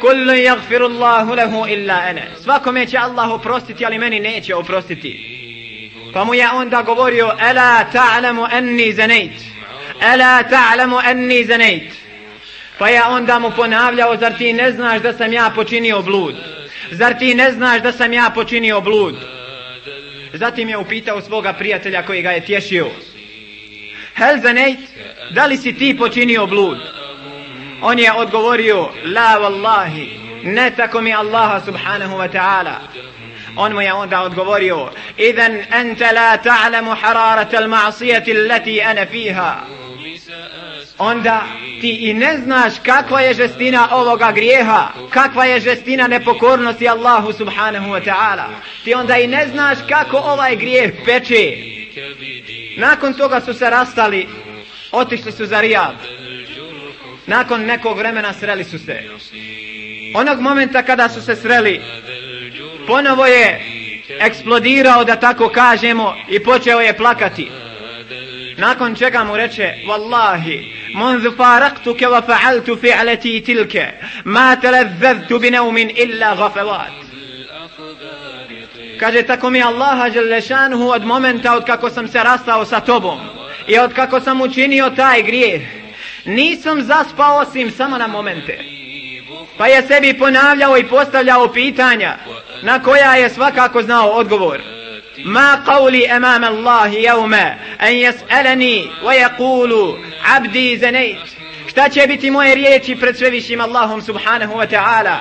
Kullu 0.02 0.34
yaghfiru 0.34 0.86
Allahu 0.86 1.36
lahu 1.36 1.68
illa 1.68 1.94
ana. 1.94 2.22
Svakome 2.44 2.86
će 2.86 2.98
Allah 2.98 3.30
oprostiti, 3.32 3.86
ali 3.86 3.98
meni 3.98 4.20
neće 4.20 4.56
oprostiti. 4.56 5.40
Pa 6.14 6.24
mu 6.24 6.34
je 6.34 6.50
onda 6.52 6.82
govorio: 6.82 7.32
"Ela 7.40 7.86
ta'lamu 7.94 8.48
anni 8.52 8.94
zanait." 8.94 9.32
Ela 10.02 10.44
ta'lamu 10.44 10.98
anni 11.06 11.46
zanait. 11.46 11.94
Pa 12.78 12.90
je 12.90 13.04
onda 13.04 13.40
mu 13.40 13.52
ponavljao: 13.52 14.18
"Zar 14.18 14.38
ti 14.38 14.54
ne 14.54 14.72
znaš 14.72 15.02
da 15.02 15.14
sam 15.14 15.34
ja 15.34 15.52
počinio 15.56 16.02
blud? 16.02 16.36
Zar 16.92 17.14
ti 17.20 17.36
ne 17.36 17.52
znaš 17.52 17.82
da 17.82 17.92
sam 17.92 18.14
ja 18.14 18.32
počinio 18.36 18.82
blud?" 18.82 19.16
Zatim 20.34 20.70
je 20.70 20.78
upitao 20.78 21.22
svoga 21.22 21.54
prijatelja 21.54 22.06
koji 22.06 22.22
ga 22.22 22.32
je 22.32 22.46
tješio: 22.46 22.88
"Hel 24.16 24.42
zanait? 24.42 24.80
Da 25.32 25.46
li 25.46 25.58
si 25.58 25.74
ti 25.74 25.98
počinio 25.98 26.46
blud?" 26.48 26.99
On 27.82 28.00
je 28.00 28.12
odgovorio 28.14 28.90
la 29.06 29.40
wallahi 29.40 30.30
ne 30.44 30.72
tako 30.72 31.02
mi 31.02 31.14
Allaha 31.14 31.62
subhanahu 31.66 32.18
wa 32.18 32.28
ta'ala. 32.28 32.76
On 33.56 33.74
mu 33.74 33.82
je 33.82 33.94
onda 33.94 34.22
odgovorio 34.22 34.90
idan 35.18 35.62
anta 35.72 36.12
la 36.12 36.38
ta'lamu 36.38 36.96
hararat 37.02 37.54
al 37.54 37.68
ma'siyati 37.68 38.32
allati 38.32 38.82
ana 38.82 39.06
fiha. 39.06 39.56
Onda 40.98 41.44
ti 41.82 42.10
i 42.10 42.14
ne 42.14 42.38
znaš 42.38 42.74
kakva 42.84 43.22
je 43.22 43.34
žestina 43.34 43.88
ovoga 43.92 44.32
grijeha 44.32 44.88
kakva 45.10 45.46
je 45.46 45.60
žestina 45.60 46.08
nepokornosti 46.08 46.90
Allahu 46.90 47.34
subhanahu 47.34 47.90
wa 47.90 48.04
ta'ala. 48.06 48.48
Ti 48.84 48.94
onda 48.94 49.18
i 49.18 49.28
ne 49.28 49.48
znaš 49.48 49.78
kako 49.90 50.18
ovaj 50.18 50.56
grijeh 50.56 50.92
peče. 51.06 51.58
Nakon 52.78 53.14
toga 53.14 53.42
su 53.42 53.54
se 53.54 53.70
rastali 53.70 54.28
otišli 54.92 55.32
su 55.32 55.46
za 55.46 55.62
Rijad. 55.62 56.19
nakon 57.29 57.65
nekog 57.65 57.99
vremena 57.99 58.33
sreli 58.33 58.65
su 58.65 58.79
se. 58.79 59.03
Onog 60.15 60.41
momenta 60.41 60.83
kada 60.83 61.09
su 61.09 61.23
se 61.23 61.37
sreli, 61.37 61.81
ponovo 62.87 63.27
je 63.27 63.61
eksplodirao, 64.21 65.05
da 65.05 65.17
tako 65.17 65.49
kažemo, 65.49 66.15
i 66.29 66.41
počeo 66.41 66.81
je 66.81 66.97
plakati. 66.97 67.51
Nakon 68.57 68.95
čega 68.95 69.25
mu 69.25 69.37
reče, 69.37 69.75
Wallahi, 69.87 70.75
منذ 70.95 71.31
فارقتك 71.31 72.03
وفعلت 72.03 72.71
فعلتي 72.71 73.41
تلك 73.41 73.95
ما 74.25 74.55
تلذذت 74.55 75.33
بنوم 75.33 75.77
إلا 75.77 76.33
غفوات 76.33 76.93
kaže 79.01 79.23
tako 79.23 79.51
mi 79.51 79.63
Allaha 79.63 80.09
Đelešanhu 80.09 80.89
od 80.89 81.05
momenta 81.05 81.55
od 81.55 81.65
kako 81.65 81.91
sam 81.91 82.09
se 82.09 82.23
rastao 82.23 82.65
sa 82.65 82.81
tobom 82.81 83.19
i 83.69 83.79
od 83.79 83.93
kako 83.93 84.21
sam 84.21 84.41
učinio 84.41 84.91
taj 84.91 85.23
grijeh 85.23 85.63
nisam 86.30 86.82
zaspao 86.82 87.38
osim 87.38 87.72
samo 87.72 87.98
na 87.98 88.08
momente. 88.08 88.60
Pa 89.58 89.68
je 89.68 89.82
sebi 89.88 90.18
ponavljao 90.18 90.78
i 90.78 90.88
postavljao 90.88 91.54
pitanja 91.54 92.18
na 92.62 92.84
koja 92.84 93.16
je 93.16 93.30
svakako 93.30 93.84
znao 93.84 94.10
odgovor. 94.10 94.62
Ma 95.26 95.58
qawli 95.68 96.16
amam 96.16 96.44
Allah 96.44 96.92
yawma 96.92 97.54
an 97.78 97.94
yas'alani 97.94 98.88
wa 99.04 99.14
yaqulu 99.14 99.98
'abdi 100.24 100.78
zanayt. 100.78 101.40
Šta 101.68 101.90
će 101.90 102.08
biti 102.08 102.32
moje 102.32 102.56
riječi 102.56 102.96
pred 102.96 103.18
svevišim 103.18 103.62
Allahom 103.62 104.02
subhanahu 104.02 104.54
wa 104.54 104.68
ta'ala 104.70 105.18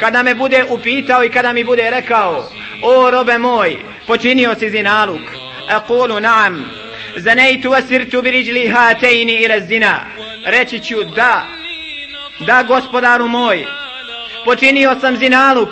kada 0.00 0.22
me 0.22 0.34
bude 0.34 0.64
upitao 0.68 1.24
i 1.24 1.28
kada 1.28 1.52
mi 1.52 1.64
bude 1.64 1.90
rekao 1.90 2.48
o 2.82 3.10
robe 3.10 3.38
moj 3.38 3.76
počinio 4.06 4.54
si 4.54 4.70
zinaluk. 4.70 5.20
Aqulu 5.68 6.20
na'am 6.20 6.64
zanejtu 7.16 7.72
asirtu 7.72 8.22
bi 8.22 8.30
riđli 8.30 8.68
hatejni 8.68 9.32
ila 9.32 9.60
zina. 9.60 10.00
Reći 10.50 10.80
ću 10.80 11.04
da, 11.04 11.46
da 12.38 12.62
gospodaru 12.62 13.28
moj, 13.28 13.66
počinio 14.44 14.96
sam 15.00 15.16
zinaluk, 15.16 15.68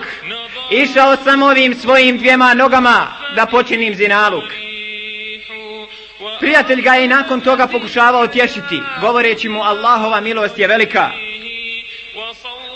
išao 0.71 1.17
sam 1.17 1.43
ovim 1.43 1.75
svojim 1.75 2.19
dvijema 2.19 2.55
nogama 2.55 3.07
da 3.37 3.47
počinim 3.47 3.95
zinaluk. 3.95 4.45
Prijatelj 6.41 6.83
ga 6.83 6.95
je 6.95 7.09
nakon 7.09 7.41
toga 7.41 7.67
pokušavao 7.67 8.27
tješiti, 8.27 8.83
govoreći 9.01 9.49
mu 9.49 9.63
Allahova 9.63 10.21
milost 10.21 10.59
je 10.59 10.67
velika. 10.67 11.11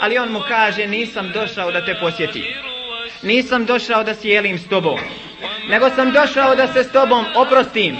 Ali 0.01 0.19
on 0.19 0.33
mu 0.33 0.41
kaže, 0.49 0.87
nisam 0.87 1.31
došao 1.35 1.73
da 1.73 1.85
te 1.85 1.97
posjeti. 2.01 2.55
Nisam 3.23 3.65
došao 3.65 4.05
da 4.05 4.15
sjelim 4.15 4.59
s 4.59 4.69
tobom. 4.69 4.99
Nego 5.69 5.91
sam 5.91 6.13
došao 6.13 6.55
da 6.55 6.73
se 6.73 6.85
s 6.85 6.93
tobom 6.93 7.25
oprostim 7.35 7.97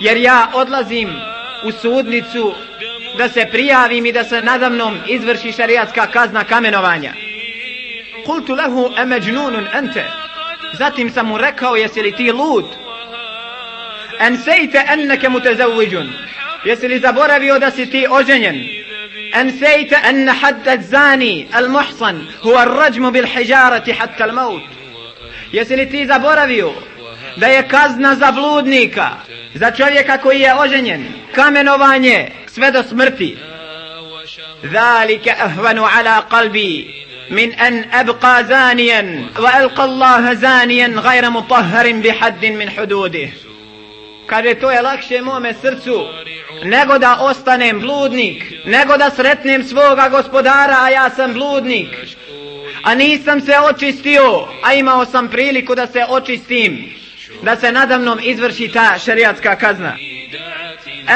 jer 0.00 0.16
ja 0.16 0.50
odlazim 0.54 1.08
u 1.64 1.72
sudnicu 1.72 2.54
da 3.18 3.28
se 3.28 3.48
prijavim 3.50 4.06
i 4.06 4.12
da 4.12 4.24
se 4.24 4.42
nadamnom 4.42 4.98
izvrši 5.08 5.52
šariatska 5.52 6.06
kazna 6.06 6.44
kamenovanja. 6.44 7.12
Kultu 8.26 8.54
lehu 8.54 8.90
emeđnunun 8.98 9.66
ente. 9.74 10.04
Zatim 10.78 11.10
sam 11.10 11.26
mu 11.26 11.38
rekao, 11.38 11.76
jesi 11.76 12.02
li 12.02 12.12
ti 12.12 12.32
lud? 12.32 12.64
En 14.20 14.38
sejte 14.38 14.84
enneke 14.88 15.28
mutezaviđun. 15.28 16.12
Jesi 16.64 16.88
li 16.88 16.98
zaboravio 16.98 17.58
da 17.58 17.70
si 17.70 17.90
ti 17.90 18.06
oženjen? 18.10 18.56
En 19.34 19.58
sejte 19.58 19.96
enne 20.08 20.32
haddat 20.32 20.80
zani 20.80 21.48
al 21.52 21.68
muhsan 21.68 22.26
huwa 22.42 22.64
rađmu 22.64 23.10
bil 23.10 23.26
hijarati 23.26 23.92
hatta 23.92 24.24
al 24.24 24.32
maut. 24.32 24.62
Jesi 25.52 25.76
li 25.76 25.90
ti 25.90 26.06
zaboravio 26.06 26.72
da 27.35 27.47
je 27.47 27.67
kazna 27.67 28.15
za 28.15 28.31
bludnika 28.31 29.09
za 29.53 29.71
čovjeka 29.71 30.17
koji 30.17 30.39
je 30.39 30.59
oženjen 30.59 31.05
kamenovanje 31.35 32.31
sve 32.47 32.71
do 32.71 32.83
smrti 32.83 33.37
ذلك 34.65 35.27
أهون 35.27 35.79
على 35.79 36.23
قلبي 36.29 37.05
من 37.29 37.53
أن 37.53 37.85
أبقى 37.93 38.45
زانيا 38.45 39.25
وألقى 39.39 39.83
الله 39.83 40.33
زانيا 40.33 40.87
غير 40.87 41.29
مطهر 41.29 41.91
بحد 41.91 42.45
من 42.45 42.69
حدوده 42.69 43.29
kaže 44.27 44.55
to 44.55 44.71
je 44.71 44.81
lakše 44.81 45.21
mome 45.21 45.53
srcu 45.53 46.05
nego 46.63 46.97
da 46.97 47.17
ostanem 47.19 47.79
bludnik 47.79 48.43
nego 48.65 48.97
da 48.97 49.09
sretnem 49.09 49.63
svoga 49.63 50.09
gospodara 50.09 50.75
a 50.81 50.89
ja 50.89 51.09
sam 51.09 51.33
bludnik 51.33 51.87
a 52.83 52.95
nisam 52.95 53.41
se 53.41 53.53
očistio 53.59 54.47
a 54.63 54.73
imao 54.73 55.05
sam 55.05 55.27
priliku 55.27 55.75
da 55.75 55.87
se 55.87 56.05
očistim 56.09 56.93
da 57.42 57.56
se 57.56 57.72
nadamnom 57.72 58.18
izvrši 58.22 58.68
ta 58.68 58.98
šariatska 58.98 59.56
kazna. 59.56 59.96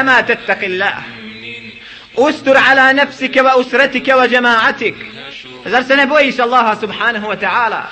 Ema 0.01 0.23
tettakillah. 0.23 0.95
Ustur 2.17 2.57
ala 2.71 2.93
nefsike 2.93 3.43
wa 3.43 3.57
usretike 3.61 4.15
wa 4.15 4.29
džemaatik. 4.29 4.95
Zar 5.65 5.85
se 5.85 5.97
ne 5.97 6.07
bojiš 6.07 6.39
Allaha 6.39 6.77
subhanahu 6.81 7.27
wa 7.27 7.37
ta'ala? 7.37 7.83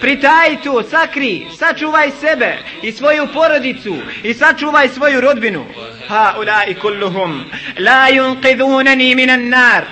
Pritaj 0.00 0.56
tu, 0.62 0.82
sakri, 0.90 1.46
sačuvaj 1.58 2.10
sebe 2.20 2.58
i 2.82 2.92
svoju 2.92 3.26
porodicu 3.34 3.96
i 4.22 4.34
sačuvaj 4.34 4.88
svoju 4.88 5.20
rodbinu. 5.20 5.66
Ha 6.08 6.34
ulai 6.40 6.74
kulluhum 6.74 7.44
la 7.78 8.08
yunqidhunani 8.10 9.14
minan 9.14 9.48
nar 9.48 9.84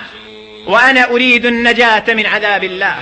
wa 0.67 0.79
ana 0.89 1.07
uridu 1.11 1.47
an-najata 1.47 2.15
min 2.15 2.25
adabillah. 2.25 2.95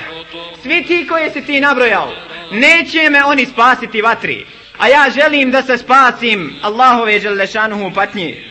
Svi 0.63 0.83
ti 0.83 1.07
koje 1.07 1.31
si 1.31 1.45
ti 1.45 1.59
nabrojao, 1.59 2.13
neće 2.51 3.09
me 3.09 3.23
oni 3.23 3.45
spasiti 3.45 4.01
vatri. 4.01 4.45
A 4.79 4.87
ja 4.87 5.09
želim 5.09 5.51
da 5.51 5.61
se 5.63 5.77
spasim 5.77 6.55
Allahove 6.61 7.19
Đelešanuhu 7.19 7.91
patnje. 7.93 8.43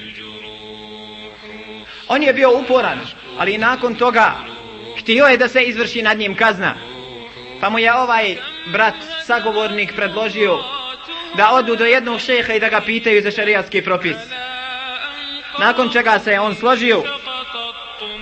On 2.08 2.22
je 2.22 2.32
bio 2.32 2.58
uporan, 2.58 3.00
ali 3.38 3.58
nakon 3.58 3.94
toga 3.94 4.34
htio 4.98 5.26
je 5.26 5.36
da 5.36 5.48
se 5.48 5.62
izvrši 5.62 6.02
nad 6.02 6.18
njim 6.18 6.34
kazna. 6.34 6.74
Pa 7.60 7.70
mu 7.70 7.78
je 7.78 7.94
ovaj 7.94 8.36
brat, 8.72 8.94
sagovornik, 9.26 9.94
predložio 9.96 10.58
da 11.36 11.50
odu 11.52 11.76
do 11.76 11.84
jednog 11.84 12.20
šeha 12.20 12.54
i 12.54 12.60
da 12.60 12.68
ga 12.68 12.80
pitaju 12.80 13.22
za 13.22 13.30
šarijatski 13.30 13.82
propis. 13.82 14.16
Nakon 15.58 15.90
čega 15.92 16.18
se 16.18 16.38
on 16.40 16.54
složio, 16.54 17.02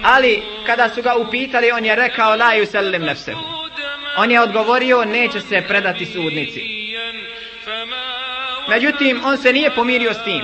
ali 0.02 0.42
kada 0.66 0.88
su 0.88 1.02
ga 1.02 1.14
upitali, 1.14 1.70
on 1.70 1.84
je 1.84 1.96
rekao 1.96 2.36
la 2.36 2.54
yusallim 2.54 3.04
nefsehu. 3.04 3.40
On 4.18 4.30
je 4.30 4.40
odgovorio 4.40 5.04
neće 5.04 5.40
se 5.40 5.64
predati 5.68 6.06
sudnici. 6.06 6.75
Međutim, 8.68 9.20
on 9.26 9.36
se 9.36 9.52
nije 9.52 9.70
pomirio 9.70 10.14
s 10.14 10.24
tim, 10.24 10.42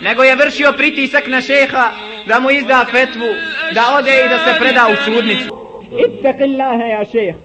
nego 0.00 0.22
je 0.22 0.36
vršio 0.36 0.72
pritisak 0.72 1.26
na 1.26 1.40
šeha 1.40 1.90
da 2.26 2.40
mu 2.40 2.50
izda 2.50 2.86
fetvu, 2.90 3.28
da 3.74 3.82
ode 3.98 4.10
i 4.24 4.28
da 4.28 4.38
se 4.38 4.58
preda 4.60 4.86
u 4.92 4.96
sudnicu. 5.04 5.58
اتق 5.92 6.42
الله 6.42 6.86
يا 6.86 7.04
شيخ 7.04 7.36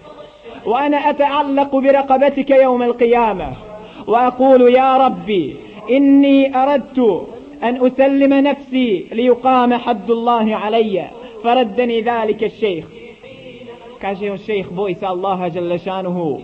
وأنا 0.66 1.10
أتعلق 1.10 1.76
برقبتك 1.76 2.50
يوم 2.50 2.84
القيامة 2.84 3.54
وأقول 4.08 4.76
يا 4.76 4.98
ربي 4.98 5.56
إني 5.90 6.58
أردت 6.64 7.28
أن 7.64 7.88
أسلم 7.88 8.34
نفسي 8.34 9.08
ليقام 9.12 9.74
حد 9.74 10.12
الله 10.12 10.56
علي 10.56 11.10
فردني 11.44 12.02
ذلك 12.02 12.44
الشيخ 12.44 12.86
on 14.04 14.38
šejh 14.38 14.68
boj 14.70 14.96
se 15.00 15.06
Allaha 15.06 15.50
dželle 15.50 15.78
šanuhu 15.80 16.42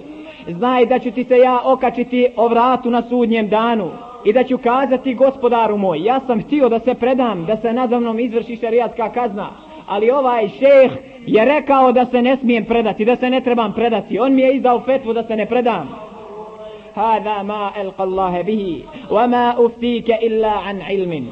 Znaj 0.48 0.86
da 0.86 1.00
ću 1.00 1.12
ti 1.12 1.24
se 1.24 1.38
ja 1.38 1.62
okačiti 1.66 2.28
o 2.36 2.48
vratu 2.48 2.90
na 2.90 3.02
sudnjem 3.10 3.50
danu 3.50 3.90
i 4.26 4.34
da 4.34 4.44
ću 4.44 4.58
kazati 4.58 5.14
gospodaru 5.14 5.78
moj, 5.78 6.04
ja 6.04 6.20
sam 6.20 6.42
htio 6.42 6.70
da 6.70 6.80
se 6.80 6.94
predam, 6.94 7.46
da 7.46 7.58
se 7.58 7.74
nadavnom 7.74 8.20
izvrši 8.20 8.56
šarijatska 8.56 9.10
kazna, 9.10 9.50
ali 9.88 10.12
ovaj 10.12 10.48
šejh 10.48 10.92
je 11.26 11.46
rekao 11.46 11.92
da 11.92 12.06
se 12.06 12.22
ne 12.22 12.38
smijem 12.38 12.66
predati, 12.66 13.06
da 13.06 13.16
se 13.16 13.30
ne 13.30 13.42
trebam 13.42 13.74
predati. 13.74 14.20
On 14.20 14.34
mi 14.34 14.42
je 14.42 14.56
izdao 14.56 14.82
fetvu 14.86 15.14
da 15.14 15.24
se 15.24 15.36
ne 15.36 15.46
predam. 15.46 15.90
Hada 16.96 17.44
ma 17.44 17.72
elqa 17.78 18.02
Allahe 18.02 18.44
bihi, 18.44 18.84
wa 19.10 19.28
ma 19.30 19.56
uftike 19.60 20.18
illa 20.22 20.62
an 20.66 20.82
ilmin. 20.92 21.28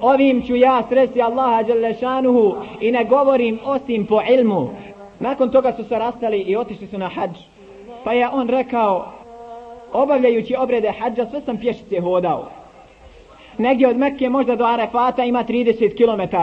Ovim 0.00 0.42
ću 0.42 0.56
ja 0.56 0.82
sresti 0.88 1.22
Allaha 1.22 1.62
Đalešanuhu 1.62 2.54
i 2.80 2.92
ne 2.92 3.04
govorim 3.04 3.58
osim 3.64 4.06
po 4.06 4.20
ilmu. 4.38 4.70
Nakon 5.20 5.50
toga 5.50 5.72
su 5.72 5.84
se 5.84 5.98
rastali 5.98 6.38
i 6.38 6.56
otišli 6.56 6.86
su 6.86 6.98
na 6.98 7.08
hađu 7.08 7.53
pa 8.04 8.12
je 8.12 8.28
on 8.28 8.48
rekao 8.48 9.12
obavljajući 9.92 10.56
obrede 10.58 10.92
hađa 11.00 11.26
sve 11.30 11.40
sam 11.40 11.56
pješice 11.56 12.00
hodao. 12.00 12.48
Negdje 13.58 13.88
od 13.88 13.96
Mekke 13.96 14.28
možda 14.28 14.56
do 14.56 14.64
Arefata 14.64 15.24
ima 15.24 15.44
30 15.44 15.96
km 15.96 16.36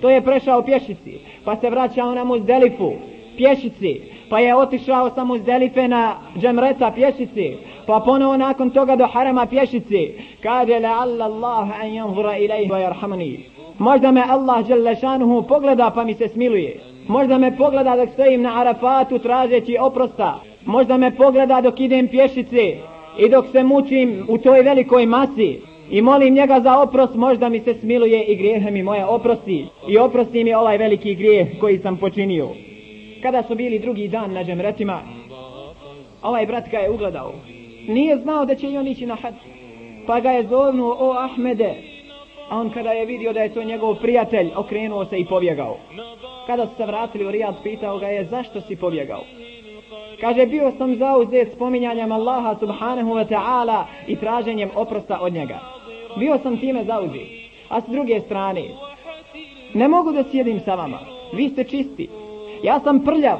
to 0.00 0.10
je 0.10 0.22
prešao 0.22 0.62
pješici 0.62 1.18
pa 1.44 1.56
se 1.56 1.70
vraćao 1.70 2.14
na 2.14 2.24
Muzdelifu 2.24 2.92
pješici. 3.36 4.00
Pa 4.30 4.38
je 4.38 4.56
otišao 4.56 5.10
sa 5.10 5.24
Muzdelife 5.24 5.88
na 5.88 6.16
džemreta 6.38 6.90
pješici 6.90 7.56
pa 7.86 8.00
ponovo 8.04 8.36
nakon 8.36 8.70
toga 8.70 8.96
do 8.96 9.06
harama 9.06 9.46
pješici. 9.46 10.12
Kaže 10.42 10.78
la 10.78 10.88
Allah 10.88 11.68
an 11.80 11.88
yanzura 11.88 12.38
ilayhi 12.38 12.70
wa 12.70 12.78
yarhamani 12.78 13.38
možda 13.78 14.12
me 14.12 14.22
Allah 14.28 14.66
dželle 14.66 14.96
pogleda 15.48 15.90
pa 15.90 16.04
mi 16.04 16.14
se 16.14 16.28
smiluje. 16.28 16.80
Možda 17.08 17.38
me 17.38 17.56
pogleda 17.56 17.96
dok 17.96 18.08
stojim 18.12 18.42
na 18.42 18.60
Arafatu 18.60 19.18
tražeći 19.18 19.76
oprosta 19.80 20.40
možda 20.66 20.96
me 20.96 21.16
pogleda 21.16 21.60
dok 21.60 21.80
idem 21.80 22.08
pješice 22.08 22.76
i 23.18 23.28
dok 23.28 23.46
se 23.52 23.62
mučim 23.62 24.26
u 24.28 24.38
toj 24.38 24.62
velikoj 24.62 25.06
masi. 25.06 25.60
I 25.90 26.02
molim 26.02 26.34
njega 26.34 26.60
za 26.60 26.80
oprost 26.80 27.14
možda 27.14 27.48
mi 27.48 27.60
se 27.60 27.74
smiluje 27.74 28.24
i 28.24 28.36
grijehe 28.36 28.70
mi 28.70 28.82
moje 28.82 29.04
oprosti. 29.04 29.66
I 29.88 29.98
oprosti 29.98 30.44
mi 30.44 30.54
ovaj 30.54 30.78
veliki 30.78 31.14
grijeh 31.14 31.48
koji 31.60 31.78
sam 31.78 31.96
počinio. 31.96 32.48
Kada 33.22 33.42
su 33.42 33.54
bili 33.54 33.78
drugi 33.78 34.08
dan 34.08 34.32
na 34.32 34.44
džemretima 34.44 35.00
ovaj 36.24 36.46
brat 36.46 36.70
ga 36.70 36.78
je 36.78 36.90
ugledao. 36.90 37.32
Nije 37.88 38.16
znao 38.16 38.44
da 38.44 38.54
će 38.54 38.70
i 38.70 38.76
on 38.78 38.86
ići 38.86 39.06
na 39.06 39.14
hađ. 39.14 39.34
pa 40.06 40.20
ga 40.20 40.30
je 40.30 40.46
zovnuo 40.46 40.96
o 41.00 41.12
Ahmede. 41.12 41.74
A 42.50 42.58
on 42.58 42.70
kada 42.70 42.92
je 42.92 43.06
vidio 43.06 43.32
da 43.32 43.40
je 43.40 43.54
to 43.54 43.62
njegov 43.62 43.94
prijatelj 43.94 44.50
okrenuo 44.56 45.04
se 45.04 45.18
i 45.18 45.24
pobjegao. 45.24 45.76
Kada 46.46 46.66
su 46.66 46.74
se 46.76 46.86
vratili 46.86 47.26
u 47.26 47.30
Rijad 47.30 47.54
pitao 47.62 47.98
ga 47.98 48.06
je 48.06 48.24
zašto 48.24 48.60
si 48.60 48.76
pobjegao? 48.76 49.24
Kaže 50.20 50.46
bio 50.46 50.72
sam 50.78 50.96
zauzet 50.96 51.52
spominjanjem 51.54 52.12
Allaha 52.12 52.56
subhanahu 52.60 53.10
wa 53.10 53.28
ta'ala 53.28 53.84
i 54.06 54.16
traženjem 54.16 54.70
oprosta 54.74 55.18
od 55.20 55.32
njega. 55.32 55.58
Bio 56.16 56.38
sam 56.42 56.58
time 56.58 56.84
zauzet. 56.84 57.28
A 57.68 57.80
s 57.80 57.84
druge 57.88 58.20
strane 58.20 58.62
ne 59.74 59.88
mogu 59.88 60.12
da 60.12 60.24
sjedim 60.30 60.60
sa 60.60 60.74
vama. 60.74 60.98
Vi 61.32 61.48
ste 61.48 61.64
čisti. 61.64 62.08
Ja 62.62 62.80
sam 62.80 63.04
prljav. 63.04 63.38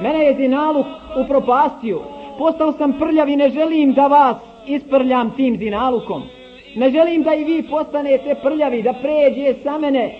Mene 0.00 0.24
je 0.24 0.34
zinaluk 0.34 0.86
upropastio. 1.24 2.02
Postao 2.38 2.72
sam 2.72 2.92
prljav 2.92 3.28
i 3.28 3.36
ne 3.36 3.50
želim 3.50 3.92
da 3.92 4.06
vas 4.06 4.36
isprljam 4.66 5.30
tim 5.36 5.56
zinalukom. 5.56 6.22
Ne 6.76 6.90
želim 6.90 7.22
da 7.22 7.34
i 7.34 7.44
vi 7.44 7.62
postanete 7.70 8.34
prljavi, 8.42 8.82
da 8.82 8.92
pređe 8.92 9.54
sa 9.62 9.78
mene 9.78 10.14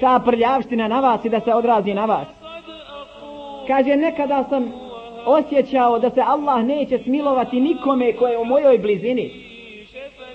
ta 0.00 0.20
prljavština 0.24 0.88
na 0.88 1.00
vas 1.00 1.24
i 1.24 1.28
da 1.28 1.40
se 1.40 1.54
odrazi 1.54 1.94
na 1.94 2.04
vas. 2.04 2.26
Kaže, 3.66 3.96
nekada 3.96 4.44
sam 4.48 4.72
osjećao 5.26 5.98
da 5.98 6.10
se 6.10 6.20
Allah 6.26 6.64
neće 6.64 6.98
smilovati 6.98 7.60
nikome 7.60 8.12
koje 8.12 8.32
je 8.32 8.38
u 8.38 8.44
mojoj 8.44 8.78
blizini. 8.78 9.30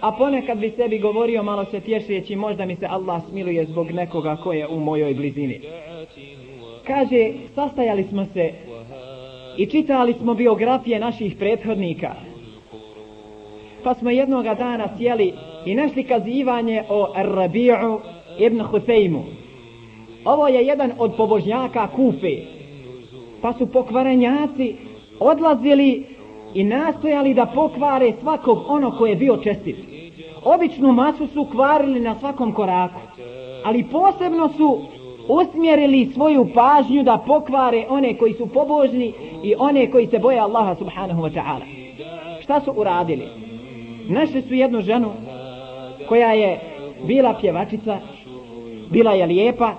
A 0.02 0.12
ponekad 0.12 0.58
bi 0.58 0.70
sebi 0.70 1.00
govorio 1.00 1.44
malo 1.44 1.66
se 1.66 1.80
tješeći, 1.80 2.36
možda 2.36 2.66
mi 2.66 2.76
se 2.76 2.86
Allah 2.90 3.22
smiluje 3.30 3.66
zbog 3.66 3.92
nekoga 3.92 4.36
koje 4.44 4.60
je 4.60 4.68
u 4.68 4.80
mojoj 4.80 5.14
blizini. 5.14 5.62
Kaže, 6.88 7.32
sastajali 7.56 8.04
smo 8.04 8.26
se 8.26 8.54
i 9.58 9.66
čitali 9.66 10.14
smo 10.14 10.34
biografije 10.34 11.00
naših 11.00 11.36
prethodnika. 11.40 12.16
Pa 13.84 13.94
smo 13.94 14.10
jednoga 14.10 14.54
dana 14.54 14.90
sjeli 14.98 15.34
i 15.66 15.76
našli 15.76 16.04
kazivanje 16.04 16.84
o 16.90 17.14
Rabi'u 17.16 18.00
ibn 18.40 18.62
Huseymu. 18.62 19.24
Ovo 20.26 20.48
je 20.48 20.66
jedan 20.66 20.92
od 20.98 21.16
pobožnjaka 21.18 21.88
Kufe. 21.88 22.55
Pa 23.46 23.54
su 23.54 23.68
pokvarenjaci 23.68 24.76
odlazili 25.20 26.06
i 26.54 26.64
nastojali 26.64 27.34
da 27.34 27.46
pokvare 27.46 28.14
svakog 28.22 28.60
ono 28.68 28.98
koje 28.98 29.10
je 29.10 29.16
bio 29.16 29.38
čestit. 29.38 29.76
Običnu 30.44 30.92
masu 30.92 31.28
su 31.28 31.48
kvarili 31.52 32.00
na 32.00 32.16
svakom 32.20 32.54
koraku. 32.54 33.00
Ali 33.64 33.84
posebno 33.92 34.50
su 34.50 34.82
usmjerili 35.28 36.06
svoju 36.06 36.48
pažnju 36.54 37.04
da 37.04 37.24
pokvare 37.28 37.86
one 37.90 38.18
koji 38.18 38.34
su 38.34 38.48
pobožni 38.48 39.14
i 39.44 39.56
one 39.60 39.92
koji 39.92 40.08
se 40.08 40.20
boje 40.20 40.40
Allaha 40.40 40.76
subhanahu 40.76 41.22
wa 41.22 41.34
ta'ala. 41.34 41.66
Šta 42.42 42.62
su 42.62 42.74
uradili? 42.76 43.28
Našli 44.08 44.42
su 44.42 44.54
jednu 44.54 44.82
ženu 44.82 45.12
koja 46.08 46.34
je 46.34 46.60
bila 47.08 47.34
pjevačica, 47.42 47.98
bila 48.90 49.12
je 49.12 49.26
lijepa 49.26 49.74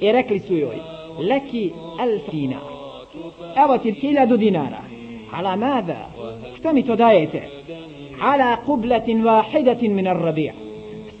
i 0.00 0.12
rekli 0.12 0.38
su 0.38 0.54
joj 0.54 0.91
leki 1.18 1.72
alf 2.00 2.30
dinar. 2.32 2.62
Evo 3.64 3.78
ti 3.78 3.92
hiljadu 3.92 4.36
dinara. 4.36 4.82
Ala 5.32 5.56
mada? 5.56 6.10
Što 6.58 6.72
mi 6.72 6.86
to 6.86 6.96
dajete? 6.96 7.42
Ala 8.22 8.56
kubletin 8.66 9.24
vahidatin 9.24 9.94
min 9.94 10.06
ar-rabija. 10.06 10.52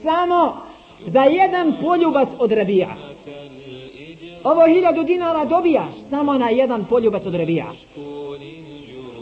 Samo 0.02 0.56
za 1.06 1.22
jedan 1.22 1.74
poljubac 1.82 2.28
od 2.38 2.52
rabija 2.52 2.96
ovo 4.44 4.66
hiljadu 4.66 5.02
dinara 5.02 5.44
dobijaš 5.44 5.94
samo 6.10 6.34
na 6.34 6.48
jedan 6.48 6.84
poljubac 6.84 7.26
od 7.26 7.34
rebija. 7.34 7.66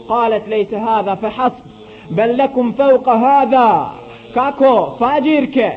Kalet 0.07 0.47
lejse 0.47 0.77
hada 0.77 1.15
fe 1.15 1.29
hasb, 1.29 1.65
bel 2.09 2.35
lekum 2.35 2.73
fauqa 2.77 3.17
hada. 3.17 3.91
Kako 4.33 4.95
fađirke, 4.99 5.71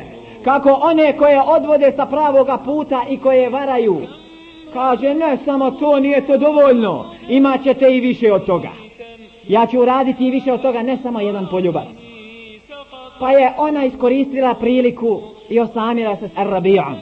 kako 0.45 0.79
one 0.83 1.17
koje 1.17 1.43
odvode 1.43 1.93
sa 1.97 2.07
pravoga 2.07 2.59
puta 2.59 3.05
i 3.09 3.19
koje 3.19 3.51
varaju. 3.51 4.01
Kaže, 4.75 5.15
ne, 5.15 5.39
samo 5.45 5.71
to 5.71 6.01
nije 6.01 6.27
to 6.27 6.39
dovoljno. 6.39 7.15
Imaćete 7.29 7.97
i 7.97 8.01
više 8.01 8.33
od 8.33 8.47
toga. 8.47 8.71
Ja 9.49 9.67
ću 9.67 9.81
uraditi 9.81 10.27
i 10.27 10.31
više 10.31 10.53
od 10.53 10.63
toga, 10.63 10.83
ne 10.83 10.99
samo 11.03 11.21
jedan 11.21 11.47
poljubac. 11.51 11.89
Pa 13.21 13.31
je 13.31 13.53
ona 13.59 13.85
iskoristila 13.85 14.55
priliku 14.55 15.21
i 15.49 15.61
osamila 15.61 16.17
se 16.17 16.29
s 16.29 16.39
Arabijom 16.39 16.95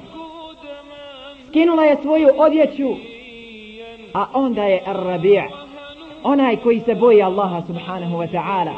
skinula 1.52 1.84
je 1.84 1.96
svoju 2.02 2.28
odjeću 2.38 2.88
a 4.14 4.26
onda 4.34 4.64
je 4.64 4.82
Ar-Rabi' 4.86 5.50
onaj 6.22 6.56
koji 6.56 6.80
se 6.80 6.94
boji 6.94 7.22
Allaha 7.22 7.62
subhanahu 7.66 8.16
wa 8.16 8.28
ta'ala 8.32 8.74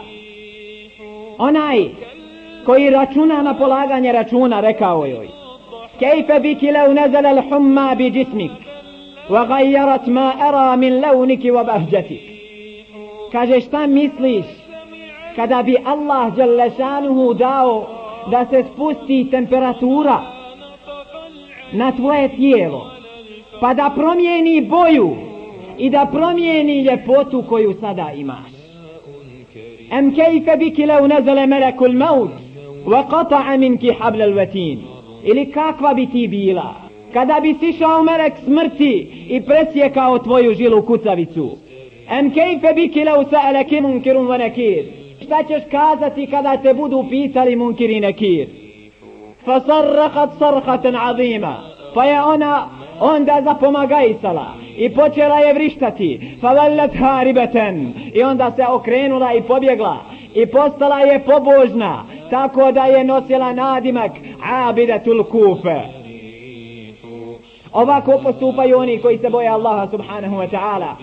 onaj 1.38 1.84
koji 2.66 2.90
računa 2.90 3.42
na 3.42 3.54
polaganje 3.54 4.12
računa 4.12 4.60
rekao 4.60 5.06
joj 5.06 5.28
kejfe 5.98 6.40
biki 6.40 6.70
lau 6.70 6.94
nezala 6.94 7.32
l'humma 7.32 7.96
bi 7.96 8.18
jismik 8.18 8.52
وغيرت 9.30 10.08
ما 10.08 10.28
أرى 10.48 10.76
من 10.76 11.00
لونك 11.00 11.44
وبهجتك. 11.44 12.20
Kaže 13.32 13.60
šta 13.60 13.86
misliš 13.86 14.44
kada 15.36 15.62
bi 15.62 15.76
Allah 15.84 16.36
Đalešanuhu 16.36 17.34
dao 17.34 17.86
da 18.30 18.46
se 18.50 18.64
spusti 18.72 19.26
temperatura 19.30 20.20
na 21.72 21.92
tvoje 21.92 22.28
tijelo 22.28 22.90
pa 23.60 23.74
da 23.74 23.90
promijeni 23.96 24.60
boju 24.60 25.16
i 25.78 25.90
da 25.90 26.06
promijeni 26.12 26.82
ljepotu 26.82 27.44
koju 27.48 27.74
sada 27.80 28.12
imaš? 28.16 28.52
Em 29.90 30.14
kejfe 30.14 30.56
biki 30.56 30.86
lev 30.86 31.08
nezele 31.08 31.46
melekul 31.46 31.92
maut 31.92 32.30
wa 32.86 33.02
qata'a 33.10 33.58
minki 33.58 33.90
hablel 34.00 34.32
vetin 34.34 34.78
ili 35.24 35.50
kakva 35.52 35.94
bi 35.94 36.06
ti 36.06 36.28
bila? 36.28 36.83
Kada 37.14 37.40
bi 37.40 37.54
sišao 37.60 38.02
melek 38.02 38.32
smrti 38.44 38.94
i 39.28 39.40
presjekao 39.40 40.18
tvoju 40.18 40.54
žilu 40.54 40.82
kucavicu. 40.82 41.50
Em 42.10 42.30
kejfe 42.30 42.74
biki 42.74 43.04
leu 43.04 43.24
sa'alaki 43.30 43.80
munkirun 43.80 44.26
wa 44.26 44.38
nakir 44.38 44.84
šta 45.22 45.42
ćeš 45.42 45.62
kazati 45.70 46.26
kada 46.26 46.56
te 46.56 46.74
budu 46.74 47.04
pitali 47.10 47.56
munkir 47.56 47.90
i 47.90 48.00
nakir 48.00 48.48
fasarrakat 49.44 50.30
sarhatan 50.38 50.96
azima. 50.96 51.56
Pa 51.94 52.04
je 52.04 52.22
ona 52.22 52.68
onda 53.00 53.42
zapomagajsala 53.44 54.46
i 54.76 54.94
počela 54.94 55.38
je 55.38 55.52
vrištati. 55.54 56.38
Favallat 56.40 56.90
haribeten. 56.94 57.92
I 58.14 58.22
onda 58.22 58.52
se 58.56 58.66
okrenula 58.66 59.34
i 59.34 59.42
pobjegla. 59.42 59.96
I 60.34 60.46
postala 60.46 60.98
je 60.98 61.24
pobožna 61.24 62.04
tako 62.30 62.72
da 62.72 62.84
je 62.84 63.04
nosila 63.04 63.52
nadimak 63.52 64.12
abidatul 64.42 65.24
kufe 65.24 66.03
ovako 67.74 68.20
postupaju 68.22 68.78
oni 68.78 68.98
koji 68.98 69.18
se 69.18 69.30
boje 69.30 69.48
Allaha 69.48 69.90
subhanahu 69.90 70.36
wa 70.36 70.50
ta'ala. 70.50 70.94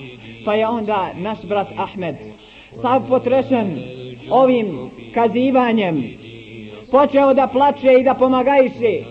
Pa 0.46 0.54
je 0.54 0.68
onda 0.68 1.10
naš 1.18 1.38
brat 1.44 1.68
Ahmed 1.78 2.16
sav 2.82 3.02
potrešen 3.10 3.80
ovim 4.30 4.92
kazivanjem. 5.14 6.04
Počeo 6.92 7.34
da 7.34 7.48
plače 7.48 7.94
i 8.00 8.04
da 8.04 8.14
pomagajše 8.14 9.04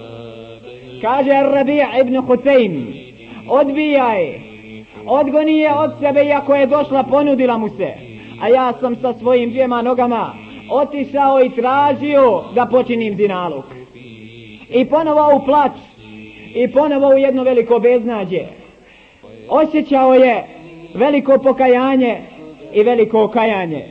kaže 1.03 1.31
Rabi' 1.31 2.01
ibn 2.01 2.17
Husein 2.27 2.95
odbijaj 3.49 4.41
odgoni 5.07 5.59
je 5.59 5.75
od 5.75 5.93
sebe 6.01 6.25
iako 6.25 6.55
je 6.55 6.67
došla 6.67 7.03
ponudila 7.03 7.59
mu 7.59 7.69
se. 7.69 7.95
A 8.43 8.49
ja 8.49 8.73
sam 8.81 8.97
sa 8.97 9.15
svojim 9.15 9.51
dvijema 9.51 9.83
nogama 9.83 10.35
otišao 10.71 11.45
i 11.45 11.51
tražio 11.51 12.43
da 12.55 12.67
počinim 12.67 13.17
zinaluk 13.17 13.65
i 14.71 14.85
ponovo 14.85 15.37
u 15.37 15.45
plač 15.45 15.73
i 16.55 16.73
ponovo 16.73 17.09
u 17.09 17.19
jedno 17.19 17.43
veliko 17.43 17.79
beznađe 17.79 18.47
osjećao 19.49 20.15
je 20.15 20.45
veliko 20.95 21.39
pokajanje 21.39 22.19
i 22.75 22.83
veliko 22.83 23.25
okajanje. 23.25 23.87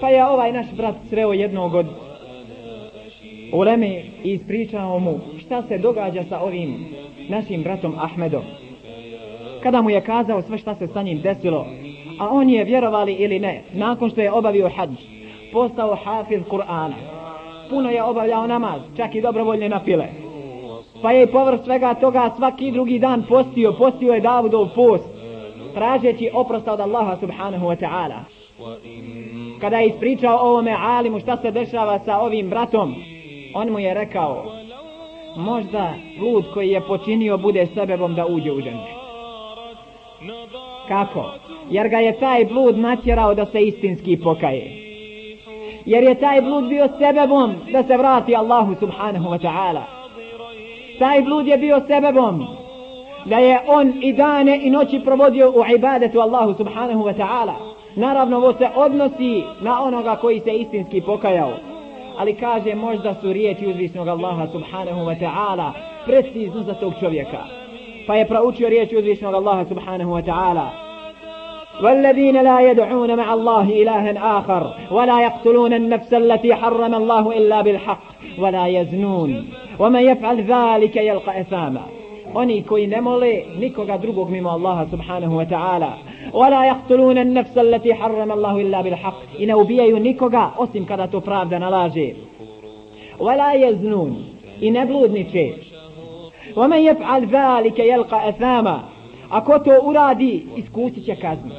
pa 0.00 0.08
je 0.08 0.24
ovaj 0.26 0.52
naš 0.52 0.66
brat 0.76 0.94
sreo 1.10 1.32
jednog 1.32 1.74
od 1.74 1.86
uleme 3.52 3.88
i 4.24 4.32
ispričao 4.32 4.98
mu 4.98 5.20
šta 5.38 5.62
se 5.62 5.78
događa 5.78 6.24
sa 6.28 6.40
ovim 6.40 6.86
našim 7.28 7.62
bratom 7.62 7.94
Ahmedom. 7.98 8.42
Kada 9.62 9.82
mu 9.82 9.90
je 9.90 10.00
kazao 10.00 10.42
sve 10.42 10.58
šta 10.58 10.74
se 10.74 10.86
sa 10.86 11.02
njim 11.02 11.20
desilo, 11.20 11.66
a 12.18 12.28
on 12.28 12.48
je 12.50 12.64
vjerovali 12.64 13.12
ili 13.12 13.38
ne, 13.38 13.62
nakon 13.72 14.10
što 14.10 14.20
je 14.20 14.32
obavio 14.32 14.70
hađ, 14.76 14.90
postao 15.52 15.96
hafiz 16.04 16.40
Kur'ana. 16.50 16.94
Puno 17.70 17.90
je 17.90 18.02
obavljao 18.02 18.46
namaz, 18.46 18.80
čak 18.96 19.14
i 19.14 19.20
dobrovoljne 19.20 19.68
napile. 19.68 20.31
Pa 21.02 21.12
je 21.12 21.22
i 21.22 21.26
povrh 21.26 21.60
svega 21.64 21.94
toga 21.94 22.30
svaki 22.36 22.70
drugi 22.70 22.98
dan 22.98 23.24
postio, 23.28 23.72
postio 23.72 24.12
je 24.12 24.20
Davudov 24.20 24.68
post, 24.74 25.08
tražeći 25.74 26.30
oprosta 26.34 26.72
od 26.72 26.80
Allaha 26.80 27.16
subhanahu 27.20 27.66
wa 27.66 27.76
ta'ala. 27.76 28.20
Kada 29.60 29.78
je 29.78 29.86
ispričao 29.86 30.38
ovome 30.38 30.76
alimu 30.80 31.20
šta 31.20 31.36
se 31.36 31.50
dešava 31.50 31.98
sa 31.98 32.18
ovim 32.18 32.50
bratom, 32.50 32.94
on 33.54 33.70
mu 33.70 33.78
je 33.78 33.94
rekao 33.94 34.44
možda 35.36 35.94
lud 36.20 36.44
koji 36.54 36.70
je 36.70 36.80
počinio 36.80 37.38
bude 37.38 37.66
sebebom 37.74 38.14
da 38.14 38.26
uđe 38.26 38.52
u 38.52 38.60
ženet 38.60 39.02
kako? 40.88 41.34
jer 41.70 41.88
ga 41.88 41.96
je 41.96 42.18
taj 42.18 42.44
blud 42.44 42.78
natjerao 42.78 43.34
da 43.34 43.46
se 43.46 43.60
istinski 43.60 44.16
pokaje 44.16 44.82
jer 45.84 46.04
je 46.04 46.14
taj 46.14 46.42
blud 46.42 46.68
bio 46.68 46.88
sebebom 46.98 47.54
da 47.72 47.82
se 47.82 47.96
vrati 47.96 48.36
Allahu 48.36 48.74
subhanahu 48.80 49.28
wa 49.28 49.38
ta'ala 49.38 50.01
taj 50.99 51.21
blud 51.21 51.47
je 51.47 51.57
bio 51.57 51.81
sebebom 51.87 52.47
da 53.25 53.37
je 53.37 53.59
on 53.67 53.93
i 54.01 54.13
dane 54.13 54.59
i 54.63 54.69
noći 54.69 54.99
provodio 54.99 55.49
u 55.49 55.63
ibadetu 55.75 56.19
Allahu 56.19 56.53
subhanahu 56.53 57.03
wa 57.03 57.13
ta'ala 57.17 57.53
naravno 57.95 58.37
ovo 58.37 58.53
se 58.53 58.67
odnosi 58.75 59.43
na 59.61 59.83
onoga 59.83 60.15
koji 60.15 60.39
se 60.39 60.51
istinski 60.53 61.01
pokajao 61.01 61.51
ali 62.17 62.33
kaže 62.33 62.75
možda 62.75 63.13
su 63.13 63.33
riječi 63.33 63.67
uzvisnog 63.67 64.07
Allaha 64.07 64.47
subhanahu 64.51 64.99
wa 64.99 65.19
ta'ala 65.19 65.71
precizno 66.05 66.63
za 66.63 66.73
tog 66.73 66.93
čovjeka 66.99 67.43
pa 68.07 68.15
je 68.15 68.27
proučio 68.27 68.69
riječi 68.69 68.97
uzvisnog 68.97 69.33
Allaha 69.33 69.65
subhanahu 69.65 70.11
wa 70.11 70.25
ta'ala 70.25 70.87
والذين 71.83 72.41
لا 72.41 72.59
يدعون 72.59 73.15
مع 73.15 73.33
الله 73.33 73.63
إلها 73.63 74.39
آخر 74.39 74.73
ولا 74.91 75.21
يقتلون 75.21 75.73
النفس 75.73 76.13
التي 76.13 76.55
حرم 76.55 76.95
الله 76.95 77.37
إلا 77.37 77.61
بالحق 77.61 78.10
ولا 78.38 78.66
يزنون 78.66 79.44
ومن 79.78 80.00
يفعل 80.00 80.40
ذلك 80.42 80.96
يلقى 80.96 81.40
أثاما 81.40 81.82
oni 82.34 82.62
koji 82.62 82.86
ne 82.86 83.00
mole 83.00 83.44
nikoga 83.58 83.98
drugog 83.98 84.30
mimo 84.30 84.50
Allaha 84.50 84.86
subhanahu 84.90 85.36
wa 85.36 85.44
ta'ala 85.46 85.92
ولا 86.32 86.64
يقتلون 86.64 87.18
النفس 87.18 87.58
التي 87.58 87.94
حرم 87.94 88.32
الله 88.32 88.60
إلا 88.60 88.80
بالحق 88.82 89.22
i 89.38 89.46
ne 89.46 89.54
ubijaju 89.54 89.98
nikoga 89.98 90.50
osim 90.58 90.86
kada 90.86 91.06
to 91.06 91.20
pravda 91.20 91.58
nalaže 91.58 92.14
ولا 93.20 93.52
يزنون 93.52 94.24
i 94.60 94.70
ne 94.70 94.86
bludniče 94.86 95.52
ومن 96.56 96.78
يفعل 96.78 97.26
ذلك 97.26 97.78
يلقى 97.78 98.28
أثاما 98.28 98.80
ako 99.30 99.58
to 99.58 99.80
uradi 99.82 100.46
iskusit 100.56 101.04
će 101.06 101.14
kaznu 101.16 101.52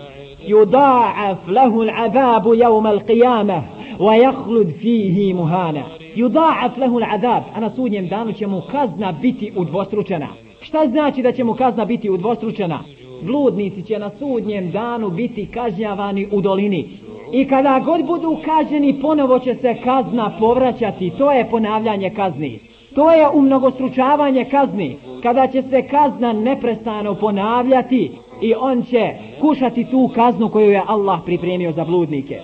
يضاعف 0.48 1.38
له 1.50 1.82
العذاب 1.82 2.46
يوم 2.54 2.88
القيامة 2.88 3.64
ويخلد 4.00 4.70
فيه 4.82 5.34
مهانا 5.34 5.84
يضاعف 6.17 6.79
له 6.79 6.99
العذاب 6.99 7.43
أنا 7.57 7.71
سودنjem 7.77 8.09
danu 8.09 8.33
će 8.33 8.47
mu 8.47 8.63
kazna 8.73 9.13
biti 9.13 9.53
udvostručena 9.57 10.29
Šta 10.61 10.87
znači 10.87 11.23
da 11.23 11.33
će 11.33 11.45
mu 11.45 11.55
kazna 11.55 11.85
biti 11.85 12.11
udvostručena? 12.11 12.81
Bludnici 13.23 13.83
će 13.83 13.99
na 13.99 14.11
sudnjem 14.11 14.71
danu 14.71 15.11
biti 15.11 15.47
kažnjavani 15.47 16.29
u 16.33 16.41
dolini. 16.41 16.89
I 17.33 17.45
kada 17.45 17.81
god 17.85 18.07
budu 18.07 18.39
kaženi, 18.45 19.01
ponovo 19.03 19.39
će 19.39 19.55
se 19.55 19.77
kazna 19.85 20.37
povraćati. 20.41 21.11
To 21.19 21.33
je 21.33 21.51
ponavljanje 21.51 22.11
kazni. 22.11 22.61
To 22.95 23.11
je 23.11 23.29
umnogostručavanje 23.35 24.45
kazni. 24.45 24.97
Kada 25.23 25.47
će 25.47 25.63
se 25.63 25.83
kazna 25.83 26.33
neprestano 26.33 27.15
ponavljati 27.15 28.11
i 28.43 28.55
on 28.55 28.83
će 28.83 29.13
kušati 29.41 29.85
tu 29.85 30.11
kaznu 30.15 30.49
koju 30.49 30.71
je 30.71 30.83
Allah 30.87 31.21
pripremio 31.25 31.73
za 31.73 31.85
bludnike. 31.85 32.41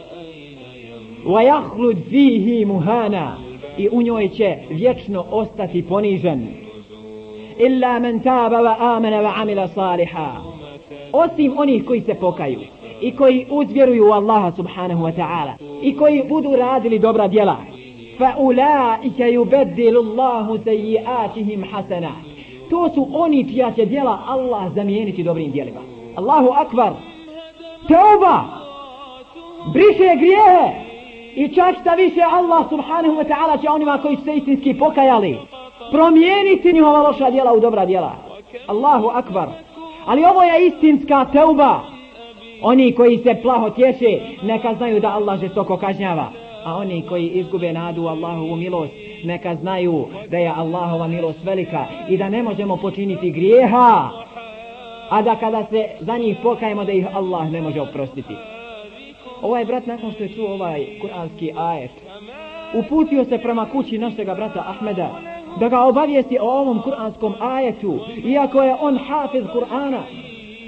وَيَحْلُدْ 1.27 1.96
فِيهِ 2.11 2.66
muhana 2.66 3.37
i 3.80 3.89
u 3.92 4.02
njoj 4.02 4.30
će 4.30 4.58
vječno 4.70 5.26
ostati 5.32 5.86
ponižen. 5.88 6.48
Illa 7.60 8.00
men 8.00 8.20
taba 8.20 8.58
wa 8.58 8.76
amana 8.80 9.22
wa 9.22 9.32
amila 9.36 9.68
saliha. 9.68 10.32
Osim 11.13 11.54
onih 11.58 11.86
koji 11.86 12.02
se 12.02 12.13
pokaju 12.13 12.60
i 13.02 13.15
koji 13.15 13.46
uzvjeruju 13.50 14.08
u 14.10 14.12
Allaha 14.12 14.52
subhanahu 14.52 15.04
wa 15.04 15.15
ta'ala 15.15 15.54
i 15.82 15.96
koji 15.96 16.24
budu 16.30 16.56
radili 16.56 17.00
dobra 17.00 17.28
djela. 17.28 17.58
Fa 18.18 18.36
ulaika 18.38 19.24
yubaddilu 19.24 19.98
Allahu 19.98 20.58
sayyi'atihim 20.58 21.72
hasana. 21.72 22.12
To 22.70 22.89
su 22.89 23.08
oni 23.13 23.54
čija 23.54 23.72
će 23.72 23.86
djela 23.86 24.20
Allah 24.28 24.74
zamijeniti 24.76 25.24
dobrim 25.24 25.52
djelima. 25.52 25.80
Allahu 26.15 26.50
akbar. 26.56 26.92
Teuba. 27.88 28.44
Briše 29.74 30.15
grijehe 30.15 30.88
i 31.36 31.56
čak 31.56 31.76
šta 31.82 31.94
više 31.96 32.22
Allah 32.32 32.70
subhanahu 32.70 33.15
wa 33.15 33.28
ta'ala 33.28 33.62
će 33.62 33.70
onima 33.70 33.98
koji 34.02 34.15
su 34.15 34.24
se 34.24 34.36
istinski 34.36 34.74
pokajali 34.74 35.38
promijeniti 35.92 36.73
njihova 36.73 37.02
loša 37.02 37.30
djela 37.30 37.54
u 37.54 37.60
dobra 37.60 37.86
djela. 37.86 38.15
Allahu 38.67 39.08
akbar. 39.08 39.48
Ali 40.06 40.25
ovo 40.25 40.44
je 40.44 40.67
istinska 40.67 41.25
teuba. 41.25 41.80
Oni 42.62 42.92
koji 42.92 43.17
se 43.17 43.36
plaho 43.42 43.69
tješe, 43.69 44.19
neka 44.44 44.73
znaju 44.73 45.00
da 45.00 45.10
Allah 45.10 45.40
žestoko 45.40 45.77
kažnjava. 45.77 46.32
A 46.65 46.75
oni 46.75 47.06
koji 47.10 47.27
izgube 47.27 47.73
nadu 47.73 48.08
Allahovu 48.08 48.56
milost, 48.56 48.94
neka 49.23 49.56
znaju 49.56 50.08
da 50.30 50.38
je 50.38 50.54
Allahova 50.56 51.08
milost 51.08 51.40
velika 51.44 51.86
i 52.10 52.17
da 52.17 52.30
ne 52.30 52.44
možemo 52.44 52.77
počiniti 52.77 53.32
grijeha. 53.32 54.10
A 55.10 55.21
da 55.21 55.36
kada 55.36 55.65
se 55.69 55.90
za 56.00 56.17
njih 56.17 56.38
pokajemo 56.44 56.86
da 56.86 56.92
ih 56.92 57.15
Allah 57.15 57.52
ne 57.52 57.62
može 57.62 57.82
oprostiti 57.82 58.34
Ovaj 59.42 59.65
brat 59.65 59.87
nakon 59.87 60.12
što 60.12 60.23
je 60.23 60.29
čuo 60.29 60.52
ovaj 60.52 60.87
kuranski 61.00 61.52
ajet, 61.56 61.90
uputio 62.75 63.25
se 63.25 63.38
prema 63.38 63.67
kući 63.73 63.98
našega 63.98 64.35
brata 64.35 64.65
Ahmeda 64.67 65.21
da 65.60 65.69
ga 65.69 65.81
obavijesti 65.81 66.38
o 66.40 66.44
ovom 66.44 66.83
kuranskom 66.83 67.35
ajetu 67.40 67.98
iako 68.25 68.62
je 68.62 68.77
on 68.81 68.98
hafiz 68.98 69.44
Kur'ana 69.44 70.00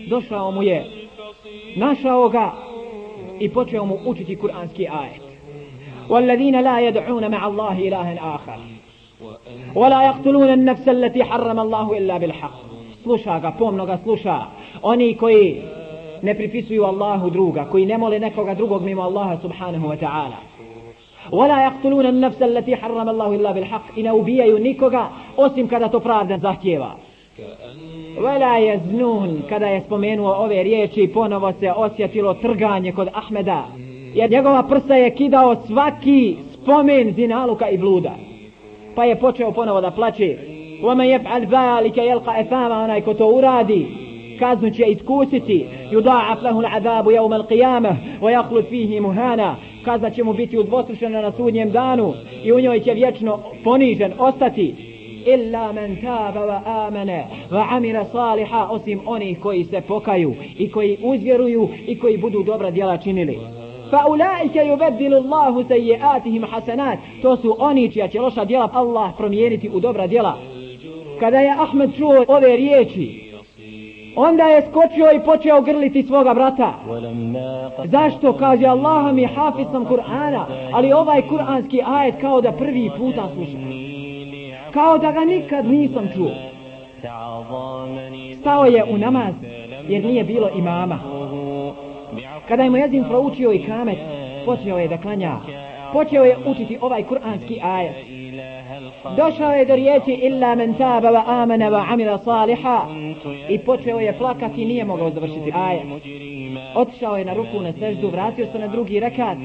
došao 0.08 0.50
mu 0.50 0.62
je 0.62 0.84
našao 1.76 2.28
ga 2.28 2.52
i 3.40 3.48
počeo 3.48 3.84
mu 3.84 3.98
učiti 4.04 4.36
kuranski 4.36 4.88
ajet 4.88 5.26
والذين 6.08 6.60
لا 6.60 6.80
يدعون 6.80 7.30
مع 7.30 7.46
الله 7.46 7.78
إلها 7.88 8.34
آخر 8.34 8.58
ولا 9.74 10.06
يقتلون 10.06 10.48
النفس 10.48 10.88
التي 10.88 11.24
حرم 11.24 11.60
الله 11.60 11.98
إلا 11.98 12.18
بالحق 12.18 12.66
sluša 13.06 13.38
ga, 13.38 13.50
pomno 13.58 13.86
ga 13.86 13.98
sluša. 14.02 14.38
Oni 14.82 15.16
koji 15.16 15.62
ne 16.22 16.34
pripisuju 16.34 16.84
Allahu 16.84 17.30
druga, 17.30 17.64
koji 17.64 17.86
ne 17.86 17.98
mole 17.98 18.18
nekoga 18.18 18.54
drugog 18.54 18.82
mimo 18.82 19.02
Allaha 19.02 19.36
subhanahu 19.42 19.88
wa 19.88 19.96
ta'ala. 19.96 20.36
ولا 21.32 21.64
يقتلون 21.64 22.06
النفس 22.06 22.42
التي 22.42 22.76
حرم 22.76 23.08
الله 23.08 23.34
إلا 23.34 23.52
بالحق 23.52 23.98
إن 23.98 24.10
ubijaju 24.10 24.58
nikoga 24.58 25.08
osim 25.36 25.68
kada 25.68 25.88
to 25.88 26.00
pravda 26.00 26.38
zahtjeva. 26.38 26.96
Vela 28.20 28.56
je 28.56 28.80
znun 28.88 29.42
kada 29.48 29.66
je 29.66 29.80
spomenuo 29.80 30.32
ove 30.32 30.62
riječi 30.62 31.10
ponovo 31.14 31.52
se 31.52 31.72
osjetilo 31.72 32.34
trganje 32.34 32.92
kod 32.92 33.08
Ahmeda 33.14 33.64
jer 34.14 34.30
njegova 34.30 34.62
prsa 34.62 34.94
je 34.94 35.14
kidao 35.14 35.56
svaki 35.66 36.36
spomen 36.52 37.12
zinaluka 37.12 37.68
i 37.68 37.78
bluda 37.78 38.14
pa 38.94 39.04
je 39.04 39.20
počeo 39.20 39.52
ponovo 39.52 39.80
da 39.80 39.90
plače 39.90 40.36
ومن 40.82 41.04
يفعل 41.04 41.46
ذلك 41.46 41.98
يلقى 41.98 42.40
اثاما 42.40 42.84
onaj 42.84 43.00
ko 43.04 43.14
to 43.14 43.26
uradi 43.26 43.86
kaznu 44.41 44.71
će 44.71 44.83
iskusiti. 44.85 45.65
Yudaaf 45.91 46.41
lahu 46.43 46.59
al'adabu 46.59 47.09
yawm 47.11 47.33
al-qiyamah 47.39 47.95
wa 48.21 48.29
yakhlud 48.37 48.65
fihi 48.69 48.99
muhana. 48.99 49.55
Kazna 49.85 50.09
će 50.09 50.23
mu 50.23 50.33
biti 50.33 50.57
udvostručena 50.57 51.21
na 51.21 51.31
sudnjem 51.31 51.71
danu 51.71 52.13
i 52.43 52.51
u 52.51 52.59
njoj 52.59 52.79
će 52.79 52.93
vječno 52.93 53.39
ponižen 53.63 54.13
ostati. 54.19 54.75
Illa 55.25 55.71
men 55.71 55.95
taba 55.95 56.39
wa 56.39 56.61
amana 56.65 57.23
wa 57.51 57.65
amila 57.69 58.05
saliha 58.05 58.67
osim 58.71 59.01
onih 59.05 59.39
koji 59.39 59.63
se 59.63 59.81
pokaju 59.81 60.35
i 60.57 60.71
koji 60.71 60.97
uzvjeruju 61.03 61.69
i 61.87 61.99
koji 61.99 62.17
budu 62.17 62.43
dobra 62.43 62.71
djela 62.71 62.97
činili. 62.97 63.39
Fa 63.91 64.07
ulaika 64.09 64.59
yubaddilu 64.63 65.15
Allahu 65.15 65.63
sayyi'atihim 65.63 66.45
hasanat. 66.51 66.99
To 67.21 67.37
su 67.37 67.55
oni 67.59 67.91
čija 67.91 68.07
će 68.07 68.19
loša 68.19 68.45
djela 68.45 68.69
Allah 68.73 69.11
promijeniti 69.17 69.69
u 69.69 69.79
dobra 69.79 70.07
djela. 70.07 70.37
Kada 71.19 71.39
je 71.39 71.55
Ahmed 71.59 71.89
čuo 71.97 72.25
ove 72.27 72.55
riječi 72.55 73.30
onda 74.15 74.43
je 74.43 74.61
skočio 74.61 75.11
i 75.15 75.25
počeo 75.25 75.61
grliti 75.61 76.03
svoga 76.03 76.33
brata. 76.33 76.73
Zašto? 77.85 78.33
Kaže 78.33 78.65
Allah 78.65 79.13
mi 79.13 79.25
hafiz 79.25 79.65
sam 79.71 79.85
Kur'ana 79.85 80.45
ali 80.73 80.93
ovaj 80.93 81.21
kur'anski 81.21 81.81
ajet 81.85 82.15
kao 82.21 82.41
da 82.41 82.51
prvi 82.51 82.91
puta 82.97 83.29
slušam. 83.33 83.61
Kao 84.73 84.97
da 84.97 85.11
ga 85.11 85.19
nikad 85.19 85.65
nisam 85.65 86.09
čuo. 86.15 86.31
Stao 88.39 88.65
je 88.65 88.83
u 88.83 88.97
namaz 88.97 89.33
jer 89.87 90.05
nije 90.05 90.23
bilo 90.23 90.49
imama. 90.55 90.99
Kada 92.47 92.63
je 92.63 92.69
mu 92.69 92.77
proučio 93.09 93.53
i 93.53 93.65
kamet 93.65 93.97
počeo 94.45 94.77
je 94.77 94.87
da 94.87 94.97
klanja. 94.97 95.35
Počeo 95.93 96.23
je 96.23 96.37
učiti 96.45 96.77
ovaj 96.81 97.03
kuranski 97.03 97.59
ajet 97.63 97.95
došao 99.17 99.51
je 99.51 99.65
do 99.65 99.75
riječi 99.75 100.11
illa 100.11 100.55
men 100.55 100.73
taba 100.73 101.09
wa 101.11 101.23
amana 101.27 101.69
wa 101.69 101.85
amila 101.93 102.17
saliha. 102.17 102.81
I 103.49 103.59
počeo 103.59 103.99
je 103.99 104.17
plakati 104.17 104.61
i 104.61 104.65
nije 104.65 104.85
mogao 104.85 105.09
završiti 105.09 105.51
ajet. 105.55 105.83
otišao 106.75 107.17
je 107.17 107.25
na 107.25 107.33
ruku 107.33 107.61
na 107.61 107.73
seždu 107.73 108.09
vratio 108.09 108.45
se 108.51 108.59
na 108.59 108.67
drugi 108.67 108.99
rekat. 108.99 109.37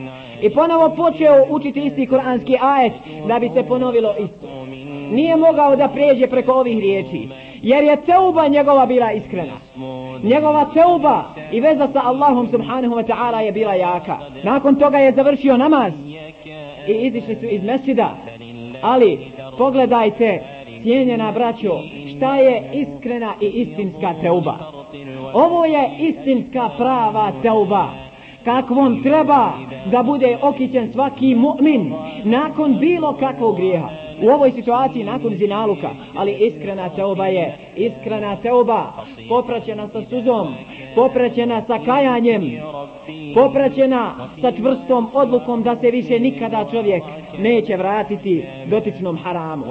I 0.42 0.50
ponovo 0.50 0.96
počeo 0.96 1.46
učiti 1.50 1.80
isti 1.80 2.06
kuranski 2.06 2.56
ajet 2.60 2.92
da 3.28 3.38
bi 3.38 3.50
se 3.54 3.62
ponovilo 3.62 4.14
isto. 4.18 4.66
Nije 5.10 5.36
mogao 5.36 5.76
da 5.76 5.88
pređe 5.88 6.26
preko 6.26 6.52
ovih 6.52 6.78
riječi 6.78 7.28
jer 7.62 7.84
je 7.84 7.96
teuba 7.96 8.48
njegova 8.48 8.86
bila 8.86 9.12
iskrena. 9.12 9.56
Njegova 10.22 10.64
teuba 10.74 11.24
i 11.52 11.60
veza 11.60 11.88
sa 11.92 12.00
Allahom 12.04 12.48
subhanahu 12.48 12.94
wa 12.94 13.06
ta'ala 13.06 13.38
je 13.38 13.52
bila 13.52 13.74
jaka. 13.74 14.18
Nakon 14.44 14.74
toga 14.74 14.98
je 14.98 15.12
završio 15.12 15.56
namaz. 15.56 15.92
I 16.88 16.92
izišli 16.92 17.34
su 17.34 17.46
iz 17.46 17.62
mesida 17.62 18.16
ali 18.82 19.18
pogledajte 19.58 20.42
cijenjena 20.82 21.32
braćo 21.32 21.70
šta 22.16 22.36
je 22.36 22.70
iskrena 22.72 23.34
i 23.40 23.46
istinska 23.46 24.14
teuba. 24.22 24.56
Ovo 25.34 25.64
je 25.64 25.90
istinska 25.98 26.70
prava 26.78 27.32
teuba. 27.42 27.88
Kakvom 28.44 29.02
treba 29.02 29.52
da 29.90 30.02
bude 30.02 30.38
okićen 30.42 30.92
svaki 30.92 31.34
mu'min 31.34 31.92
nakon 32.24 32.78
bilo 32.78 33.12
kakvog 33.12 33.56
grijeha. 33.56 33.88
U 34.22 34.28
ovoj 34.28 34.52
situaciji 34.52 35.04
nakon 35.04 35.34
zinaluka. 35.34 35.90
Ali 36.16 36.32
iskrena 36.32 36.88
teoba 36.88 37.26
je 37.26 37.58
iskrena 37.76 38.36
teoba 38.36 38.92
popraćena 39.28 39.88
sa 39.88 40.02
suzom 40.10 40.54
popraćena 40.96 41.62
sa 41.66 41.78
kajanjem. 41.84 42.42
Popraćena 43.34 44.28
sa 44.40 44.52
čvrstom 44.52 45.10
odlukom 45.14 45.62
da 45.62 45.76
se 45.76 45.90
više 45.90 46.20
nikada 46.20 46.66
čovjek 46.70 47.02
neće 47.38 47.76
vratiti 47.76 48.44
dotičnom 48.66 49.18
haramu. 49.18 49.64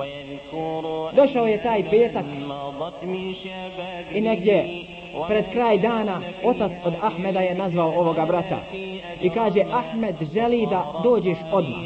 Došao 1.15 1.47
je 1.47 1.63
taj 1.63 1.83
petak 1.89 2.25
i 4.13 4.21
negdje 4.21 4.65
pred 5.27 5.45
kraj 5.53 5.77
dana 5.77 6.21
otac 6.43 6.71
od 6.85 6.93
Ahmeda 7.01 7.39
je 7.39 7.55
nazvao 7.55 7.89
ovoga 7.99 8.25
brata 8.25 8.59
i 9.21 9.29
kaže 9.29 9.61
Ahmed 9.71 10.15
želi 10.33 10.67
da 10.69 11.01
dođeš 11.03 11.37
odmah. 11.51 11.79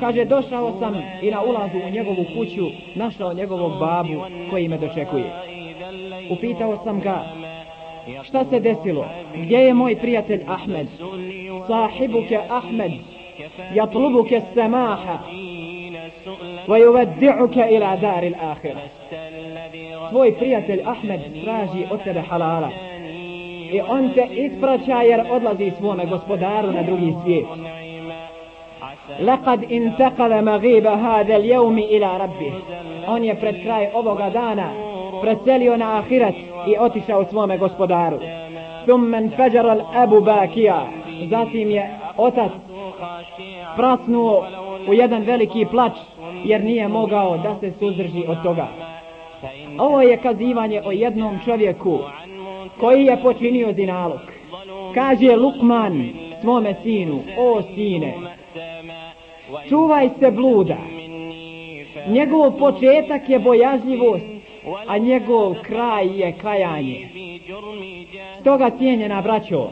Kaže 0.00 0.24
došao 0.24 0.72
sam 0.78 1.02
i 1.22 1.30
na 1.30 1.42
ulazu 1.42 1.78
u 1.86 1.90
njegovu 1.90 2.24
kuću 2.36 2.66
našao 2.94 3.34
njegovog 3.34 3.72
babu 3.80 4.24
koji 4.50 4.68
me 4.68 4.78
dočekuje. 4.78 5.32
Upitao 6.30 6.76
sam 6.84 7.00
ga 7.00 7.24
šta 8.22 8.44
se 8.50 8.60
desilo 8.60 9.04
gdje 9.34 9.58
je 9.58 9.74
moj 9.74 9.96
prijatelj 9.96 10.44
Ahmed 10.46 10.86
sahibuke 11.66 12.38
Ahmed 12.50 12.92
jatlubuke 13.74 14.40
samaha 14.54 15.18
ويودعك 16.68 17.58
إلى 17.58 17.98
دار 18.02 18.22
الآخرة 18.22 18.82
tvoj 20.10 20.34
prijatelj 20.38 20.80
Ahmed 20.86 21.20
traži 21.44 21.84
od 21.90 22.04
tebe 22.04 22.20
halala 22.20 22.70
i 23.72 23.80
on 23.80 24.10
te 24.14 24.26
ispraća 24.30 25.02
jer 25.02 25.24
odlazi 25.30 25.72
svome 25.78 26.06
gospodaru 26.06 26.72
na 26.72 26.82
drugi 26.82 27.14
svijet 27.24 27.46
لقد 29.20 29.72
انتقل 29.72 30.44
مغيب 30.44 30.86
هذا 30.86 31.36
اليوم 31.36 31.78
إلى 31.78 32.18
ربه 32.18 32.52
on 33.06 33.24
je 33.24 33.34
pred 33.40 33.62
kraj 33.62 33.86
ovoga 33.94 34.30
dana 34.30 34.93
preselio 35.22 35.76
na 35.76 35.98
ahiret 35.98 36.34
i 36.68 36.76
otišao 36.78 37.24
svome 37.24 37.58
gospodaru. 37.58 38.18
Thummen 38.86 39.30
fejaral 39.36 39.80
Abu 39.94 40.20
Bakija, 40.20 40.86
zatim 41.30 41.70
je 41.70 41.98
otac 42.16 42.52
prasnuo 43.76 44.46
u 44.88 44.94
jedan 44.94 45.22
veliki 45.22 45.66
plač 45.70 45.92
jer 46.44 46.64
nije 46.64 46.88
mogao 46.88 47.36
da 47.36 47.56
se 47.60 47.72
suzdrži 47.78 48.24
od 48.28 48.42
toga. 48.42 48.68
Ovo 49.78 50.02
je 50.02 50.16
kazivanje 50.16 50.82
o 50.84 50.92
jednom 50.92 51.38
čovjeku 51.44 51.98
koji 52.80 53.04
je 53.04 53.22
počinio 53.22 53.72
zinalog. 53.72 54.20
Kaže 54.94 55.36
Lukman 55.36 56.08
svome 56.40 56.74
sinu, 56.82 57.20
o 57.38 57.62
sine, 57.62 58.14
čuvaj 59.68 60.08
se 60.20 60.30
bluda. 60.30 60.76
Njegov 62.08 62.58
početak 62.58 63.28
je 63.28 63.38
bojažljivost 63.38 64.33
a 64.86 64.98
njegov 64.98 65.54
kraj 65.62 66.20
je 66.20 66.32
kajanje 66.32 67.08
stoga 68.40 68.70
cijenjena 68.78 69.22
braćo 69.22 69.70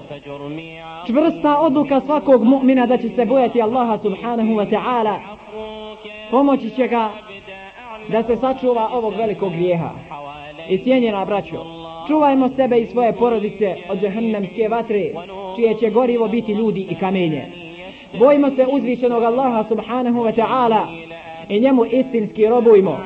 čvrsta 1.07 1.59
odluka 1.59 2.01
svakog 2.01 2.45
mu'mina 2.45 2.87
da 2.87 2.97
će 2.99 3.09
se 3.09 3.25
bojati 3.25 3.63
Allaha 3.63 3.99
subhanahu 3.99 4.53
wa 4.53 4.71
ta'ala 4.71 5.19
pomoći 6.31 6.71
će 6.71 6.89
ga 6.89 7.11
da 8.09 8.23
se 8.23 8.37
sačuva 8.37 8.89
ovog 8.93 9.15
velikog 9.17 9.53
grijeha. 9.53 9.91
I 10.69 10.79
cijenjena 10.79 11.25
braćo 11.25 11.65
čuvajmo 12.09 12.49
sebe 12.49 12.79
i 12.79 12.87
svoje 12.87 13.13
porodice 13.13 13.77
od 13.89 14.03
jahannamske 14.03 14.69
vatre 14.69 15.11
čije 15.57 15.75
će 15.81 15.91
gorivo 15.91 16.29
biti 16.29 16.53
ljudi 16.53 16.87
i 16.91 16.95
kamenje. 16.95 17.45
Bojimo 18.19 18.51
se 18.51 18.67
uzvišenog 18.71 19.23
Allaha 19.23 19.65
subhanahu 19.69 20.19
wa 20.19 20.35
ta'ala 20.35 20.87
i 21.49 21.61
njemu 21.61 21.85
istinski 21.85 22.47
robujmo 22.47 22.99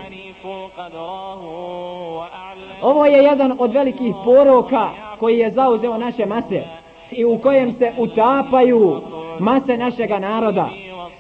ovo 2.82 3.06
je 3.06 3.22
jedan 3.22 3.56
od 3.58 3.72
velikih 3.72 4.14
poroka 4.24 4.90
koji 5.18 5.38
je 5.38 5.50
zauzeo 5.50 5.98
naše 5.98 6.26
mase 6.26 6.62
i 7.10 7.24
u 7.24 7.38
kojem 7.38 7.72
se 7.72 7.92
utapaju 7.98 9.00
mase 9.40 9.76
našega 9.76 10.18
naroda 10.18 10.68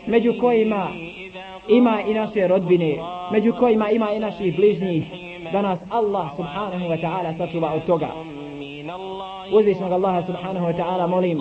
među 0.06 0.34
kojima 0.40 0.88
ima 1.68 2.02
i 2.06 2.14
naše 2.14 2.48
rodbine 2.48 2.96
među 3.32 3.52
kojima 3.58 3.90
ima 3.90 4.12
i 4.12 4.18
naših 4.18 4.56
bližnjih 4.56 5.04
da 5.52 5.62
nas 5.62 5.78
Allah 5.90 6.26
subhanahu 6.36 6.84
wa 6.84 7.00
ta'ala 7.00 7.38
sačuva 7.38 7.72
od 7.72 7.86
toga. 7.86 8.08
Uzvišnog 9.52 9.92
Allaha 9.92 10.22
subhanahu 10.26 10.66
wa 10.66 10.76
ta'ala 10.76 11.06
molim 11.06 11.40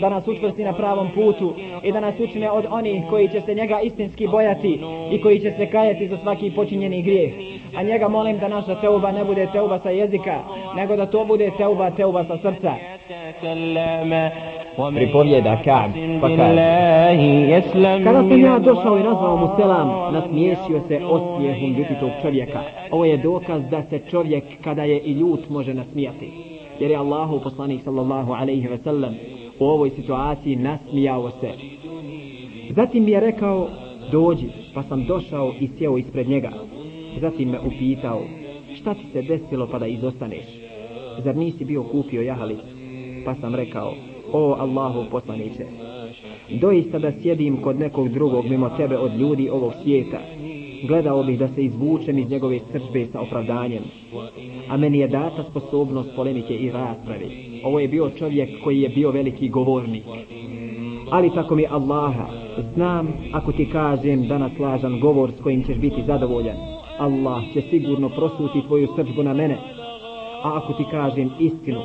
da 0.00 0.08
nas 0.08 0.28
učvrsti 0.28 0.64
na 0.64 0.72
pravom 0.72 1.08
putu 1.14 1.54
i 1.82 1.92
da 1.92 2.00
nas 2.00 2.14
učine 2.20 2.50
od 2.50 2.64
onih 2.70 3.02
koji 3.10 3.28
će 3.28 3.40
se 3.40 3.54
njega 3.54 3.80
istinski 3.80 4.26
bojati 4.26 4.80
i 5.12 5.20
koji 5.20 5.40
će 5.40 5.52
se 5.58 5.66
kajati 5.66 6.08
za 6.08 6.18
svaki 6.22 6.50
počinjeni 6.50 7.02
grijeh. 7.02 7.32
A 7.76 7.82
njega 7.82 8.08
molim 8.08 8.38
da 8.38 8.48
naša 8.48 8.80
teuba 8.80 9.12
ne 9.12 9.24
bude 9.24 9.48
teuba 9.52 9.78
sa 9.78 9.90
jezika, 9.90 10.38
nego 10.76 10.96
da 10.96 11.06
to 11.06 11.24
bude 11.24 11.50
teuba, 11.58 11.90
teuba 11.90 12.24
sa 12.24 12.38
srca. 12.42 12.74
pripovjeda 14.94 15.56
Ka'b 15.64 15.90
pa 16.20 16.28
kaže 16.28 17.62
Kada 18.04 18.22
sam 18.28 18.40
ja 18.40 18.58
došao 18.58 18.98
i 18.98 19.02
nazvao 19.02 19.36
mu 19.36 19.48
selam 19.56 20.12
nasmiješio 20.12 20.80
se 20.88 21.00
osmijehom 21.04 21.72
ljutitog 21.72 22.10
čovjeka 22.22 22.60
Ovo 22.90 23.04
je 23.04 23.16
dokaz 23.16 23.62
da 23.70 23.82
se 23.82 24.00
čovjek 24.10 24.44
kada 24.64 24.84
je 24.84 24.98
i 24.98 25.12
ljut 25.12 25.48
može 25.48 25.74
nasmijati 25.74 26.32
Jer 26.80 26.90
je 26.90 26.96
Allahu 26.96 27.40
poslanik 27.40 27.82
sallallahu 27.84 28.32
alaihi 28.32 28.68
ve 28.68 28.78
sellem 28.78 29.14
u 29.58 29.64
ovoj 29.64 29.90
situaciji 29.90 30.56
nasmijao 30.56 31.30
se. 31.30 31.50
Zatim 32.70 33.04
mi 33.04 33.10
je 33.10 33.20
rekao 33.20 33.68
dođi 34.12 34.46
pa 34.74 34.82
sam 34.82 35.04
došao 35.04 35.54
i 35.60 35.68
sjeo 35.78 35.98
ispred 35.98 36.28
njega. 36.28 36.52
Zatim 37.20 37.50
me 37.50 37.60
upitao 37.60 38.22
šta 38.74 38.94
ti 38.94 39.06
se 39.12 39.22
desilo 39.22 39.68
pa 39.70 39.78
da 39.78 39.86
izostaneš? 39.86 40.46
Zar 41.24 41.36
nisi 41.36 41.64
bio 41.64 41.82
kupio 41.82 42.22
jahalic? 42.22 42.76
pa 43.26 43.34
sam 43.34 43.54
rekao 43.54 43.94
o 44.32 44.56
Allahu 44.58 45.04
poslanice 45.10 45.66
doista 46.60 46.98
da 46.98 47.12
sjedim 47.22 47.62
kod 47.62 47.78
nekog 47.78 48.08
drugog 48.08 48.44
mimo 48.44 48.68
tebe 48.76 48.98
od 48.98 49.14
ljudi 49.14 49.48
ovog 49.48 49.72
svijeta 49.82 50.20
gledao 50.82 51.22
bih 51.22 51.38
da 51.38 51.48
se 51.48 51.64
izvučem 51.64 52.18
iz 52.18 52.30
njegove 52.30 52.60
srđbe 52.72 53.06
sa 53.12 53.20
opravdanjem. 53.20 53.82
A 54.68 54.76
meni 54.76 54.98
je 54.98 55.08
data 55.08 55.44
sposobnost 55.50 56.10
polemike 56.16 56.54
i 56.54 56.70
rasprave. 56.70 57.26
Ovo 57.64 57.80
je 57.80 57.88
bio 57.88 58.10
čovjek 58.18 58.50
koji 58.64 58.80
je 58.80 58.88
bio 58.88 59.10
veliki 59.10 59.48
govornik. 59.48 60.04
Ali 61.10 61.34
tako 61.34 61.54
mi 61.54 61.66
Allaha 61.66 62.26
znam 62.74 63.08
ako 63.32 63.52
ti 63.52 63.68
kažem 63.72 64.28
da 64.28 64.38
naslažan 64.38 65.00
govor 65.00 65.30
s 65.38 65.42
kojim 65.42 65.64
ćeš 65.64 65.76
biti 65.76 66.02
zadovoljan. 66.06 66.56
Allah 66.98 67.42
će 67.54 67.62
sigurno 67.70 68.08
prosuti 68.08 68.62
tvoju 68.66 68.88
sržbu 68.96 69.22
na 69.22 69.34
mene. 69.34 69.56
A 70.42 70.56
ako 70.56 70.72
ti 70.72 70.84
kažem 70.90 71.30
istinu 71.40 71.80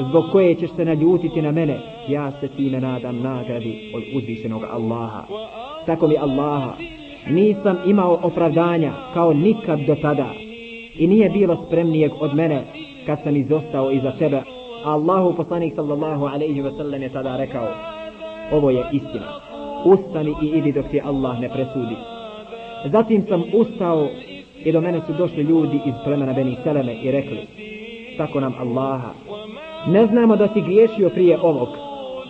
zbog 0.00 0.24
koje 0.32 0.54
ćeš 0.54 0.70
se 0.76 0.84
naljutiti 0.84 1.42
na 1.42 1.52
mene, 1.52 1.78
ja 2.08 2.32
se 2.40 2.48
time 2.48 2.80
nadam 2.80 3.20
nagradi 3.22 3.92
od 3.94 4.02
uzvišenog 4.14 4.62
Allaha. 4.70 5.22
Tako 5.86 6.08
mi 6.08 6.16
Allaha, 6.16 6.72
nisam 7.30 7.76
imao 7.86 8.20
opravdanja 8.22 8.92
kao 9.14 9.32
nikad 9.32 9.80
do 9.80 9.94
tada 9.94 10.26
i 10.98 11.06
nije 11.06 11.30
bilo 11.30 11.64
spremnijeg 11.66 12.12
od 12.20 12.34
mene 12.34 12.64
kad 13.06 13.18
sam 13.24 13.36
izostao 13.36 13.90
iza 13.90 14.12
tebe. 14.18 14.42
Allahu 14.84 15.36
poslanik 15.36 15.74
sallallahu 15.74 16.24
alaihi 16.24 16.60
ve 16.60 16.70
sellem 16.76 17.02
je 17.02 17.08
tada 17.08 17.36
rekao, 17.36 17.68
ovo 18.52 18.70
je 18.70 18.84
istina, 18.92 19.26
ustani 19.84 20.34
i 20.42 20.46
idi 20.46 20.72
dok 20.72 20.86
ti 20.90 21.00
Allah 21.04 21.40
ne 21.40 21.48
presudi. 21.48 21.96
Zatim 22.84 23.22
sam 23.28 23.42
ustao 23.52 24.08
i 24.64 24.72
do 24.72 24.80
mene 24.80 25.00
su 25.06 25.12
došli 25.12 25.42
ljudi 25.42 25.80
iz 25.86 25.94
plemena 26.04 26.32
Beni 26.32 26.56
Seleme 26.64 26.94
i 27.02 27.10
rekli, 27.10 27.46
tako 28.16 28.40
nam 28.40 28.54
Allaha, 28.60 29.10
ne 29.88 30.06
znamo 30.06 30.36
da 30.36 30.48
si 30.48 30.60
griješio 30.60 31.08
prije 31.08 31.38
ovog. 31.40 31.85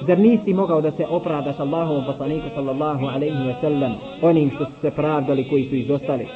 Zar 0.06 0.18
nisi 0.18 0.54
mogao 0.54 0.80
da 0.80 0.90
se 0.90 1.06
opravdaš 1.10 1.58
Allahovom 1.58 2.04
poslaniku 2.06 2.46
sallallahu 2.54 3.06
alaihi 3.06 3.36
wa 3.36 3.60
sallam 3.60 3.92
onim 4.22 4.50
što 4.50 4.64
su 4.64 4.72
se 4.80 4.90
pravdali 4.90 5.48
koji 5.48 5.64
su 5.64 5.74
izostali? 5.74 6.26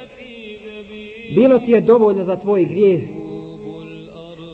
Bilo 1.35 1.59
ti 1.59 1.71
je 1.71 1.81
dovoljno 1.81 2.25
za 2.25 2.37
tvoj 2.37 2.65
grijeh 2.65 3.03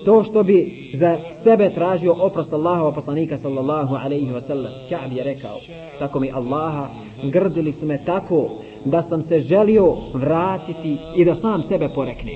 to 0.06 0.24
što 0.24 0.42
bi 0.42 0.90
za 0.94 1.18
sebe 1.44 1.70
tražio 1.74 2.14
oprost 2.20 2.52
Allahova 2.52 2.92
poslanika 2.92 3.38
sallallahu 3.38 3.94
alaihi 3.94 4.30
wa 4.30 4.46
sallam. 4.46 4.72
Ka'b 4.90 5.16
je 5.16 5.24
rekao, 5.24 5.58
tako 5.98 6.20
mi 6.20 6.32
Allaha 6.32 6.88
grdili 7.32 7.72
su 7.72 7.86
me 7.86 8.04
tako 8.04 8.48
da 8.84 9.02
sam 9.02 9.22
se 9.28 9.40
želio 9.40 9.96
vratiti 10.14 10.96
i 11.16 11.24
da 11.24 11.34
sam 11.34 11.62
sebe 11.68 11.88
porekne. 11.94 12.32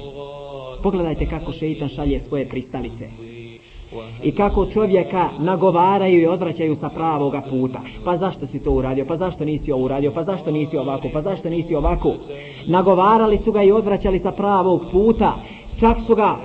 Pogledajte 0.83 1.27
kako 1.27 1.53
šeitan 1.53 1.89
šalje 1.89 2.21
svoje 2.29 2.49
pristalice 2.49 3.09
i 4.23 4.33
kako 4.33 4.67
čovjeka 4.67 5.29
nagovaraju 5.39 6.23
i 6.23 6.27
odvraćaju 6.27 6.77
sa 6.81 6.89
pravoga 6.89 7.43
puta. 7.51 7.81
Pa 8.05 8.17
zašto 8.17 8.47
si 8.47 8.59
to 8.59 8.71
uradio? 8.71 9.05
Pa 9.09 9.17
zašto 9.17 9.45
nisi 9.45 9.73
ovo 9.73 9.85
uradio? 9.85 10.13
Pa 10.15 10.25
zašto 10.25 10.51
nisi 10.51 10.77
ovako? 10.77 11.09
Pa 11.13 11.23
zašto 11.23 11.51
nisi 11.51 11.75
ovako? 11.75 12.15
Nagovarali 12.67 13.39
su 13.45 13.53
ga 13.53 13.63
i 13.63 13.73
odvraćali 13.73 14.21
sa 14.21 14.33
pravog 14.33 14.83
puta. 14.93 15.35
Čak 15.81 15.97
su 16.07 16.15
ga 16.15 16.37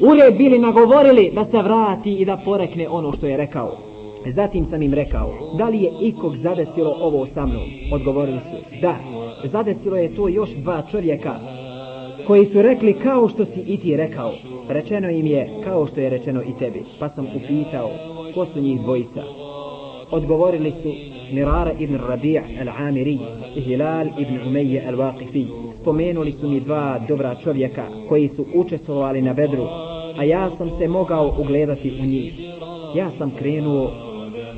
ure 0.00 0.30
bili 0.30 0.58
nagovorili 0.58 1.30
da 1.34 1.44
se 1.44 1.62
vrati 1.62 2.12
i 2.12 2.24
da 2.24 2.36
porekne 2.44 2.88
ono 2.88 3.12
što 3.12 3.26
je 3.26 3.36
rekao. 3.36 3.76
Zatim 4.34 4.66
sam 4.70 4.82
im 4.82 4.94
rekao, 4.94 5.32
da 5.58 5.68
li 5.68 5.82
je 5.82 5.92
ikog 6.00 6.36
zadesilo 6.36 6.96
ovo 7.00 7.26
sa 7.34 7.46
mnom? 7.46 7.62
Odgovorili 7.92 8.38
su, 8.38 8.80
da. 8.80 8.96
Zadesilo 9.44 9.96
je 9.96 10.14
to 10.14 10.28
još 10.28 10.50
dva 10.50 10.82
čovjeka 10.90 11.34
koji 12.26 12.46
su 12.46 12.62
rekli 12.62 12.92
kao 12.92 13.28
što 13.28 13.44
si 13.44 13.60
i 13.66 13.76
ti 13.76 13.96
rekao. 13.96 14.32
Rečeno 14.68 15.10
im 15.10 15.26
je 15.26 15.48
kao 15.64 15.86
što 15.86 16.00
je 16.00 16.10
rečeno 16.10 16.42
i 16.42 16.58
tebi. 16.58 16.82
Pa 16.98 17.08
sam 17.08 17.26
upitao 17.26 17.90
ko 18.34 18.46
su 18.46 18.60
njih 18.60 18.80
dvojica. 18.80 19.22
Odgovorili 20.10 20.72
su 20.82 20.92
Mirara 21.32 21.72
ibn 21.78 21.98
Rabi' 21.98 22.42
al-Amiri 22.60 23.18
i 23.56 23.60
Hilal 23.60 24.06
ibn 24.18 24.48
Umeje 24.48 24.84
al-Waqifi. 24.88 25.46
Spomenuli 25.80 26.32
su 26.32 26.48
mi 26.48 26.60
dva 26.60 27.00
dobra 27.08 27.34
čovjeka 27.44 27.86
koji 28.08 28.28
su 28.28 28.46
učestvovali 28.54 29.22
na 29.22 29.32
bedru, 29.32 29.66
a 30.16 30.24
ja 30.24 30.50
sam 30.58 30.70
se 30.78 30.88
mogao 30.88 31.34
ugledati 31.38 31.92
u 32.02 32.04
njih. 32.04 32.34
Ja 32.94 33.10
sam 33.18 33.32
krenuo 33.38 33.90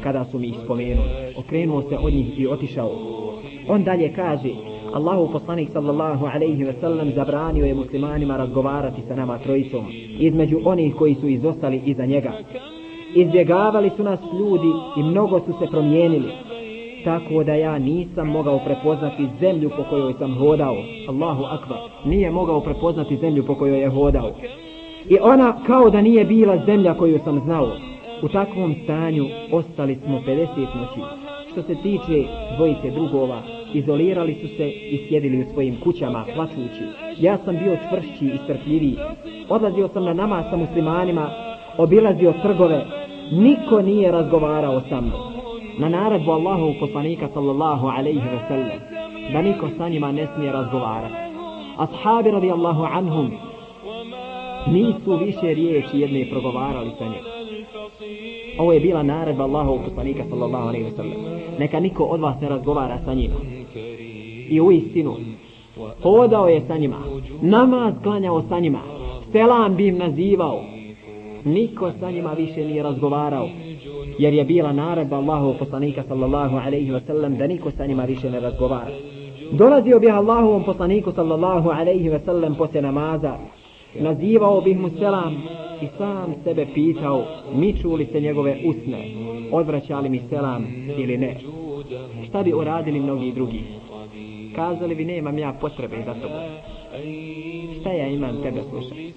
kada 0.02 0.24
su 0.24 0.38
mi 0.38 0.46
ih 0.46 0.54
spomenuli. 0.64 1.08
Okrenuo 1.36 1.82
se 1.82 1.98
od 1.98 2.12
njih 2.12 2.40
i 2.40 2.46
otišao. 2.46 2.90
On 3.68 3.84
dalje 3.84 4.12
kaže, 4.12 4.48
Allahu 4.96 5.32
poslanik 5.32 5.68
sallallahu 5.72 6.26
alaihi 6.26 6.64
ve 6.64 6.74
sellem 6.80 7.12
zabranio 7.14 7.66
je 7.66 7.74
muslimanima 7.74 8.36
razgovarati 8.36 9.02
sa 9.08 9.14
nama 9.14 9.38
trojicom 9.38 9.84
između 10.18 10.60
onih 10.64 10.94
koji 10.94 11.14
su 11.14 11.28
izostali 11.28 11.82
iza 11.84 12.06
njega. 12.06 12.32
Izbjegavali 13.14 13.90
su 13.96 14.02
nas 14.02 14.20
ljudi 14.38 14.72
i 14.96 15.02
mnogo 15.02 15.40
su 15.40 15.52
se 15.60 15.66
promijenili. 15.70 16.28
Tako 17.04 17.44
da 17.44 17.54
ja 17.54 17.78
nisam 17.78 18.28
mogao 18.28 18.58
prepoznati 18.64 19.28
zemlju 19.40 19.70
po 19.76 19.84
kojoj 19.90 20.14
sam 20.18 20.34
hodao. 20.38 20.76
Allahu 21.08 21.44
akbar. 21.44 21.78
Nije 22.04 22.30
mogao 22.30 22.60
prepoznati 22.60 23.16
zemlju 23.16 23.46
po 23.46 23.54
kojoj 23.54 23.80
je 23.80 23.90
hodao. 23.90 24.30
I 25.08 25.18
ona 25.22 25.56
kao 25.66 25.90
da 25.90 26.00
nije 26.00 26.24
bila 26.24 26.58
zemlja 26.66 26.94
koju 26.94 27.18
sam 27.24 27.40
znao. 27.40 27.68
U 28.22 28.28
takvom 28.28 28.74
stanju 28.84 29.24
ostali 29.52 29.98
smo 30.04 30.20
50 30.26 30.46
noći. 30.56 31.00
Što 31.52 31.62
se 31.62 31.74
tiče 31.82 32.28
dvojice 32.56 32.90
drugova, 32.90 33.55
izolirali 33.78 34.34
su 34.34 34.48
se 34.56 34.68
i 34.68 35.06
sjedili 35.08 35.42
u 35.42 35.52
svojim 35.52 35.80
kućama, 35.80 36.24
plaćući. 36.34 36.84
Ja 37.18 37.38
sam 37.44 37.56
bio 37.56 37.76
čvršći 37.88 38.26
i 38.26 38.38
strpljiviji. 38.44 38.96
Odlazio 39.48 39.88
sam 39.88 40.04
na 40.04 40.14
nama 40.14 40.44
sa 40.50 40.56
muslimanima, 40.56 41.30
obilazio 41.78 42.34
trgove. 42.42 42.84
Niko 43.32 43.82
nije 43.82 44.12
razgovarao 44.12 44.80
sa 44.88 45.00
mnom. 45.00 45.20
Na 45.78 45.88
naredbu 45.88 46.30
Allahu 46.30 46.74
poslanika 46.80 47.28
sallallahu 47.34 47.86
alaihi 47.86 48.28
ve 48.28 48.40
sellem, 48.48 48.78
da 49.32 49.42
niko 49.42 49.68
sa 49.78 49.88
njima 49.88 50.12
ne 50.12 50.26
smije 50.34 50.52
razgovarati. 50.52 51.14
Ashabi 51.76 52.30
radijallahu 52.30 52.82
anhum 52.82 53.30
nisu 54.66 55.16
više 55.16 55.54
riječi 55.54 55.98
jedne 55.98 56.30
progovarali 56.30 56.90
sa 56.98 57.04
njim. 57.04 57.35
Ovo 58.58 58.72
je 58.72 58.80
bila 58.80 59.02
naredba 59.02 59.44
Allahu 59.44 59.78
poslanika 59.84 60.24
sallallahu 60.30 60.68
alaihi 60.68 60.84
ve 60.84 60.90
sellem. 60.90 61.20
Neka 61.58 61.80
niko 61.80 62.04
od 62.04 62.20
vas 62.20 62.40
ne 62.40 62.48
razgovara 62.48 62.98
sa 63.04 63.14
njima. 63.14 63.34
I 64.48 64.60
u 64.60 64.72
istinu 64.72 65.16
hodao 66.02 66.48
je 66.48 66.62
sa 66.66 66.76
njima 66.76 66.98
namaz 67.42 67.94
klanjao 68.02 68.42
sa 68.48 68.60
njima 68.60 68.80
selam 69.32 69.76
bi 69.76 69.86
im 69.86 69.98
nazivao. 69.98 70.64
Niko 71.44 71.92
sa 72.00 72.10
njima 72.10 72.32
više 72.32 72.64
nije 72.64 72.82
razgovarao 72.82 73.48
jer 74.18 74.34
je 74.34 74.44
bila 74.44 74.72
naredba 74.72 75.16
Allahu 75.16 75.54
poslanika 75.58 76.02
sallallahu 76.08 76.56
alaihi 76.56 76.90
wa 76.90 77.00
sallam 77.06 77.36
da 77.36 77.46
niko 77.46 77.70
sa 77.70 77.86
njima 77.86 78.04
više 78.04 78.30
ne 78.30 78.40
razgovara. 78.40 78.92
Dolazio 79.52 79.98
bi 79.98 80.10
Allahovom 80.10 80.64
poslaniku 80.64 81.12
sallallahu 81.12 81.70
alaihi 81.70 82.10
wa 82.10 82.24
sallam 82.24 82.54
poslije 82.54 82.82
namaza 82.82 83.36
nazivao 84.00 84.60
bih 84.60 84.78
mu 84.78 84.90
selam 84.98 85.42
i 85.82 85.86
sam 85.98 86.34
sebe 86.44 86.66
pitao 86.74 87.24
miču 87.54 87.94
li 87.94 88.06
se 88.06 88.20
njegove 88.20 88.56
usne 88.64 89.10
odvraćali 89.52 90.08
mi 90.08 90.20
selam 90.30 90.66
ili 90.98 91.18
ne? 91.18 91.36
Šta 92.28 92.42
bi 92.42 92.52
uradili 92.52 93.00
mnogi 93.00 93.32
drugi? 93.32 93.62
Kazali 94.56 94.94
bi 94.94 95.04
nemam 95.04 95.38
ja 95.38 95.52
potrebe 95.60 95.96
za 96.06 96.14
to 96.14 96.28
šta 97.80 97.92
ja 97.92 98.08
imam 98.08 98.42
tebe 98.42 98.60
slušati? 98.70 99.12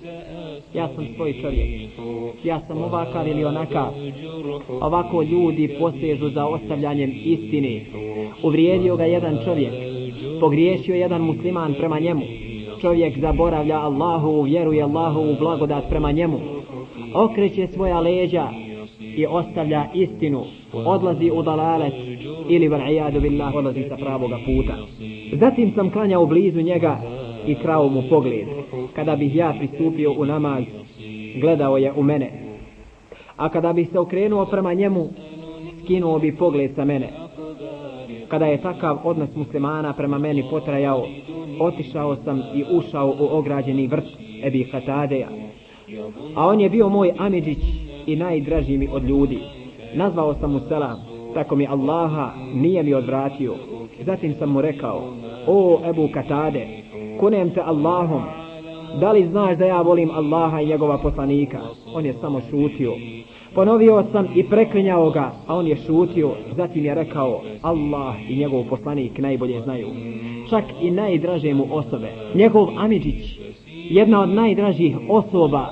Ja 0.74 0.90
sam 0.96 1.08
svoj 1.16 1.34
čovjek. 1.42 1.70
Ja 2.44 2.62
sam 2.68 2.78
ovakav 2.78 3.28
ili 3.28 3.46
onakav. 3.46 3.94
Ovako 4.82 5.22
ljudi 5.22 5.76
posežu 5.80 6.30
za 6.30 6.46
ostavljanjem 6.46 7.12
istine. 7.24 7.86
Uvrijedio 8.44 8.96
ga 8.96 9.06
jedan 9.06 9.38
čovjek. 9.46 9.74
Pogriješio 10.40 10.96
jedan 10.96 11.22
musliman 11.22 11.74
prema 11.74 12.00
njemu 12.00 12.24
čovjek 12.82 13.20
zaboravlja 13.20 13.80
Allahu 13.80 14.42
vjeruje 14.42 14.84
Allahu 14.84 15.20
u 15.20 15.36
blagodat 15.40 15.90
prema 15.90 16.12
njemu 16.12 16.40
okreće 17.14 17.68
svoja 17.68 18.00
leđa 18.00 18.48
i 19.00 19.26
ostavlja 19.26 19.86
istinu 19.94 20.44
odlazi 20.74 21.32
u 21.34 21.42
dalalet 21.42 21.94
ili 22.50 22.68
v'lijadu 22.68 23.22
billah 23.22 23.56
odlazi 23.56 23.84
sa 23.90 23.98
pravoga 23.98 24.38
puta. 24.46 24.74
Zatim 25.34 25.72
sam 25.76 25.90
klanjao 25.90 26.26
blizu 26.26 26.62
njega 26.62 27.02
i 27.48 27.56
krao 27.56 27.90
mu 27.90 28.04
pogled. 28.10 28.48
Kada 28.96 29.16
bih 29.16 29.36
ja 29.36 29.54
pristupio 29.58 30.12
u 30.12 30.26
namaz 30.26 30.64
gledao 31.42 31.78
je 31.78 31.94
u 31.94 32.04
mene. 32.04 32.32
A 33.38 33.50
kada 33.50 33.74
bih 33.74 33.90
se 33.92 34.00
okrenuo 34.00 34.46
prema 34.46 34.74
njemu 34.74 35.10
skinuo 35.84 36.20
bi 36.20 36.36
pogled 36.36 36.72
sa 36.76 36.86
mene. 36.86 37.29
Kada 38.30 38.46
je 38.46 38.62
takav 38.62 38.98
odnos 39.04 39.36
muslimana 39.36 39.94
prema 39.94 40.18
meni 40.18 40.44
potrajao, 40.50 41.08
otišao 41.60 42.16
sam 42.16 42.42
i 42.56 42.64
ušao 42.72 43.16
u 43.20 43.38
ograđeni 43.38 43.88
vrt 43.88 44.06
Ebi 44.44 44.68
Katadeja. 44.72 45.28
A 46.36 46.48
on 46.48 46.62
je 46.62 46.70
bio 46.70 46.90
moj 46.90 47.14
Amidžić 47.18 47.60
i 48.06 48.16
najdraži 48.16 48.78
mi 48.78 48.88
od 48.92 49.04
ljudi. 49.04 49.40
Nazvao 49.94 50.34
sam 50.34 50.52
mu 50.52 50.60
selam, 50.60 50.98
tako 51.34 51.56
mi 51.56 51.68
Allaha 51.68 52.32
nije 52.54 52.84
mi 52.84 52.94
odvratio. 52.94 53.56
Zatim 54.06 54.34
sam 54.34 54.50
mu 54.50 54.62
rekao, 54.62 55.14
o 55.48 55.80
Ebu 55.90 56.10
Katade, 56.14 56.68
kunem 57.20 57.50
te 57.50 57.62
Allahom, 57.62 58.24
da 59.00 59.12
li 59.12 59.28
znaš 59.28 59.58
da 59.58 59.66
ja 59.66 59.82
volim 59.82 60.12
Allaha 60.12 60.62
i 60.62 60.66
njegova 60.66 60.98
poslanika? 60.98 61.60
On 61.94 62.06
je 62.06 62.14
samo 62.14 62.42
šutio. 62.50 62.94
Ponovio 63.56 64.04
sam 64.12 64.28
i 64.36 64.44
preklinjao 64.44 65.10
ga, 65.10 65.32
a 65.48 65.56
on 65.56 65.68
je 65.68 65.76
šutio. 65.76 66.32
Zatim 66.56 66.86
je 66.86 66.96
rekao, 66.96 67.42
Allah 67.62 68.16
i 68.30 68.36
njegov 68.36 68.64
poslanik 68.70 69.18
najbolje 69.18 69.62
znaju. 69.62 69.88
Čak 70.50 70.64
i 70.82 70.92
najdraže 70.92 71.54
mu 71.54 71.66
osobe. 71.72 72.08
Njegov 72.36 72.68
Amidžić, 72.78 73.40
jedna 73.90 74.22
od 74.22 74.30
najdražih 74.30 74.98
osoba, 75.10 75.66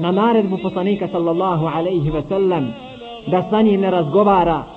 na 0.00 0.12
naredbu 0.12 0.58
poslanika 0.62 1.08
sallallahu 1.08 1.66
alaihi 1.66 2.10
ve 2.10 2.22
sellem, 2.28 2.68
da 3.26 3.42
sa 3.50 3.62
njim 3.62 3.80
ne 3.80 3.90
razgovara 3.90 4.64